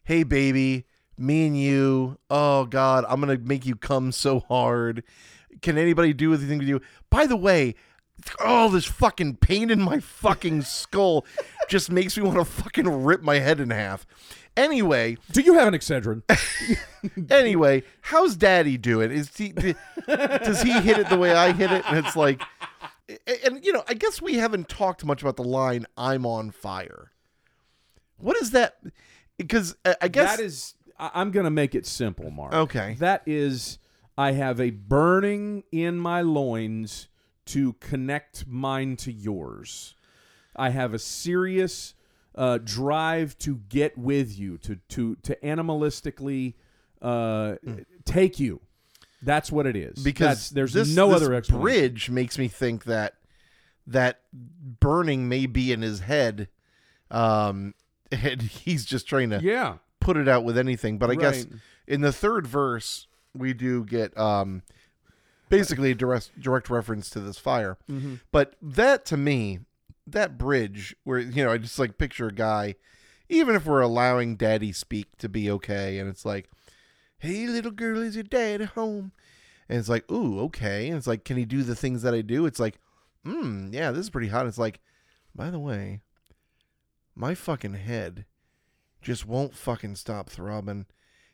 "Hey, 0.04 0.22
baby, 0.22 0.86
me 1.16 1.46
and 1.46 1.58
you. 1.58 2.18
Oh 2.28 2.64
God, 2.66 3.04
I'm 3.08 3.20
gonna 3.20 3.38
make 3.38 3.64
you 3.64 3.76
come 3.76 4.12
so 4.12 4.40
hard. 4.40 5.02
Can 5.62 5.78
anybody 5.78 6.12
do 6.12 6.34
anything 6.34 6.60
to 6.60 6.66
you? 6.66 6.80
By 7.08 7.26
the 7.26 7.36
way." 7.36 7.74
Oh, 8.38 8.68
this 8.68 8.84
fucking 8.84 9.36
pain 9.36 9.70
in 9.70 9.80
my 9.80 9.98
fucking 9.98 10.60
skull 10.60 11.24
just 11.70 11.90
makes 11.90 12.18
me 12.18 12.22
want 12.22 12.36
to 12.36 12.44
fucking 12.44 13.04
rip 13.04 13.22
my 13.22 13.38
head 13.38 13.60
in 13.60 13.70
half. 13.70 14.06
Anyway, 14.56 15.16
Do 15.32 15.40
you 15.40 15.54
have 15.54 15.68
an 15.68 15.74
Excedrin? 15.74 16.22
anyway, 17.30 17.82
how's 18.02 18.36
Daddy 18.36 18.76
doing? 18.76 19.10
Is 19.10 19.34
he 19.36 19.52
does 19.52 20.62
he 20.62 20.72
hit 20.80 20.98
it 20.98 21.08
the 21.08 21.16
way 21.16 21.32
I 21.32 21.52
hit 21.52 21.70
it? 21.70 21.84
And 21.86 22.04
it's 22.04 22.16
like, 22.16 22.42
and 23.44 23.64
you 23.64 23.72
know, 23.72 23.84
I 23.88 23.94
guess 23.94 24.20
we 24.20 24.34
haven't 24.34 24.68
talked 24.68 25.04
much 25.04 25.22
about 25.22 25.36
the 25.36 25.44
line 25.44 25.86
"I'm 25.96 26.26
on 26.26 26.50
fire." 26.50 27.12
What 28.18 28.36
is 28.42 28.50
that? 28.50 28.76
Because 29.38 29.76
uh, 29.84 29.94
I 30.02 30.08
guess 30.08 30.36
that 30.36 30.42
is. 30.42 30.74
I'm 30.98 31.30
going 31.30 31.44
to 31.44 31.50
make 31.50 31.74
it 31.74 31.86
simple, 31.86 32.30
Mark. 32.30 32.52
Okay. 32.52 32.96
That 32.98 33.22
is, 33.24 33.78
I 34.18 34.32
have 34.32 34.60
a 34.60 34.68
burning 34.68 35.64
in 35.72 35.98
my 35.98 36.20
loins 36.20 37.08
to 37.46 37.72
connect 37.74 38.46
mine 38.46 38.96
to 38.96 39.10
yours. 39.10 39.94
I 40.54 40.70
have 40.70 40.92
a 40.92 40.98
serious 40.98 41.94
uh, 42.34 42.58
drive 42.62 43.36
to 43.38 43.56
get 43.68 43.96
with 43.98 44.38
you, 44.38 44.58
to 44.58 44.76
to 44.90 45.16
to 45.16 45.36
animalistically 45.42 46.54
uh, 47.02 47.56
take 48.04 48.38
you. 48.40 48.60
That's 49.22 49.52
what 49.52 49.66
it 49.66 49.76
is. 49.76 50.02
Because 50.02 50.48
That's- 50.48 50.48
there's 50.50 50.72
this, 50.72 50.94
no 50.94 51.08
this 51.08 51.16
other 51.22 51.34
explanation. 51.34 51.60
bridge 51.62 52.10
makes 52.10 52.38
me 52.38 52.48
think 52.48 52.84
that 52.84 53.14
that 53.86 54.20
burning 54.32 55.28
may 55.28 55.44
be 55.46 55.72
in 55.72 55.82
his 55.82 56.00
head, 56.00 56.48
um, 57.10 57.74
and 58.12 58.40
he's 58.42 58.84
just 58.84 59.06
trying 59.06 59.30
to 59.30 59.40
Yeah. 59.42 59.76
put 60.00 60.16
it 60.16 60.26
out 60.28 60.44
with 60.44 60.56
anything. 60.56 60.98
But 60.98 61.10
I 61.10 61.16
guess 61.16 61.46
in 61.86 62.00
the 62.00 62.12
third 62.12 62.46
verse, 62.46 63.08
we 63.34 63.52
do 63.52 63.84
get 63.84 64.16
um, 64.16 64.62
basically 65.50 65.90
a 65.90 65.94
direct, 65.94 66.40
direct 66.40 66.70
reference 66.70 67.10
to 67.10 67.20
this 67.20 67.36
fire. 67.38 67.76
Mm-hmm. 67.90 68.14
But 68.32 68.54
that 68.62 69.04
to 69.06 69.16
me, 69.18 69.60
that 70.06 70.38
bridge 70.38 70.94
where 71.04 71.18
you 71.18 71.44
know 71.44 71.52
I 71.52 71.58
just 71.58 71.78
like 71.78 71.98
picture 71.98 72.28
a 72.28 72.32
guy, 72.32 72.76
even 73.28 73.54
if 73.54 73.66
we're 73.66 73.80
allowing 73.80 74.36
Daddy 74.36 74.72
speak 74.72 75.16
to 75.18 75.28
be 75.28 75.50
okay, 75.50 75.98
and 75.98 76.08
it's 76.08 76.24
like, 76.24 76.48
"Hey, 77.18 77.46
little 77.46 77.70
girl, 77.70 78.00
is 78.00 78.14
your 78.14 78.24
dad 78.24 78.60
at 78.60 78.70
home?" 78.70 79.12
And 79.68 79.78
it's 79.78 79.88
like, 79.88 80.10
"Ooh, 80.10 80.40
okay." 80.40 80.88
And 80.88 80.96
it's 80.96 81.06
like, 81.06 81.24
"Can 81.24 81.36
he 81.36 81.44
do 81.44 81.62
the 81.62 81.76
things 81.76 82.02
that 82.02 82.14
I 82.14 82.22
do?" 82.22 82.46
It's 82.46 82.60
like, 82.60 82.78
"Hmm, 83.24 83.70
yeah, 83.72 83.90
this 83.90 84.04
is 84.04 84.10
pretty 84.10 84.28
hot." 84.28 84.46
It's 84.46 84.58
like, 84.58 84.80
by 85.34 85.50
the 85.50 85.60
way, 85.60 86.00
my 87.14 87.34
fucking 87.34 87.74
head 87.74 88.24
just 89.00 89.26
won't 89.26 89.54
fucking 89.54 89.96
stop 89.96 90.28
throbbing, 90.28 90.86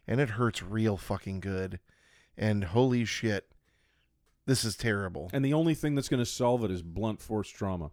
and 0.06 0.20
it 0.20 0.30
hurts 0.30 0.62
real 0.62 0.96
fucking 0.96 1.40
good. 1.40 1.80
And 2.36 2.64
holy 2.64 3.04
shit, 3.04 3.52
this 4.46 4.64
is 4.64 4.76
terrible. 4.76 5.30
And 5.32 5.44
the 5.44 5.54
only 5.54 5.74
thing 5.74 5.94
that's 5.94 6.08
going 6.08 6.22
to 6.22 6.26
solve 6.30 6.62
it 6.64 6.70
is 6.70 6.82
blunt 6.82 7.20
force 7.20 7.48
trauma. 7.48 7.90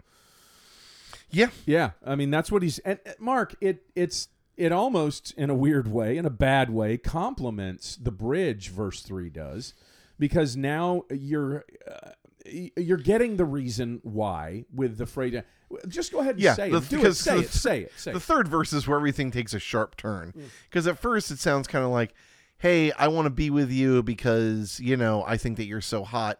Yeah, 1.33 1.49
Yeah, 1.65 1.91
I 2.05 2.15
mean 2.15 2.29
that's 2.31 2.51
what 2.51 2.61
he's. 2.63 2.79
And 2.79 2.99
uh, 3.05 3.11
Mark, 3.19 3.55
it 3.59 3.83
it's 3.95 4.29
it 4.55 4.71
almost 4.71 5.33
in 5.35 5.49
a 5.49 5.55
weird 5.55 5.87
way, 5.91 6.15
in 6.17 6.25
a 6.25 6.29
bad 6.29 6.69
way, 6.69 6.97
complements 6.97 7.95
the 7.95 8.11
bridge. 8.11 8.69
Verse 8.69 9.01
three 9.01 9.29
does, 9.29 9.73
because 10.19 10.55
now 10.55 11.03
you're 11.11 11.65
uh, 11.91 12.11
you're 12.45 12.97
getting 12.97 13.37
the 13.37 13.45
reason 13.45 13.99
why 14.03 14.65
with 14.73 14.97
the 14.97 15.05
phrase. 15.05 15.41
Just 15.87 16.11
go 16.11 16.19
ahead 16.19 16.35
and 16.35 16.43
Yeah, 16.43 16.53
say 16.53 16.69
the- 16.69 16.77
it. 16.77 16.89
Do 16.89 17.03
it. 17.05 17.13
Say 17.15 17.37
the 17.37 17.43
it. 17.43 17.49
Say 17.49 17.81
it. 17.83 17.91
Say 17.97 18.11
the 18.11 18.17
it. 18.17 18.21
third 18.23 18.47
verse 18.47 18.73
is 18.73 18.87
where 18.87 18.95
everything 18.97 19.31
takes 19.31 19.55
a 19.55 19.59
sharp 19.59 19.95
turn. 19.97 20.31
Because 20.69 20.85
at 20.85 20.99
first 20.99 21.31
it 21.31 21.39
sounds 21.39 21.67
kind 21.67 21.83
of 21.83 21.89
like, 21.89 22.13
hey, 22.59 22.91
I 22.91 23.07
want 23.07 23.25
to 23.25 23.31
be 23.31 23.49
with 23.49 23.71
you 23.71 24.03
because, 24.03 24.79
you 24.79 24.95
know, 24.97 25.23
I 25.25 25.35
think 25.37 25.57
that 25.57 25.65
you're 25.65 25.81
so 25.81 26.03
hot. 26.03 26.39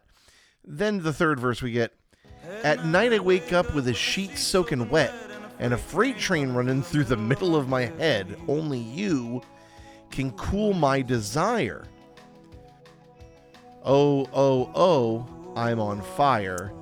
Then 0.64 1.02
the 1.02 1.12
third 1.12 1.40
verse 1.40 1.60
we 1.62 1.72
get, 1.72 1.94
at 2.62 2.84
night 2.84 3.12
I 3.12 3.18
wake 3.18 3.52
up 3.52 3.74
with 3.74 3.88
a 3.88 3.94
sheet 3.94 4.38
soaking 4.38 4.88
wet 4.88 5.12
and 5.58 5.74
a 5.74 5.78
freight 5.78 6.18
train 6.18 6.52
running 6.52 6.82
through 6.82 7.04
the 7.04 7.16
middle 7.16 7.56
of 7.56 7.68
my 7.68 7.86
head. 7.86 8.36
Only 8.48 8.78
you 8.78 9.42
can 10.10 10.30
cool 10.32 10.72
my 10.72 11.02
desire. 11.02 11.84
Oh, 13.84 14.28
oh, 14.32 14.70
oh, 14.74 15.54
I'm 15.56 15.78
on 15.80 16.00
fire. 16.02 16.72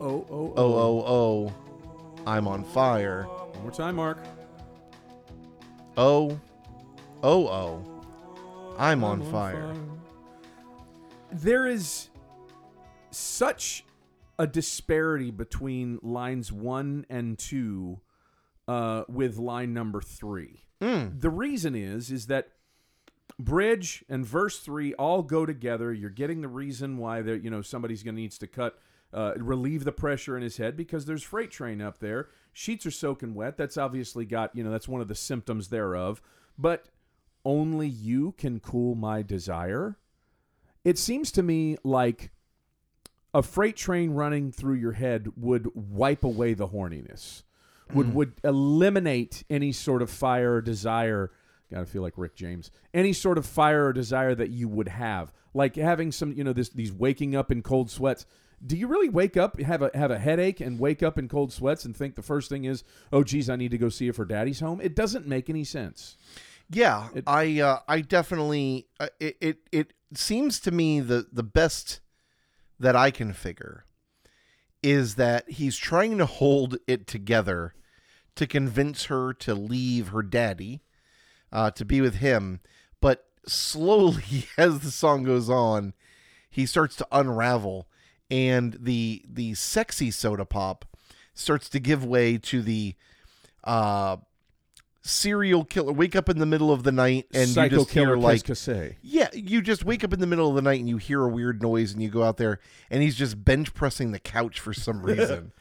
Oh 0.00 0.24
oh 0.30 0.54
Oh, 0.54 0.54
oh, 0.56 0.74
oh, 0.74 1.04
oh 1.06 1.54
I'm 2.26 2.46
on 2.46 2.62
fire. 2.62 3.24
One 3.24 3.62
more 3.62 3.70
time, 3.72 3.96
Mark. 3.96 4.18
Oh, 5.96 6.38
oh, 7.22 7.48
oh, 7.48 8.74
I'm 8.78 9.02
on 9.02 9.22
fire. 9.32 9.74
There 11.32 11.66
is 11.66 12.08
such 13.10 13.84
a 14.38 14.46
disparity 14.46 15.30
between 15.30 15.98
lines 16.02 16.52
one 16.52 17.04
and 17.10 17.38
two 17.38 18.00
uh, 18.66 19.04
with 19.08 19.38
line 19.38 19.74
number 19.74 20.00
three. 20.00 20.64
Mm. 20.80 21.20
The 21.20 21.30
reason 21.30 21.74
is 21.74 22.10
is 22.10 22.26
that 22.26 22.48
bridge 23.38 24.04
and 24.08 24.24
verse 24.24 24.60
three 24.60 24.94
all 24.94 25.22
go 25.22 25.44
together. 25.46 25.92
You're 25.92 26.10
getting 26.10 26.40
the 26.40 26.48
reason 26.48 26.98
why 26.98 27.22
there, 27.22 27.36
you 27.36 27.50
know, 27.50 27.62
somebody's 27.62 28.02
going 28.02 28.14
to 28.14 28.20
needs 28.20 28.38
to 28.38 28.46
cut, 28.46 28.78
uh, 29.12 29.32
relieve 29.36 29.84
the 29.84 29.92
pressure 29.92 30.36
in 30.36 30.42
his 30.42 30.56
head 30.56 30.76
because 30.76 31.06
there's 31.06 31.22
freight 31.22 31.50
train 31.50 31.80
up 31.80 31.98
there. 31.98 32.28
Sheets 32.52 32.86
are 32.86 32.90
soaking 32.90 33.34
wet. 33.34 33.56
That's 33.56 33.76
obviously 33.76 34.24
got, 34.24 34.54
you 34.54 34.64
know, 34.64 34.70
that's 34.70 34.88
one 34.88 35.00
of 35.00 35.08
the 35.08 35.14
symptoms 35.14 35.68
thereof. 35.68 36.20
But 36.56 36.86
only 37.44 37.88
you 37.88 38.32
can 38.32 38.60
cool 38.60 38.94
my 38.94 39.22
desire. 39.22 39.96
It 40.84 40.98
seems 40.98 41.30
to 41.32 41.42
me 41.42 41.76
like 41.84 42.30
a 43.34 43.42
freight 43.42 43.76
train 43.76 44.10
running 44.10 44.50
through 44.52 44.74
your 44.76 44.92
head 44.92 45.28
would 45.36 45.68
wipe 45.74 46.24
away 46.24 46.54
the 46.54 46.68
horniness, 46.68 47.42
would 47.94 48.14
would 48.14 48.32
eliminate 48.44 49.44
any 49.50 49.72
sort 49.72 50.02
of 50.02 50.10
fire 50.10 50.54
or 50.54 50.60
desire. 50.62 51.30
Gotta 51.70 51.86
feel 51.86 52.02
like 52.02 52.14
Rick 52.16 52.34
James. 52.34 52.70
Any 52.94 53.12
sort 53.12 53.36
of 53.38 53.44
fire 53.44 53.86
or 53.86 53.92
desire 53.92 54.34
that 54.34 54.50
you 54.50 54.68
would 54.68 54.88
have, 54.88 55.32
like 55.52 55.76
having 55.76 56.10
some, 56.12 56.32
you 56.32 56.42
know, 56.44 56.52
this 56.54 56.70
these 56.70 56.92
waking 56.92 57.36
up 57.36 57.50
in 57.52 57.62
cold 57.62 57.90
sweats. 57.90 58.24
Do 58.66 58.76
you 58.76 58.88
really 58.88 59.08
wake 59.08 59.36
up, 59.36 59.60
have 59.60 59.82
a 59.82 59.90
have 59.94 60.10
a 60.10 60.18
headache, 60.18 60.60
and 60.60 60.78
wake 60.80 61.02
up 61.02 61.16
in 61.18 61.28
cold 61.28 61.52
sweats 61.52 61.84
and 61.84 61.94
think 61.96 62.14
the 62.16 62.22
first 62.22 62.48
thing 62.48 62.64
is, 62.64 62.82
oh, 63.12 63.22
geez, 63.22 63.48
I 63.48 63.56
need 63.56 63.70
to 63.70 63.78
go 63.78 63.88
see 63.88 64.08
if 64.08 64.16
her 64.16 64.24
daddy's 64.24 64.60
home? 64.60 64.80
It 64.80 64.96
doesn't 64.96 65.26
make 65.28 65.48
any 65.48 65.62
sense. 65.64 66.16
Yeah, 66.70 67.08
It- 67.14 67.24
I 67.26 67.60
uh, 67.60 67.78
I 67.86 68.00
definitely 68.00 68.88
uh, 68.98 69.08
it, 69.20 69.36
it 69.40 69.58
it 69.70 69.92
seems 70.14 70.58
to 70.60 70.70
me 70.70 71.00
the 71.00 71.26
the 71.32 71.42
best 71.44 72.00
that 72.78 72.96
I 72.96 73.10
can 73.10 73.32
figure 73.32 73.84
is 74.82 75.16
that 75.16 75.50
he's 75.50 75.76
trying 75.76 76.18
to 76.18 76.26
hold 76.26 76.76
it 76.86 77.06
together 77.06 77.74
to 78.36 78.46
convince 78.46 79.06
her 79.06 79.32
to 79.34 79.54
leave 79.54 80.08
her 80.08 80.22
daddy 80.22 80.82
uh, 81.50 81.70
to 81.72 81.84
be 81.84 82.00
with 82.00 82.16
him, 82.16 82.60
but 83.00 83.26
slowly 83.46 84.46
as 84.58 84.80
the 84.80 84.90
song 84.90 85.24
goes 85.24 85.50
on, 85.50 85.94
he 86.50 86.66
starts 86.66 86.96
to 86.96 87.06
unravel, 87.12 87.88
and 88.30 88.76
the 88.80 89.24
the 89.28 89.54
sexy 89.54 90.10
Sodapop 90.10 90.82
starts 91.34 91.68
to 91.70 91.80
give 91.80 92.04
way 92.04 92.36
to 92.38 92.62
the 92.62 92.94
uh 93.64 94.16
serial 95.02 95.64
killer 95.64 95.92
wake 95.92 96.14
up 96.16 96.28
in 96.28 96.38
the 96.38 96.46
middle 96.46 96.70
of 96.72 96.82
the 96.82 96.92
night 96.92 97.26
and 97.32 97.48
Psycho 97.48 97.76
you 97.76 97.80
just 97.82 97.90
killer 97.90 98.06
hear 98.08 98.16
like 98.16 98.42
yeah 99.02 99.28
you 99.32 99.62
just 99.62 99.84
wake 99.84 100.02
up 100.04 100.12
in 100.12 100.20
the 100.20 100.26
middle 100.26 100.48
of 100.48 100.54
the 100.56 100.62
night 100.62 100.80
and 100.80 100.88
you 100.88 100.96
hear 100.98 101.22
a 101.22 101.28
weird 101.28 101.62
noise 101.62 101.92
and 101.92 102.02
you 102.02 102.08
go 102.10 102.24
out 102.24 102.36
there 102.36 102.58
and 102.90 103.02
he's 103.02 103.14
just 103.16 103.42
bench 103.44 103.72
pressing 103.74 104.10
the 104.12 104.18
couch 104.18 104.60
for 104.60 104.74
some 104.74 105.00
reason 105.04 105.52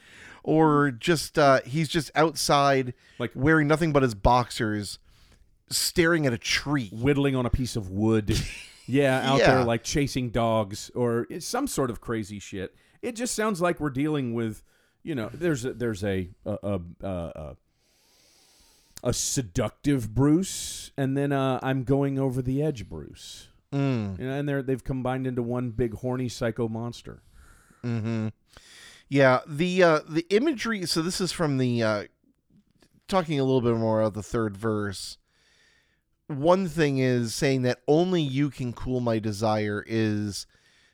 or 0.44 0.92
just 0.92 1.38
uh 1.40 1.62
he's 1.66 1.88
just 1.88 2.10
outside 2.16 2.94
Like- 3.20 3.32
wearing 3.36 3.68
nothing 3.68 3.94
but 3.94 4.04
his 4.04 4.16
boxers 4.16 5.00
staring 5.70 6.26
at 6.26 6.34
a 6.34 6.38
tree 6.38 6.90
whittling 6.94 7.36
on 7.36 7.46
a 7.46 7.50
piece 7.50 7.76
of 7.76 7.90
wood. 7.90 8.40
yeah, 8.88 9.30
out 9.30 9.40
Yeah. 9.40 9.56
there 9.56 9.64
like 9.66 9.84
chasing 9.84 10.30
dogs 10.30 10.90
or 10.96 11.28
some 11.40 11.68
sort 11.68 11.90
of 11.90 12.00
crazy 12.02 12.40
shit. 12.40 12.74
It 13.02 13.16
just 13.16 13.36
sounds 13.36 13.60
like 13.62 13.80
we're 13.82 13.90
dealing 13.90 14.34
with, 14.34 14.64
you 15.04 15.14
know, 15.14 15.30
there's 15.34 15.66
a, 15.66 15.74
there's 15.74 16.04
a 16.06 16.30
a, 16.46 16.58
a, 16.64 16.80
a, 17.08 17.58
a 19.04 19.14
seductive 19.14 20.14
Bruce, 20.14 20.92
and 20.98 21.16
then 21.18 21.32
uh, 21.32 21.60
I'm 21.62 21.84
going 21.84 22.18
over 22.20 22.42
the 22.42 22.62
edge, 22.62 22.90
Bruce. 22.90 23.48
mm, 23.72 24.18
You 24.20 24.26
know, 24.26 24.34
and 24.34 24.48
they're 24.50 24.64
they've 24.64 24.84
combined 24.84 25.28
into 25.28 25.42
one 25.44 25.72
big 25.72 25.94
horny 25.96 26.30
psycho 26.30 26.68
monster. 26.68 27.22
mm-hmm. 27.84 28.30
yeah 29.10 29.40
the 29.48 29.84
uh 29.84 30.00
the 30.10 30.26
imagery 30.30 30.86
so 30.86 31.02
this 31.02 31.22
is 31.22 31.32
from 31.32 31.58
the 31.58 31.84
uh 31.84 32.04
talking 33.08 33.40
a 33.40 33.44
little 33.44 33.62
bit 33.62 33.76
more 33.76 34.02
about 34.02 34.14
the 34.16 34.24
third 34.24 34.58
verse 34.58 35.18
one 36.28 36.68
thing 36.68 36.98
is 36.98 37.34
saying 37.34 37.62
that 37.62 37.80
only 37.88 38.22
you 38.22 38.50
can 38.50 38.74
cool 38.74 39.00
my 39.00 39.20
desire 39.20 39.84
is 39.88 40.46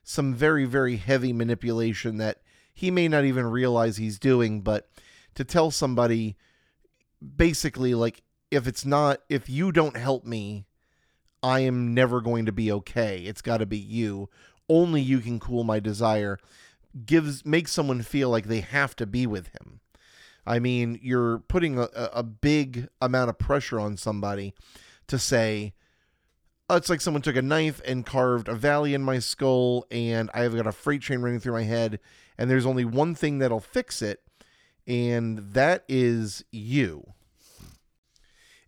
some 0.04 0.34
very 0.36 0.66
very 0.66 0.98
heavy 0.98 1.34
manipulation 1.34 2.18
that 2.18 2.38
he 2.74 2.92
may 2.92 3.08
not 3.08 3.24
even 3.26 3.46
realize 3.46 3.98
he's 3.98 4.20
doing 4.20 4.62
but 4.62 4.90
to 5.34 5.44
tell 5.44 5.72
somebody 5.72 6.36
basically 7.36 7.94
like 7.94 8.22
if 8.52 8.68
it's 8.68 8.86
not 8.86 9.20
if 9.30 9.50
you 9.50 9.72
don't 9.72 9.98
help 9.98 10.26
me 10.26 10.66
i 11.44 11.60
am 11.60 11.94
never 11.94 12.22
going 12.22 12.46
to 12.46 12.52
be 12.52 12.72
okay. 12.72 13.20
It's 13.20 13.42
got 13.42 13.58
to 13.58 13.66
be 13.66 13.78
you. 13.78 14.30
Only 14.70 15.02
you 15.02 15.20
can 15.20 15.40
cool 15.40 15.66
my 15.66 15.80
desire. 15.80 16.40
Gives 17.06 17.46
makes 17.46 17.72
someone 17.72 18.02
feel 18.02 18.30
like 18.30 18.48
they 18.48 18.62
have 18.62 18.96
to 18.96 19.06
be 19.06 19.28
with 19.28 19.48
him. 19.48 19.82
I 20.46 20.60
mean 20.60 21.00
you're 21.02 21.40
putting 21.40 21.78
a, 21.78 21.90
a 21.94 22.24
big 22.24 22.88
amount 23.02 23.30
of 23.30 23.38
pressure 23.38 23.80
on 23.80 23.98
somebody 23.98 24.54
to 25.08 25.20
say 25.20 25.74
oh, 26.70 26.76
it's 26.78 26.90
like 26.90 27.02
someone 27.02 27.22
took 27.22 27.36
a 27.36 27.42
knife 27.42 27.82
and 27.86 28.06
carved 28.06 28.48
a 28.48 28.56
valley 28.56 28.94
in 28.94 29.04
my 29.04 29.20
skull 29.20 29.86
and 29.92 30.30
i've 30.34 30.56
got 30.56 30.68
a 30.68 30.72
freight 30.72 31.02
train 31.02 31.22
running 31.22 31.40
through 31.40 31.54
my 31.54 31.64
head 31.64 32.00
and 32.38 32.50
there's 32.50 32.66
only 32.66 32.86
one 32.86 33.16
thing 33.16 33.40
that'll 33.40 33.60
fix 33.60 34.02
it 34.02 34.22
and 34.88 35.38
that 35.40 35.84
is 35.88 36.44
you 36.52 37.13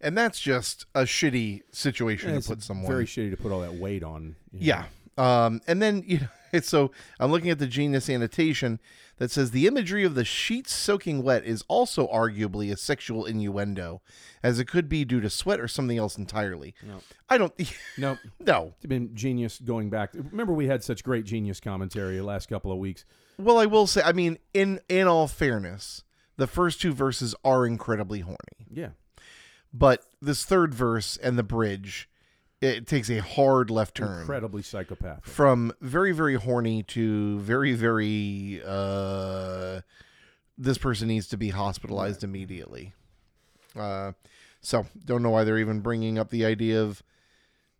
and 0.05 0.17
that's 0.17 0.39
just 0.39 0.85
a 0.95 1.01
shitty 1.01 1.61
situation 1.71 2.29
it's 2.35 2.47
to 2.47 2.53
put 2.53 2.63
someone 2.63 2.89
very 2.89 3.05
shitty 3.05 3.31
to 3.31 3.37
put 3.37 3.51
all 3.51 3.61
that 3.61 3.73
weight 3.73 4.03
on. 4.03 4.35
yeah. 4.53 4.85
Um, 5.17 5.61
and 5.67 5.81
then 5.81 6.03
you 6.07 6.19
know, 6.19 6.27
it's 6.53 6.69
so 6.69 6.91
I'm 7.19 7.31
looking 7.31 7.49
at 7.49 7.59
the 7.59 7.67
genius 7.67 8.09
annotation 8.09 8.79
that 9.17 9.31
says 9.31 9.51
the 9.51 9.65
imagery 9.65 10.03
of 10.03 10.13
the 10.15 10.25
sheets 10.25 10.73
soaking 10.73 11.23
wet 11.23 11.45
is 11.45 11.63
also 11.69 12.07
arguably 12.07 12.71
a 12.71 12.75
sexual 12.77 13.25
innuendo, 13.25 14.01
as 14.43 14.59
it 14.59 14.65
could 14.65 14.89
be 14.89 15.05
due 15.05 15.21
to 15.21 15.29
sweat 15.29 15.59
or 15.59 15.67
something 15.69 15.97
else 15.97 16.17
entirely. 16.17 16.75
No. 16.85 16.99
I 17.29 17.37
don't. 17.37 17.53
No, 17.97 18.17
No. 18.39 18.73
It's 18.77 18.85
been 18.85 19.15
genius 19.15 19.59
going 19.59 19.89
back. 19.89 20.11
Remember, 20.13 20.53
we 20.53 20.67
had 20.67 20.83
such 20.83 21.03
great 21.03 21.23
genius 21.25 21.59
commentary 21.61 22.17
the 22.17 22.23
last 22.23 22.49
couple 22.49 22.71
of 22.73 22.77
weeks. 22.77 23.05
Well, 23.37 23.57
I 23.57 23.65
will 23.65 23.87
say. 23.87 24.01
I 24.03 24.11
mean, 24.11 24.37
in 24.53 24.81
in 24.89 25.07
all 25.07 25.27
fairness, 25.27 26.03
the 26.37 26.47
first 26.47 26.81
two 26.81 26.93
verses 26.93 27.33
are 27.45 27.65
incredibly 27.65 28.19
horny, 28.19 28.67
Yeah. 28.69 28.89
But 29.77 30.05
this 30.21 30.45
third 30.45 30.73
verse 30.73 31.17
and 31.17 31.37
the 31.37 31.43
bridge, 31.43 32.09
it 32.61 32.87
takes 32.87 33.09
a 33.09 33.19
hard 33.21 33.69
left 33.69 33.95
turn. 33.95 34.21
Incredibly 34.21 34.61
psychopathic. 34.61 35.25
from 35.25 35.73
very 35.81 36.11
very 36.13 36.35
horny 36.35 36.83
to 36.83 37.39
very 37.39 37.73
very 37.73 38.61
uh 38.65 39.81
this 40.57 40.77
person 40.77 41.09
needs 41.09 41.27
to 41.27 41.35
be 41.37 41.49
hospitalized 41.49 42.23
immediately 42.23 42.93
uh 43.75 44.13
so 44.61 44.85
don't 45.03 45.21
know 45.21 45.29
why 45.29 45.43
they're 45.43 45.59
even 45.59 45.81
bringing 45.81 46.17
up 46.17 46.29
the 46.29 46.45
idea 46.45 46.81
of 46.81 47.03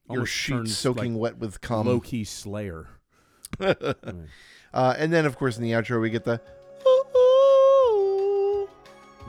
your 0.09 0.17
Almost 0.19 0.33
sheets 0.33 0.49
turns, 0.57 0.77
soaking 0.77 1.13
like, 1.15 1.21
wet 1.21 1.37
with 1.39 1.61
cum 1.61 1.87
Low 1.87 1.99
key 2.01 2.23
Slayer. 2.25 2.87
Uh 4.73 4.93
and 4.97 5.13
then 5.13 5.25
of 5.25 5.37
course 5.37 5.55
in 5.57 5.63
the 5.63 5.71
outro 5.71 6.01
we 6.01 6.09
get 6.09 6.25
the 6.25 6.41
ooh, 6.85 7.03
ooh, 7.17 8.69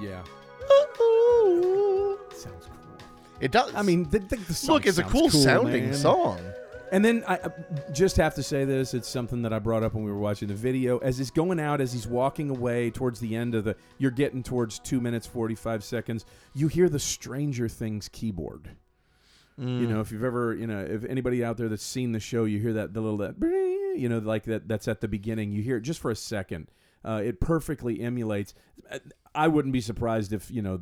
Yeah. 0.01 0.25
It 3.41 3.53
does 3.53 3.75
I 3.75 3.83
mean, 3.83 4.09
the, 4.11 4.19
the, 4.19 4.37
the 4.37 4.55
song 4.55 4.75
look 4.77 4.87
it's 4.87 4.99
a 4.99 5.03
sounds 5.03 5.13
cool, 5.13 5.31
sounding 5.31 5.85
man. 5.87 5.95
song 5.95 6.41
And 6.93 7.05
then 7.05 7.25
I 7.27 7.35
I 7.35 7.51
just 7.93 8.17
have 8.17 8.35
to 8.37 8.43
say 8.43 8.65
this. 8.65 8.95
It's 8.95 9.09
something 9.09 9.43
that 9.43 9.53
I 9.53 9.59
brought 9.59 9.83
up 9.83 9.95
when 9.95 10.05
we 10.05 10.11
were 10.11 10.19
watching 10.19 10.49
the 10.49 10.55
video. 10.55 10.99
As 10.99 11.19
he's 11.19 11.31
going 11.31 11.59
out, 11.59 11.81
as 11.81 11.93
he's 11.93 12.07
walking 12.07 12.51
away 12.51 12.91
towards 12.91 13.19
the 13.21 13.35
end 13.35 13.55
of 13.55 13.65
the, 13.65 13.77
you're 13.99 14.13
getting 14.13 14.43
towards 14.43 14.79
two 14.79 15.01
minutes, 15.01 15.27
45 15.27 15.83
seconds, 15.83 16.25
you 16.55 16.69
hear 16.69 16.89
the 16.89 16.99
Stranger 16.99 17.69
Things 17.69 18.09
keyboard. 18.09 18.71
Mm. 19.61 19.81
You 19.81 19.87
know, 19.87 20.01
if 20.01 20.13
you've 20.13 20.25
ever, 20.25 20.55
you 20.55 20.67
know, 20.67 20.81
if 20.81 21.05
anybody 21.05 21.45
out 21.45 21.57
there 21.57 21.69
that's 21.69 21.83
seen 21.83 22.13
the 22.13 22.21
show, 22.21 22.45
you 22.45 22.61
hear 22.61 22.75
that, 22.75 22.93
the 22.93 23.01
little, 23.01 23.19
that, 23.19 23.35
you 23.97 24.09
know, 24.09 24.19
like 24.19 24.45
that, 24.45 24.69
that's 24.69 24.87
at 24.87 25.01
the 25.01 25.09
beginning. 25.09 25.51
You 25.51 25.63
hear 25.63 25.79
it 25.79 25.83
just 25.83 26.01
for 26.01 26.11
a 26.11 26.17
second. 26.17 26.69
Uh, 27.07 27.23
it 27.25 27.41
perfectly 27.41 28.01
emulates. 28.01 28.53
uh, 28.91 28.99
I 29.35 29.49
wouldn't 29.49 29.73
be 29.73 29.83
surprised 29.83 30.33
if 30.33 30.51
you 30.51 30.63
know 30.63 30.81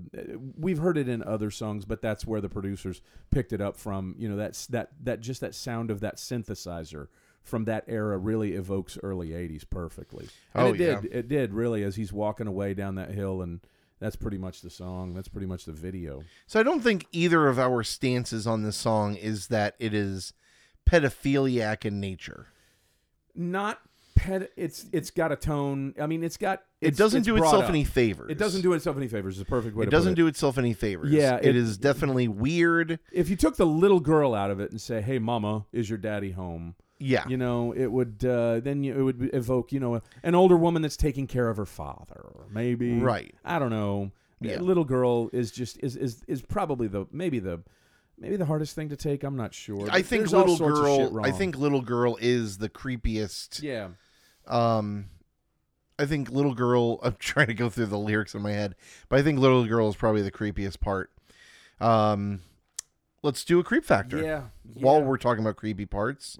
we've 0.56 0.78
heard 0.78 0.96
it 0.96 1.08
in 1.08 1.22
other 1.24 1.50
songs, 1.50 1.84
but 1.84 2.00
that's 2.00 2.24
where 2.24 2.40
the 2.40 2.48
producers 2.48 3.02
picked 3.30 3.52
it 3.52 3.60
up 3.60 3.76
from. 3.76 4.14
You 4.16 4.28
know, 4.28 4.37
that's 4.37 4.66
that 4.68 4.90
that 5.02 5.20
just 5.20 5.40
that 5.40 5.54
sound 5.56 5.90
of 5.90 6.00
that 6.00 6.16
synthesizer 6.16 7.08
from 7.42 7.64
that 7.64 7.85
era 7.88 8.16
really 8.16 8.52
evokes 8.54 8.96
early 9.02 9.31
'80s 9.31 9.68
perfectly. 9.68 10.29
And 10.54 10.68
Oh, 10.68 10.72
it 10.72 10.79
did. 10.79 11.04
It 11.12 11.29
did 11.29 11.52
really 11.52 11.83
as 11.83 11.96
he's 11.96 12.12
walking 12.12 12.46
away 12.46 12.75
down 12.75 12.94
that 12.94 13.10
hill, 13.10 13.42
and 13.42 13.60
that's 13.98 14.14
pretty 14.16 14.38
much 14.38 14.60
the 14.60 14.70
song. 14.70 15.14
That's 15.14 15.29
pretty 15.29 15.48
much 15.48 15.64
the 15.64 15.72
video. 15.72 16.22
So 16.46 16.60
I 16.60 16.62
don't 16.62 16.81
think 16.81 17.06
either 17.10 17.48
of 17.48 17.58
our 17.58 17.83
stances 17.83 18.46
on 18.46 18.62
this 18.62 18.77
song 18.77 19.16
is 19.16 19.48
that 19.48 19.75
it 19.81 19.92
is 19.92 20.33
pedophiliac 20.88 21.85
in 21.85 22.00
nature. 22.00 22.46
Not 23.35 23.81
It's 24.56 24.87
it's 24.92 25.10
got 25.10 25.33
a 25.33 25.37
tone. 25.37 25.94
I 26.00 26.06
mean, 26.06 26.22
it's 26.25 26.37
got. 26.37 26.62
It 26.81 26.96
doesn't 26.96 27.18
it's 27.20 27.27
do 27.27 27.37
itself 27.37 27.64
up. 27.64 27.68
any 27.70 27.85
favors. 27.85 28.31
It 28.31 28.38
doesn't 28.38 28.62
do 28.62 28.72
itself 28.75 28.96
any 28.96 29.08
favors. 29.08 29.35
Is 29.35 29.38
the 29.40 29.44
perfect 29.44 29.77
way 29.77 29.83
It 29.83 29.87
to 29.87 29.90
doesn't 29.90 30.12
it. 30.12 30.16
do 30.16 30.27
itself 30.27 30.58
any 30.58 30.72
favors. 30.75 31.10
Yeah, 31.10 31.37
it 31.37 31.46
it- 31.46 31.56
is 31.56 31.77
definitely 31.79 32.29
weird. 32.29 32.98
If 33.12 33.29
you 33.29 33.37
took 33.37 33.56
the 33.56 33.66
little 33.66 34.00
girl 34.00 34.35
out 34.35 34.50
of 34.50 34.60
it 34.60 34.70
and 34.70 34.81
say, 34.81 35.00
"Hey, 35.00 35.18
mama, 35.18 35.66
is 35.72 35.88
your 35.88 35.98
daddy 35.98 36.33
home?" 36.33 36.75
Yeah, 37.00 37.25
You 37.29 37.37
know, 37.37 37.72
it 37.72 37.90
would 37.90 38.25
uh, 38.25 38.60
then 38.60 38.83
you, 38.85 38.96
it 38.98 39.02
would 39.02 39.31
evoke 39.35 39.72
you 39.72 39.81
know 39.81 40.00
an 40.22 40.35
older 40.35 40.56
woman 40.56 40.81
that's 40.81 40.96
taking 40.96 41.27
care 41.27 41.48
of 41.48 41.56
her 41.56 41.66
father, 41.66 42.31
maybe. 42.50 42.98
Right. 43.00 43.35
I 43.44 43.58
don't 43.58 43.70
know. 43.70 44.12
Yeah. 44.40 44.60
Little 44.60 44.85
girl 44.85 45.29
is 45.33 45.50
just 45.50 45.79
is 45.83 45.96
is 45.96 46.22
is 46.29 46.40
probably 46.42 46.87
the 46.87 47.06
maybe 47.10 47.40
the 47.40 47.62
maybe 48.16 48.37
the 48.37 48.44
hardest 48.44 48.75
thing 48.77 48.88
to 48.90 48.96
take. 48.96 49.25
I'm 49.25 49.37
not 49.37 49.52
sure. 49.54 49.88
I 49.90 50.02
think 50.02 50.20
There's 50.22 50.33
little 50.35 50.56
sorts 50.56 50.79
of 50.81 50.87
shit 50.87 51.12
girl. 51.12 51.25
I 51.27 51.31
think 51.33 51.56
little 51.58 51.81
girl 51.83 52.16
is 52.20 52.58
the 52.58 52.68
creepiest. 52.68 53.60
yeah. 53.62 53.88
Um, 54.46 55.06
I 55.98 56.06
think 56.06 56.30
little 56.30 56.54
girl. 56.54 56.98
I'm 57.02 57.16
trying 57.18 57.46
to 57.48 57.54
go 57.54 57.68
through 57.70 57.86
the 57.86 57.98
lyrics 57.98 58.34
in 58.34 58.42
my 58.42 58.52
head, 58.52 58.74
but 59.08 59.18
I 59.18 59.22
think 59.22 59.38
little 59.38 59.64
girl 59.66 59.88
is 59.88 59.96
probably 59.96 60.22
the 60.22 60.32
creepiest 60.32 60.80
part. 60.80 61.10
Um, 61.80 62.40
let's 63.22 63.44
do 63.44 63.58
a 63.58 63.64
creep 63.64 63.84
factor. 63.84 64.22
Yeah. 64.22 64.42
While 64.74 65.02
we're 65.02 65.18
talking 65.18 65.44
about 65.44 65.56
creepy 65.56 65.86
parts. 65.86 66.38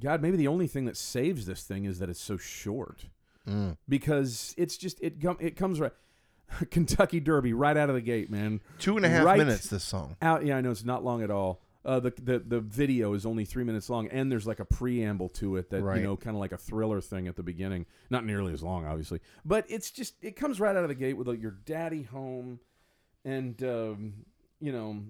God, 0.00 0.20
maybe 0.22 0.36
the 0.36 0.48
only 0.48 0.66
thing 0.66 0.84
that 0.86 0.96
saves 0.96 1.46
this 1.46 1.62
thing 1.62 1.84
is 1.84 1.98
that 2.00 2.08
it's 2.08 2.20
so 2.20 2.36
short. 2.36 3.04
Mm. 3.48 3.76
Because 3.88 4.54
it's 4.56 4.76
just 4.76 5.00
it 5.00 5.20
com- 5.20 5.36
it 5.40 5.56
comes 5.56 5.80
right 5.80 5.92
Kentucky 6.70 7.20
Derby 7.20 7.52
right 7.52 7.76
out 7.76 7.88
of 7.88 7.94
the 7.94 8.00
gate, 8.00 8.30
man. 8.30 8.60
Two 8.78 8.96
and 8.96 9.04
a 9.06 9.08
half 9.08 9.24
Right. 9.24 9.38
minutes. 9.38 9.68
This 9.68 9.84
song. 9.84 10.16
Out 10.22 10.44
yeah, 10.44 10.56
I 10.56 10.60
know 10.60 10.70
it's 10.70 10.84
not 10.84 11.04
long 11.04 11.22
at 11.22 11.30
all. 11.30 11.60
Uh, 11.84 11.98
the, 11.98 12.12
the 12.22 12.38
the 12.38 12.60
video 12.60 13.12
is 13.14 13.26
only 13.26 13.44
three 13.44 13.64
minutes 13.64 13.90
long, 13.90 14.06
and 14.08 14.30
there's 14.30 14.46
like 14.46 14.60
a 14.60 14.64
preamble 14.64 15.28
to 15.28 15.56
it 15.56 15.68
that 15.70 15.82
Right. 15.82 15.98
you 15.98 16.04
know, 16.04 16.16
kind 16.16 16.36
of 16.36 16.40
like 16.40 16.52
a 16.52 16.56
thriller 16.56 17.00
thing 17.00 17.26
at 17.26 17.34
the 17.34 17.42
beginning. 17.42 17.86
Not 18.08 18.24
nearly 18.24 18.52
as 18.52 18.62
long, 18.62 18.86
obviously, 18.86 19.20
but 19.44 19.64
it's 19.68 19.90
just 19.90 20.14
it 20.22 20.36
comes 20.36 20.60
right 20.60 20.76
out 20.76 20.84
of 20.84 20.88
the 20.88 20.94
gate 20.94 21.14
with 21.14 21.26
like, 21.26 21.42
your 21.42 21.56
daddy 21.64 22.04
home, 22.04 22.60
and 23.24 23.60
um, 23.64 24.12
you 24.60 24.70
know, 24.70 25.02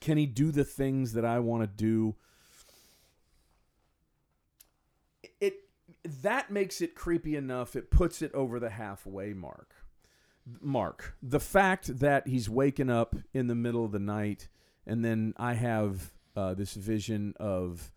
can 0.00 0.16
he 0.16 0.24
do 0.24 0.50
the 0.52 0.64
things 0.64 1.12
that 1.12 1.24
I 1.26 1.38
want 1.40 1.62
to 1.64 1.66
do? 1.66 2.14
It 5.40 5.54
that 6.22 6.50
makes 6.50 6.80
it 6.80 6.94
creepy 6.94 7.36
enough. 7.36 7.76
It 7.76 7.90
puts 7.90 8.22
it 8.22 8.32
over 8.32 8.58
the 8.58 8.70
halfway 8.70 9.32
mark. 9.34 9.74
Mark, 10.60 11.14
the 11.22 11.38
fact 11.38 12.00
that 12.00 12.26
he's 12.26 12.50
waking 12.50 12.90
up 12.90 13.14
in 13.32 13.46
the 13.46 13.54
middle 13.54 13.84
of 13.84 13.92
the 13.92 14.00
night, 14.00 14.48
and 14.86 15.04
then 15.04 15.34
I 15.36 15.54
have 15.54 16.12
uh, 16.36 16.54
this 16.54 16.74
vision 16.74 17.34
of 17.38 17.92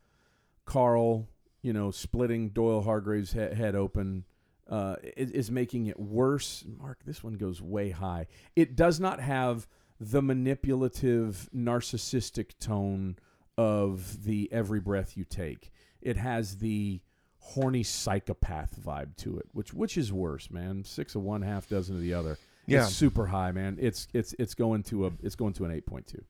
Karl, 0.66 1.28
you 1.62 1.74
know, 1.74 1.92
splitting 1.92 2.50
Doyle 2.50 2.82
Hargrave's 2.82 3.34
he- 3.34 3.40
head 3.40 3.76
open, 3.76 4.26
uh, 4.70 4.96
is, 5.16 5.32
is 5.32 5.52
making 5.52 5.88
it 5.88 6.00
worse. 6.00 6.64
Mark, 6.80 7.00
this 7.06 7.24
one 7.24 7.36
goes 7.36 7.62
way 7.62 7.92
high. 7.92 8.28
It 8.56 8.76
does 8.76 9.00
not 9.00 9.20
have 9.20 9.68
the 10.00 10.22
manipulative, 10.22 11.50
narcissistic 11.56 12.58
tone 12.60 13.18
of 13.58 14.24
the 14.26 14.50
every 14.52 14.80
breath 14.80 15.16
you 15.16 15.24
take. 15.24 15.72
It 16.02 16.18
has 16.18 16.58
the 16.58 17.02
horny 17.40 17.84
psychopath 17.84 18.80
vibe 18.84 19.16
to 19.18 19.38
it, 19.38 19.48
which 19.54 19.74
which 19.74 19.98
is 19.98 20.12
worse, 20.12 20.50
man. 20.50 20.84
Six 20.84 21.16
of 21.16 21.22
one, 21.22 21.42
half 21.42 21.68
dozen 21.70 21.96
of 21.96 22.02
the 22.02 22.14
other. 22.14 22.38
Yeah. 22.68 22.84
It's 22.84 22.96
super 22.96 23.28
high, 23.28 23.52
man. 23.52 23.78
It's 23.80 24.08
it's 24.14 24.34
it's 24.40 24.56
going 24.56 24.84
to 24.84 25.08
a 25.08 25.12
it's 25.22 25.36
going 25.36 25.54
to 25.54 25.66
an 25.66 25.72
eight 25.72 25.86
point 25.86 26.08
two. 26.08 26.24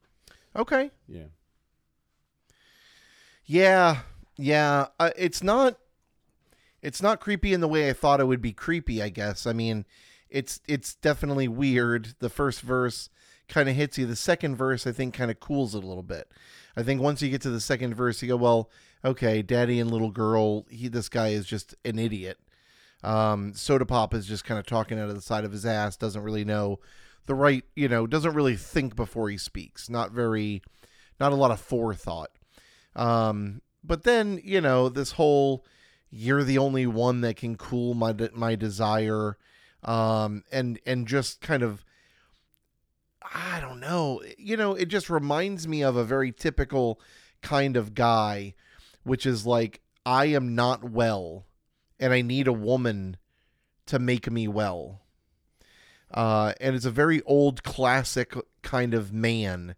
Okay. 0.55 0.91
Yeah. 1.07 1.25
Yeah, 3.45 3.99
yeah. 4.37 4.87
Uh, 4.99 5.11
it's 5.15 5.43
not. 5.43 5.77
It's 6.81 7.01
not 7.01 7.19
creepy 7.19 7.53
in 7.53 7.61
the 7.61 7.67
way 7.67 7.89
I 7.89 7.93
thought 7.93 8.19
it 8.19 8.27
would 8.27 8.41
be 8.41 8.53
creepy. 8.53 9.01
I 9.01 9.09
guess. 9.09 9.45
I 9.45 9.53
mean, 9.53 9.85
it's 10.29 10.61
it's 10.67 10.95
definitely 10.95 11.47
weird. 11.47 12.15
The 12.19 12.29
first 12.29 12.61
verse 12.61 13.09
kind 13.47 13.69
of 13.69 13.75
hits 13.75 13.97
you. 13.97 14.05
The 14.05 14.15
second 14.15 14.55
verse, 14.55 14.87
I 14.87 14.91
think, 14.91 15.13
kind 15.13 15.29
of 15.29 15.39
cools 15.39 15.75
it 15.75 15.83
a 15.83 15.87
little 15.87 16.03
bit. 16.03 16.31
I 16.75 16.83
think 16.83 17.01
once 17.01 17.21
you 17.21 17.29
get 17.29 17.41
to 17.43 17.49
the 17.49 17.59
second 17.61 17.93
verse, 17.93 18.21
you 18.21 18.27
go, 18.27 18.35
well, 18.35 18.69
okay, 19.03 19.41
daddy 19.41 19.79
and 19.79 19.91
little 19.91 20.11
girl. 20.11 20.65
He, 20.69 20.87
this 20.87 21.09
guy 21.09 21.29
is 21.29 21.45
just 21.45 21.75
an 21.85 21.99
idiot. 21.99 22.37
Um, 23.03 23.53
Sodapop 23.53 24.13
is 24.13 24.25
just 24.25 24.45
kind 24.45 24.59
of 24.59 24.65
talking 24.65 24.99
out 24.99 25.09
of 25.09 25.15
the 25.15 25.21
side 25.21 25.45
of 25.45 25.51
his 25.51 25.65
ass. 25.65 25.95
Doesn't 25.95 26.23
really 26.23 26.43
know 26.43 26.79
the 27.25 27.35
right, 27.35 27.63
you 27.75 27.87
know, 27.87 28.07
doesn't 28.07 28.33
really 28.33 28.55
think 28.55 28.95
before 28.95 29.29
he 29.29 29.37
speaks. 29.37 29.89
Not 29.89 30.11
very, 30.11 30.61
not 31.19 31.31
a 31.31 31.35
lot 31.35 31.51
of 31.51 31.59
forethought. 31.59 32.31
Um, 32.95 33.61
but 33.83 34.03
then 34.03 34.39
you 34.43 34.61
know 34.61 34.89
this 34.89 35.13
whole 35.13 35.65
you're 36.09 36.43
the 36.43 36.57
only 36.57 36.87
one 36.87 37.21
that 37.21 37.35
can 37.35 37.55
cool 37.57 37.93
my 37.93 38.13
de- 38.13 38.31
my 38.33 38.55
desire, 38.55 39.37
um, 39.83 40.43
and 40.51 40.79
and 40.85 41.07
just 41.07 41.41
kind 41.41 41.63
of 41.63 41.83
I 43.33 43.59
don't 43.59 43.79
know, 43.79 44.21
you 44.37 44.55
know, 44.55 44.75
it 44.75 44.85
just 44.85 45.09
reminds 45.09 45.67
me 45.67 45.83
of 45.83 45.95
a 45.95 46.03
very 46.03 46.31
typical 46.31 46.99
kind 47.41 47.75
of 47.75 47.93
guy, 47.93 48.53
which 49.03 49.25
is 49.25 49.45
like 49.45 49.81
I 50.05 50.25
am 50.25 50.55
not 50.55 50.83
well, 50.83 51.45
and 51.99 52.13
I 52.13 52.21
need 52.21 52.47
a 52.47 52.53
woman 52.53 53.17
to 53.87 53.99
make 53.99 54.31
me 54.31 54.47
well. 54.47 55.01
Uh, 56.15 56.53
and 56.61 56.75
it's 56.75 56.85
a 56.85 56.91
very 56.91 57.21
old 57.23 57.61
classic 57.63 58.33
kind 58.63 58.93
of 58.95 59.11
man, 59.13 59.75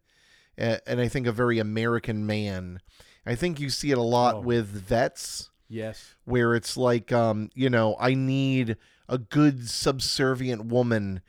and 0.57 1.01
I 1.01 1.07
think 1.09 1.27
a 1.27 1.31
very 1.33 1.57
American 1.59 2.25
man. 2.25 2.79
I 3.25 3.35
think 3.35 3.59
you 3.59 3.69
see 3.69 3.91
it 3.91 3.97
a 3.97 4.01
lot 4.03 4.35
Oh. 4.35 4.39
with 4.41 4.67
vets 4.67 5.49
Yes. 5.67 6.15
where 6.23 6.55
it's 6.55 6.77
like 6.77 7.11
um 7.11 7.49
you 7.53 7.69
know 7.69 7.97
i 7.99 8.13
need 8.13 8.77
a 9.09 9.17
good 9.17 9.69
subservient 9.69 10.63
woman 10.67 11.21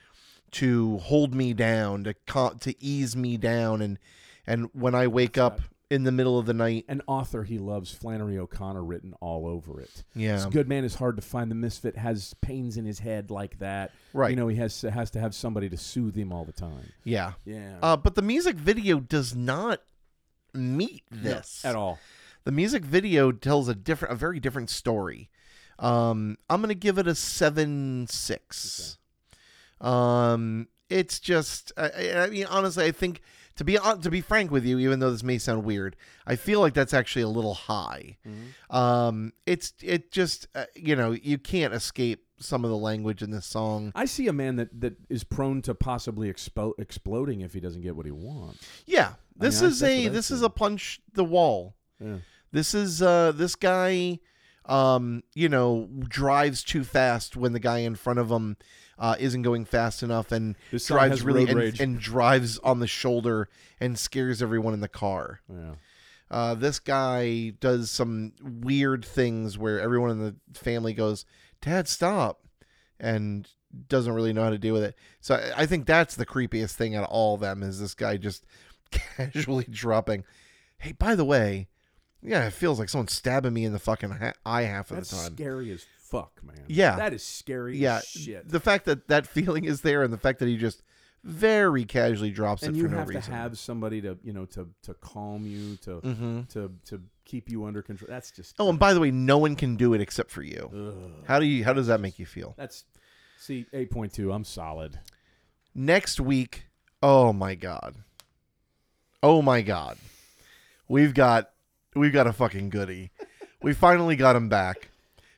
to 0.52 0.98
hold 0.98 1.34
me 1.34 1.52
down 1.52 2.04
to 2.04 2.14
co- 2.26 2.54
to 2.60 2.72
ease 2.80 3.16
me 3.16 3.36
down 3.36 3.82
and 3.82 3.98
and 4.46 4.68
when 4.72 4.94
i 4.94 5.08
wake 5.08 5.36
What's 5.36 5.38
up? 5.38 5.60
In 5.90 6.04
the 6.04 6.12
middle 6.12 6.38
of 6.38 6.44
the 6.46 6.52
night 6.54 6.84
An 6.88 7.00
author 7.06 7.44
he 7.44 7.58
loves, 7.58 7.90
Flannery 7.92 8.38
O'Connor, 8.38 8.84
written 8.84 9.14
all 9.20 9.46
over 9.46 9.80
it. 9.80 10.04
yeah 10.14 10.36
This 10.36 10.46
good 10.46 10.68
man 10.68 10.84
is 10.84 10.94
hard 10.96 11.16
to 11.16 11.22
find. 11.22 11.50
The 11.50 11.54
misfit 11.54 11.96
has 11.96 12.34
pains 12.42 12.76
in 12.76 12.84
his 12.84 12.98
head 12.98 13.30
like 13.30 13.58
that. 13.60 13.92
right 14.12 14.30
You 14.30 14.36
know, 14.36 14.48
he 14.48 14.56
has 14.56 14.82
has 14.82 15.10
to 15.12 15.20
have 15.20 15.34
somebody 15.34 15.68
to 15.70 15.76
soothe 15.76 16.14
him 16.14 16.32
all 16.32 16.44
the 16.44 16.52
time. 16.52 16.92
yeah 17.04 17.32
Yeah. 17.44 17.78
uh 17.82 17.96
but 17.96 18.14
the 18.14 18.22
music 18.22 18.56
video 18.56 19.00
does 19.00 19.34
not 19.34 19.80
meet 20.54 21.02
this 21.10 21.64
at 21.64 21.74
all. 21.76 21.98
the 22.44 22.52
music 22.52 22.84
video 22.84 23.30
tells 23.32 23.68
a 23.68 23.74
different 23.74 24.12
a 24.12 24.16
very 24.16 24.40
different 24.40 24.70
story 24.70 25.28
um 25.78 26.36
i'm 26.50 26.60
gonna 26.60 26.74
give 26.74 26.98
it 26.98 27.06
a 27.06 27.14
seven 27.14 28.06
six 28.10 28.96
um 29.80 30.66
it's 30.90 31.20
just 31.20 31.70
I- 31.76 32.12
I 32.16 32.30
mean 32.30 32.46
honestly 32.46 32.84
i 32.86 32.90
think 32.92 33.20
to 33.58 33.64
be 33.64 33.76
hon- 33.76 34.00
to 34.00 34.10
be 34.10 34.20
frank 34.20 34.50
with 34.50 34.64
you 34.64 34.78
even 34.78 34.98
though 35.00 35.10
this 35.10 35.22
may 35.22 35.36
sound 35.38 35.64
weird 35.64 35.94
i 36.26 36.34
feel 36.34 36.60
like 36.60 36.74
that's 36.74 36.94
actually 36.94 37.22
a 37.22 37.28
little 37.28 37.54
high. 37.54 38.16
Um 38.70 39.32
it's 39.46 39.74
it 39.82 40.10
just 40.10 40.48
uh, 40.54 40.64
you 40.74 40.96
know 40.96 41.12
you 41.12 41.38
can't 41.38 41.74
escape 41.74 42.24
some 42.40 42.64
of 42.64 42.70
the 42.70 42.76
language 42.76 43.20
in 43.20 43.32
this 43.32 43.46
song. 43.46 43.90
I 43.96 44.04
see 44.04 44.28
a 44.28 44.32
man 44.32 44.56
that, 44.56 44.80
that 44.80 44.94
is 45.10 45.24
prone 45.24 45.60
to 45.62 45.74
possibly 45.74 46.32
expo- 46.32 46.78
exploding 46.78 47.40
if 47.40 47.52
he 47.52 47.58
doesn't 47.58 47.82
get 47.82 47.96
what 47.96 48.06
he 48.06 48.12
wants. 48.12 48.66
yeah 48.86 49.14
this 49.36 49.60
mean, 49.60 49.70
is 49.70 49.80
that's 49.80 49.92
a 49.92 50.06
I 50.06 50.08
this 50.08 50.30
is 50.30 50.42
a 50.42 50.50
punch 50.50 51.00
the 51.12 51.24
wall. 51.24 51.74
Yeah. 52.00 52.18
This 52.52 52.74
is 52.74 53.02
uh 53.02 53.32
this 53.32 53.54
guy 53.54 54.20
um 54.68 55.22
you 55.34 55.48
know 55.48 55.88
drives 56.08 56.62
too 56.62 56.84
fast 56.84 57.36
when 57.36 57.52
the 57.52 57.60
guy 57.60 57.78
in 57.78 57.94
front 57.94 58.18
of 58.18 58.30
him 58.30 58.56
uh 58.98 59.16
isn't 59.18 59.42
going 59.42 59.64
fast 59.64 60.02
enough 60.02 60.30
and 60.32 60.56
This 60.70 60.86
drives 60.86 61.22
really 61.22 61.42
and, 61.50 61.58
and 61.80 61.98
drives 61.98 62.58
on 62.58 62.80
the 62.80 62.86
shoulder 62.86 63.48
and 63.80 63.98
scares 63.98 64.42
everyone 64.42 64.74
in 64.74 64.80
the 64.80 64.88
car. 64.88 65.40
Yeah. 65.48 65.74
Uh 66.30 66.54
this 66.54 66.78
guy 66.80 67.54
does 67.60 67.90
some 67.90 68.32
weird 68.42 69.04
things 69.04 69.56
where 69.56 69.80
everyone 69.80 70.10
in 70.10 70.18
the 70.20 70.36
family 70.58 70.92
goes, 70.92 71.24
"Dad, 71.62 71.88
stop." 71.88 72.40
and 73.00 73.46
doesn't 73.88 74.12
really 74.12 74.32
know 74.32 74.42
how 74.42 74.50
to 74.50 74.58
deal 74.58 74.74
with 74.74 74.82
it. 74.82 74.96
So 75.20 75.36
I- 75.36 75.62
I 75.62 75.66
think 75.66 75.86
that's 75.86 76.16
the 76.16 76.26
creepiest 76.26 76.72
thing 76.72 76.96
out 76.96 77.04
of 77.04 77.10
all 77.10 77.34
of 77.34 77.40
them 77.40 77.62
is 77.62 77.78
this 77.78 77.94
guy 77.94 78.16
just 78.16 78.44
casually 78.90 79.66
dropping, 79.70 80.24
"Hey, 80.78 80.92
by 80.92 81.14
the 81.14 81.24
way, 81.24 81.68
yeah, 82.22 82.46
it 82.46 82.52
feels 82.52 82.78
like 82.78 82.88
someone's 82.88 83.12
stabbing 83.12 83.52
me 83.52 83.64
in 83.64 83.72
the 83.72 83.78
fucking 83.78 84.10
ha- 84.10 84.32
eye 84.44 84.62
half 84.62 84.90
of 84.90 84.96
That's 84.98 85.10
the 85.10 85.16
time." 85.28 85.34
scary 85.36 85.70
as 85.72 85.84
fuck, 85.98 86.40
man. 86.42 86.64
Yeah. 86.68 86.96
That 86.96 87.12
is 87.12 87.22
scary 87.22 87.76
yeah, 87.78 87.98
as 87.98 88.04
shit. 88.06 88.48
the 88.48 88.60
fact 88.60 88.84
that 88.86 89.08
that 89.08 89.26
feeling 89.26 89.64
is 89.64 89.82
there 89.82 90.02
and 90.02 90.12
the 90.12 90.18
fact 90.18 90.38
that 90.40 90.48
he 90.48 90.56
just 90.56 90.82
very 91.24 91.84
casually 91.84 92.30
drops 92.30 92.62
and 92.62 92.74
it 92.74 92.78
you 92.78 92.84
for 92.84 92.90
no 92.94 92.98
reason. 92.98 93.00
have 93.00 93.08
reason. 93.16 93.32
to 93.32 93.36
have 93.38 93.58
somebody 93.58 94.00
to, 94.00 94.16
you 94.22 94.32
know, 94.32 94.44
to 94.46 94.68
to 94.82 94.94
calm 94.94 95.44
you, 95.46 95.76
to 95.78 95.96
hmm 96.00 96.40
to 96.50 96.70
to 96.86 97.02
keep 97.24 97.50
you 97.50 97.64
under 97.64 97.82
control. 97.82 98.06
That's 98.08 98.30
just 98.30 98.54
Oh, 98.58 98.70
and 98.70 98.78
by 98.78 98.94
the 98.94 99.00
way, 99.00 99.10
no 99.10 99.36
one 99.36 99.54
can 99.56 99.76
do 99.76 99.92
it 99.94 100.00
except 100.00 100.30
for 100.30 100.42
you. 100.42 100.70
Ugh. 100.72 101.24
How 101.26 101.38
do 101.40 101.44
you? 101.44 101.64
How 101.64 101.72
does 101.74 101.88
that 101.88 102.00
make 102.00 102.18
you 102.18 102.24
feel? 102.26 102.54
That's 102.56 102.84
see, 103.38 103.66
eight 103.72 103.90
point 103.90 104.12
two. 104.14 104.32
I'm 104.32 104.44
solid. 104.44 104.98
next 105.74 106.18
week 106.20 106.64
oh 107.02 107.32
my 107.32 107.54
god 107.54 107.94
oh 109.22 109.40
my 109.42 109.62
god 109.62 109.96
we've 110.88 111.14
got 111.14 111.50
we've 111.94 112.12
got 112.12 112.26
a 112.26 112.32
fucking 112.32 112.70
goodie. 112.70 113.10
We 113.62 113.72
finally 113.74 114.16
got 114.16 114.36
him 114.36 114.48
back. 114.48 114.90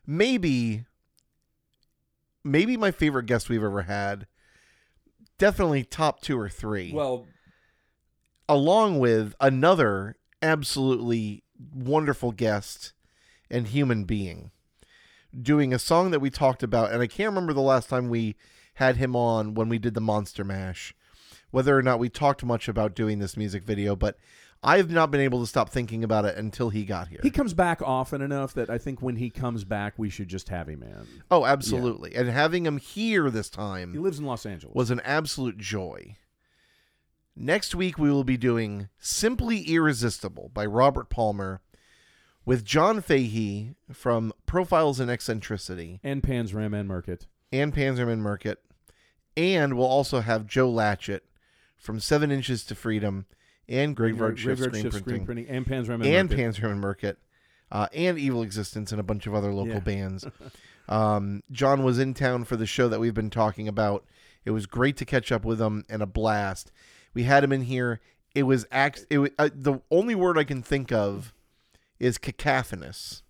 Maybe 0.07 0.85
maybe 2.43 2.77
my 2.77 2.91
favorite 2.91 3.27
guest 3.27 3.49
we've 3.49 3.63
ever 3.63 3.83
had 3.83 4.27
definitely 5.39 5.85
top 5.85 6.21
two 6.21 6.39
or 6.39 6.49
three. 6.49 6.93
Well, 6.93 7.27
along 8.49 8.99
with 8.99 9.35
another 9.41 10.17
absolutely 10.43 11.45
wonderful 11.75 12.33
guest 12.33 12.93
and 13.51 13.69
human 13.69 14.05
being 14.05 14.51
doing 15.41 15.73
a 15.73 15.79
song 15.79 16.11
that 16.11 16.21
we 16.21 16.31
talked 16.31 16.63
about 16.63 16.91
and 16.91 17.03
i 17.03 17.07
can't 17.07 17.29
remember 17.29 17.53
the 17.53 17.61
last 17.61 17.89
time 17.91 18.09
we 18.09 18.35
had 18.75 18.97
him 18.97 19.15
on 19.15 19.53
when 19.55 19.69
we 19.69 19.79
did 19.79 19.93
the 19.93 20.01
monster 20.01 20.43
mash 20.43 20.95
whether 21.51 21.77
or 21.77 21.83
not 21.83 21.99
we 21.99 22.09
talked 22.09 22.45
much 22.45 22.69
about 22.69 22.95
doing 22.95 23.19
this 23.19 23.37
music 23.37 23.65
video, 23.65 23.97
but 23.97 24.17
I've 24.63 24.91
not 24.91 25.11
been 25.11 25.23
able 25.23 25.41
to 25.41 25.47
stop 25.47 25.71
thinking 25.71 26.05
about 26.05 26.27
it 26.27 26.37
until 26.37 26.69
he 26.69 26.85
got 26.85 27.09
here. 27.09 27.21
He 27.23 27.31
comes 27.31 27.55
back 27.55 27.81
often 27.81 28.21
enough 28.21 28.53
that 28.55 28.69
I 28.69 28.77
think 28.77 29.01
when 29.01 29.17
he 29.17 29.31
comes 29.31 29.65
back, 29.65 29.95
we 29.97 30.11
should 30.11 30.29
just 30.29 30.51
have 30.51 30.69
him 30.69 30.83
in. 30.83 31.07
oh, 31.31 31.47
absolutely. 31.47 32.15
And 32.15 32.29
having 32.29 32.67
him 32.67 32.77
here 32.77 33.31
this 33.31 33.49
time. 33.49 33.93
He 33.95 33.99
lives 33.99 34.19
in 34.19 34.27
Los 34.27 34.45
Angeles. 34.45 34.75
was 34.75 34.91
an 34.91 35.01
absolute 35.01 35.57
joy. 35.57 36.17
Next 37.35 37.75
week, 37.75 37.99
we 37.99 38.11
will 38.11 38.25
be 38.25 38.37
doing 38.37 38.89
Simply 38.99 39.61
Irresistible 39.63 40.51
by 40.53 40.67
Robert 40.67 41.09
Palmer 41.09 41.63
with 42.45 42.65
John 42.65 43.01
Fahey 43.01 43.75
from 43.93 44.33
Profiles 44.45 45.01
in 45.01 45.09
Eccentricity 45.09 46.01
and 46.03 46.23
Pan's 46.23 46.53
Ram 46.53 46.75
and 46.75 46.89
Merkit. 46.91 47.27
and 47.53 47.73
Panzerman 47.73 48.21
Merkit. 48.21 48.57
And 49.37 49.75
we'll 49.75 49.87
also 49.87 50.21
have 50.21 50.47
Joe 50.47 50.71
Latchett 50.71 51.21
from 51.79 51.99
Seven 51.99 52.31
Inches 52.31 52.65
to 52.65 52.75
Freedom 52.75 53.25
and 53.71 53.97
Graveyard 53.97 54.39
Shift 54.39 54.47
Graveyard 54.61 54.75
Screen 54.75 54.93
Shift 54.93 55.05
Printing 55.05 55.25
Printing 55.25 55.49
and 55.49 55.67
Pan's 55.67 55.89
and, 55.89 56.03
Merkit. 56.03 56.29
Panzerman 56.29 56.81
Merkit 56.81 57.17
uh, 57.73 57.87
and 57.95 58.19
Evil 58.19 58.43
Existence 58.43 58.93
and 58.93 59.01
a 59.01 59.05
bunch 59.05 59.27
of 59.27 59.35
other 59.35 59.53
local 59.53 59.75
Yeah. 59.75 59.81
bands. 59.81 60.27
um, 60.89 61.43
John 61.51 61.85
was 61.85 61.99
in 61.99 62.15
town 62.15 62.45
for 62.45 62.57
the 62.57 62.67
show 62.67 62.89
that 62.89 63.01
we've 63.01 63.15
been 63.15 63.31
talking 63.31 63.69
about. 63.69 64.05
It 64.45 64.51
was 64.51 64.67
great 64.67 64.97
to 64.99 65.05
catch 65.05 65.31
up 65.31 65.45
with 65.45 65.61
him 65.61 65.85
and 65.89 66.03
a 66.03 66.07
blast. 66.07 66.73
We 67.15 67.25
had 67.25 67.45
him 67.45 67.53
in 67.53 67.63
here. 67.63 68.01
It 68.35 68.45
was 68.45 68.67
act. 68.71 69.07
It 69.11 69.19
was, 69.19 69.31
uh, 69.39 69.51
the 69.55 69.81
only 69.91 70.15
word 70.15 70.39
I 70.39 70.45
can 70.45 70.63
think 70.63 70.93
of 70.93 71.33
is 71.99 72.19
cacophonous. 72.19 73.23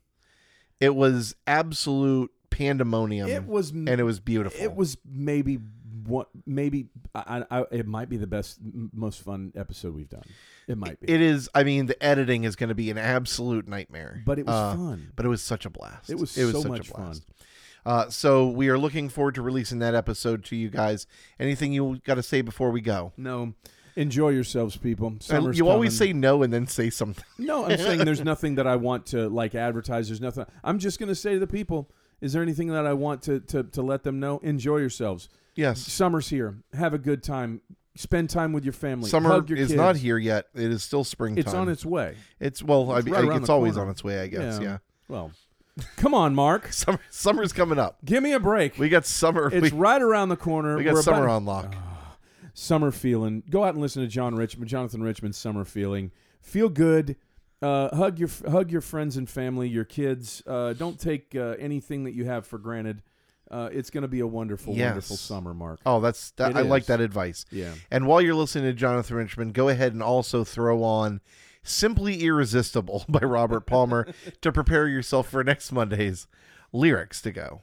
It 0.79 0.95
was 0.95 1.35
absolute 1.47 2.31
pandemonium, 2.51 3.29
It 3.29 3.47
was 3.47 3.71
and 3.71 3.89
it 3.89 4.03
was 4.03 4.21
beautiful. 4.21 4.63
It 4.63 4.75
was 4.75 4.97
maybe 5.05 5.59
what 6.11 6.29
maybe 6.47 6.89
I, 7.15 7.45
I, 7.51 7.65
it 7.71 7.87
might 7.87 8.09
be 8.09 8.17
the 8.19 8.27
best 8.27 8.59
most 8.93 9.23
fun 9.23 9.53
episode 9.57 9.95
we've 9.95 10.09
done. 10.09 10.25
It 10.69 10.77
might 10.77 11.01
be. 11.01 11.11
It 11.13 11.21
is. 11.21 11.49
I 11.55 11.65
mean, 11.65 11.87
the 11.87 12.01
editing 12.03 12.45
is 12.45 12.57
going 12.57 12.69
to 12.69 12.75
be 12.75 12.91
an 12.91 12.99
absolute 12.99 13.67
nightmare. 13.67 14.23
but 14.27 14.39
it 14.39 14.47
was 14.47 14.55
Uh, 14.55 14.77
fun. 14.77 15.13
But 15.17 15.25
it 15.27 15.29
was 15.31 15.43
such 15.43 15.65
a 15.67 15.71
blast. 15.71 16.11
It 16.11 16.19
was 16.19 16.37
it 16.37 16.45
was 16.45 16.53
so 16.53 16.61
such 16.63 16.71
much 16.71 16.89
a 16.89 16.93
fun. 16.93 17.05
blast. 17.05 17.23
Uh, 17.87 18.11
so 18.11 18.47
we 18.49 18.69
are 18.69 18.77
looking 18.79 19.09
forward 19.09 19.35
to 19.37 19.43
releasing 19.43 19.79
that 19.79 19.95
episode 19.95 20.45
to 20.45 20.57
you 20.57 20.69
guys. 20.69 21.07
Anything 21.39 21.73
you 21.73 21.99
got 22.05 22.17
to 22.17 22.23
say 22.23 22.43
before 22.43 22.71
we 22.71 22.83
go? 22.83 23.13
No. 23.17 23.55
Enjoy 23.97 24.29
yourselves, 24.29 24.77
people. 24.77 25.15
Summer's 25.21 25.59
you 25.59 25.69
always 25.69 25.99
coming. 25.99 26.09
say 26.09 26.13
no 26.13 26.43
and 26.43 26.53
then 26.53 26.67
say 26.67 26.91
something. 26.91 27.25
No, 27.39 27.65
I'm 27.65 27.77
saying 27.79 28.05
there's 28.05 28.23
nothing 28.25 28.55
that 28.57 28.67
I 28.67 28.77
want 28.77 29.07
to 29.07 29.29
like 29.29 29.55
advertise. 29.55 30.09
There's 30.09 30.21
nothing. 30.21 30.45
I'm 30.63 30.79
just 30.79 30.99
going 30.99 31.09
to 31.09 31.15
say 31.15 31.33
to 31.35 31.39
the 31.41 31.47
people, 31.47 31.91
is 32.21 32.33
there 32.35 32.43
anything 32.43 32.69
that 32.69 32.87
I 32.87 32.93
want 32.93 33.23
to, 33.23 33.41
to, 33.41 33.65
to 33.65 33.83
let 33.83 34.05
them 34.05 34.21
know? 34.21 34.39
Enjoy 34.45 34.77
yourselves. 34.77 35.29
Yes. 35.55 35.81
Summer's 35.81 36.29
here. 36.29 36.57
Have 36.75 36.95
a 36.95 36.99
good 36.99 37.23
time. 37.23 37.61
Spend 37.97 38.31
time 38.31 38.53
with 38.53 38.65
your 38.65 38.73
family. 38.73 39.11
Summer 39.11 39.29
Hug 39.31 39.49
your 39.51 39.59
is 39.59 39.69
kids. 39.69 39.77
not 39.77 39.97
here 39.97 40.17
yet. 40.17 40.47
It 40.55 40.71
is 40.71 40.83
still 40.83 41.05
springtime. 41.05 41.41
It's 41.45 41.53
on 41.55 41.69
its 41.69 41.85
way. 41.85 42.17
It's 42.39 42.63
well, 42.63 42.97
It's 42.97 43.07
I, 43.07 43.11
right 43.11 43.25
I, 43.25 43.27
around 43.29 43.39
it's 43.39 43.47
the 43.49 43.53
always 43.53 43.75
corner. 43.75 43.87
on 43.87 43.91
its 43.91 44.05
way. 44.05 44.21
I 44.21 44.27
guess. 44.29 44.59
Yeah. 44.59 44.65
Yeah. 44.65 44.79
Well, 45.09 45.33
come 45.97 46.15
on, 46.15 46.35
Mark. 46.35 46.69
Summer, 46.73 47.01
summer's 47.11 47.53
coming 47.53 47.79
up. 47.79 47.99
Give 48.05 48.23
me 48.23 48.33
a 48.33 48.41
break. 48.41 48.79
We 48.79 48.89
got 48.89 49.05
summer. 49.07 49.51
it's 49.53 49.73
we, 49.73 49.79
right 49.79 50.01
around 50.01 50.29
the 50.29 50.37
corner. 50.37 50.77
we 50.77 50.85
got 50.85 50.95
We're 50.95 51.03
summer 51.03 51.25
about- 51.25 51.35
on 51.37 51.45
lock. 51.45 51.75
Summer 52.55 52.91
feeling. 52.91 53.43
Go 53.49 53.65
out 53.65 53.75
and 53.75 53.81
listen 53.83 54.03
to 54.03 54.09
John 54.09 54.35
Richman, 54.35 54.67
Jonathan 54.69 55.03
Richman's 55.03 55.37
Summer 55.37 55.65
Feeling. 55.65 56.11
Feel 56.43 56.69
good. 56.69 57.17
Uh, 57.63 57.95
hug 57.95 58.19
your 58.19 58.29
hug 58.49 58.71
your 58.71 58.81
friends 58.81 59.17
and 59.17 59.29
family, 59.29 59.69
your 59.69 59.85
kids. 59.85 60.43
Uh, 60.47 60.73
don't 60.73 60.99
take 60.99 61.35
uh, 61.37 61.55
anything 61.59 62.05
that 62.05 62.13
you 62.13 62.25
have 62.25 62.47
for 62.47 62.59
granted. 62.59 63.03
Uh, 63.51 63.69
it's 63.73 63.91
going 63.91 64.03
to 64.03 64.09
be 64.09 64.21
a 64.21 64.27
wonderful, 64.27 64.75
Yes. 64.75 64.91
wonderful 64.91 65.17
summer, 65.17 65.53
Mark. 65.53 65.81
Oh, 65.85 66.01
that's 66.01 66.31
that. 66.33 66.57
I 66.57 66.61
like 66.63 66.87
that 66.87 67.01
advice. 67.01 67.45
Yeah. 67.51 67.75
And 67.91 68.07
while 68.07 68.21
you're 68.21 68.35
listening 68.35 68.65
to 68.65 68.73
Jonathan 68.73 69.17
Richman, 69.17 69.51
go 69.53 69.69
ahead 69.69 69.93
and 69.93 70.03
also 70.03 70.45
throw 70.45 70.83
on 70.85 71.21
Simply 71.63 72.23
Irresistible 72.23 73.05
by 73.09 73.21
Robert 73.21 73.67
Palmer 73.67 74.07
to 74.41 74.53
prepare 74.53 74.87
yourself 74.89 75.29
for 75.29 75.43
next 75.43 75.73
Monday's 75.73 76.27
lyrics 76.73 77.21
to 77.23 77.33
go. 77.33 77.63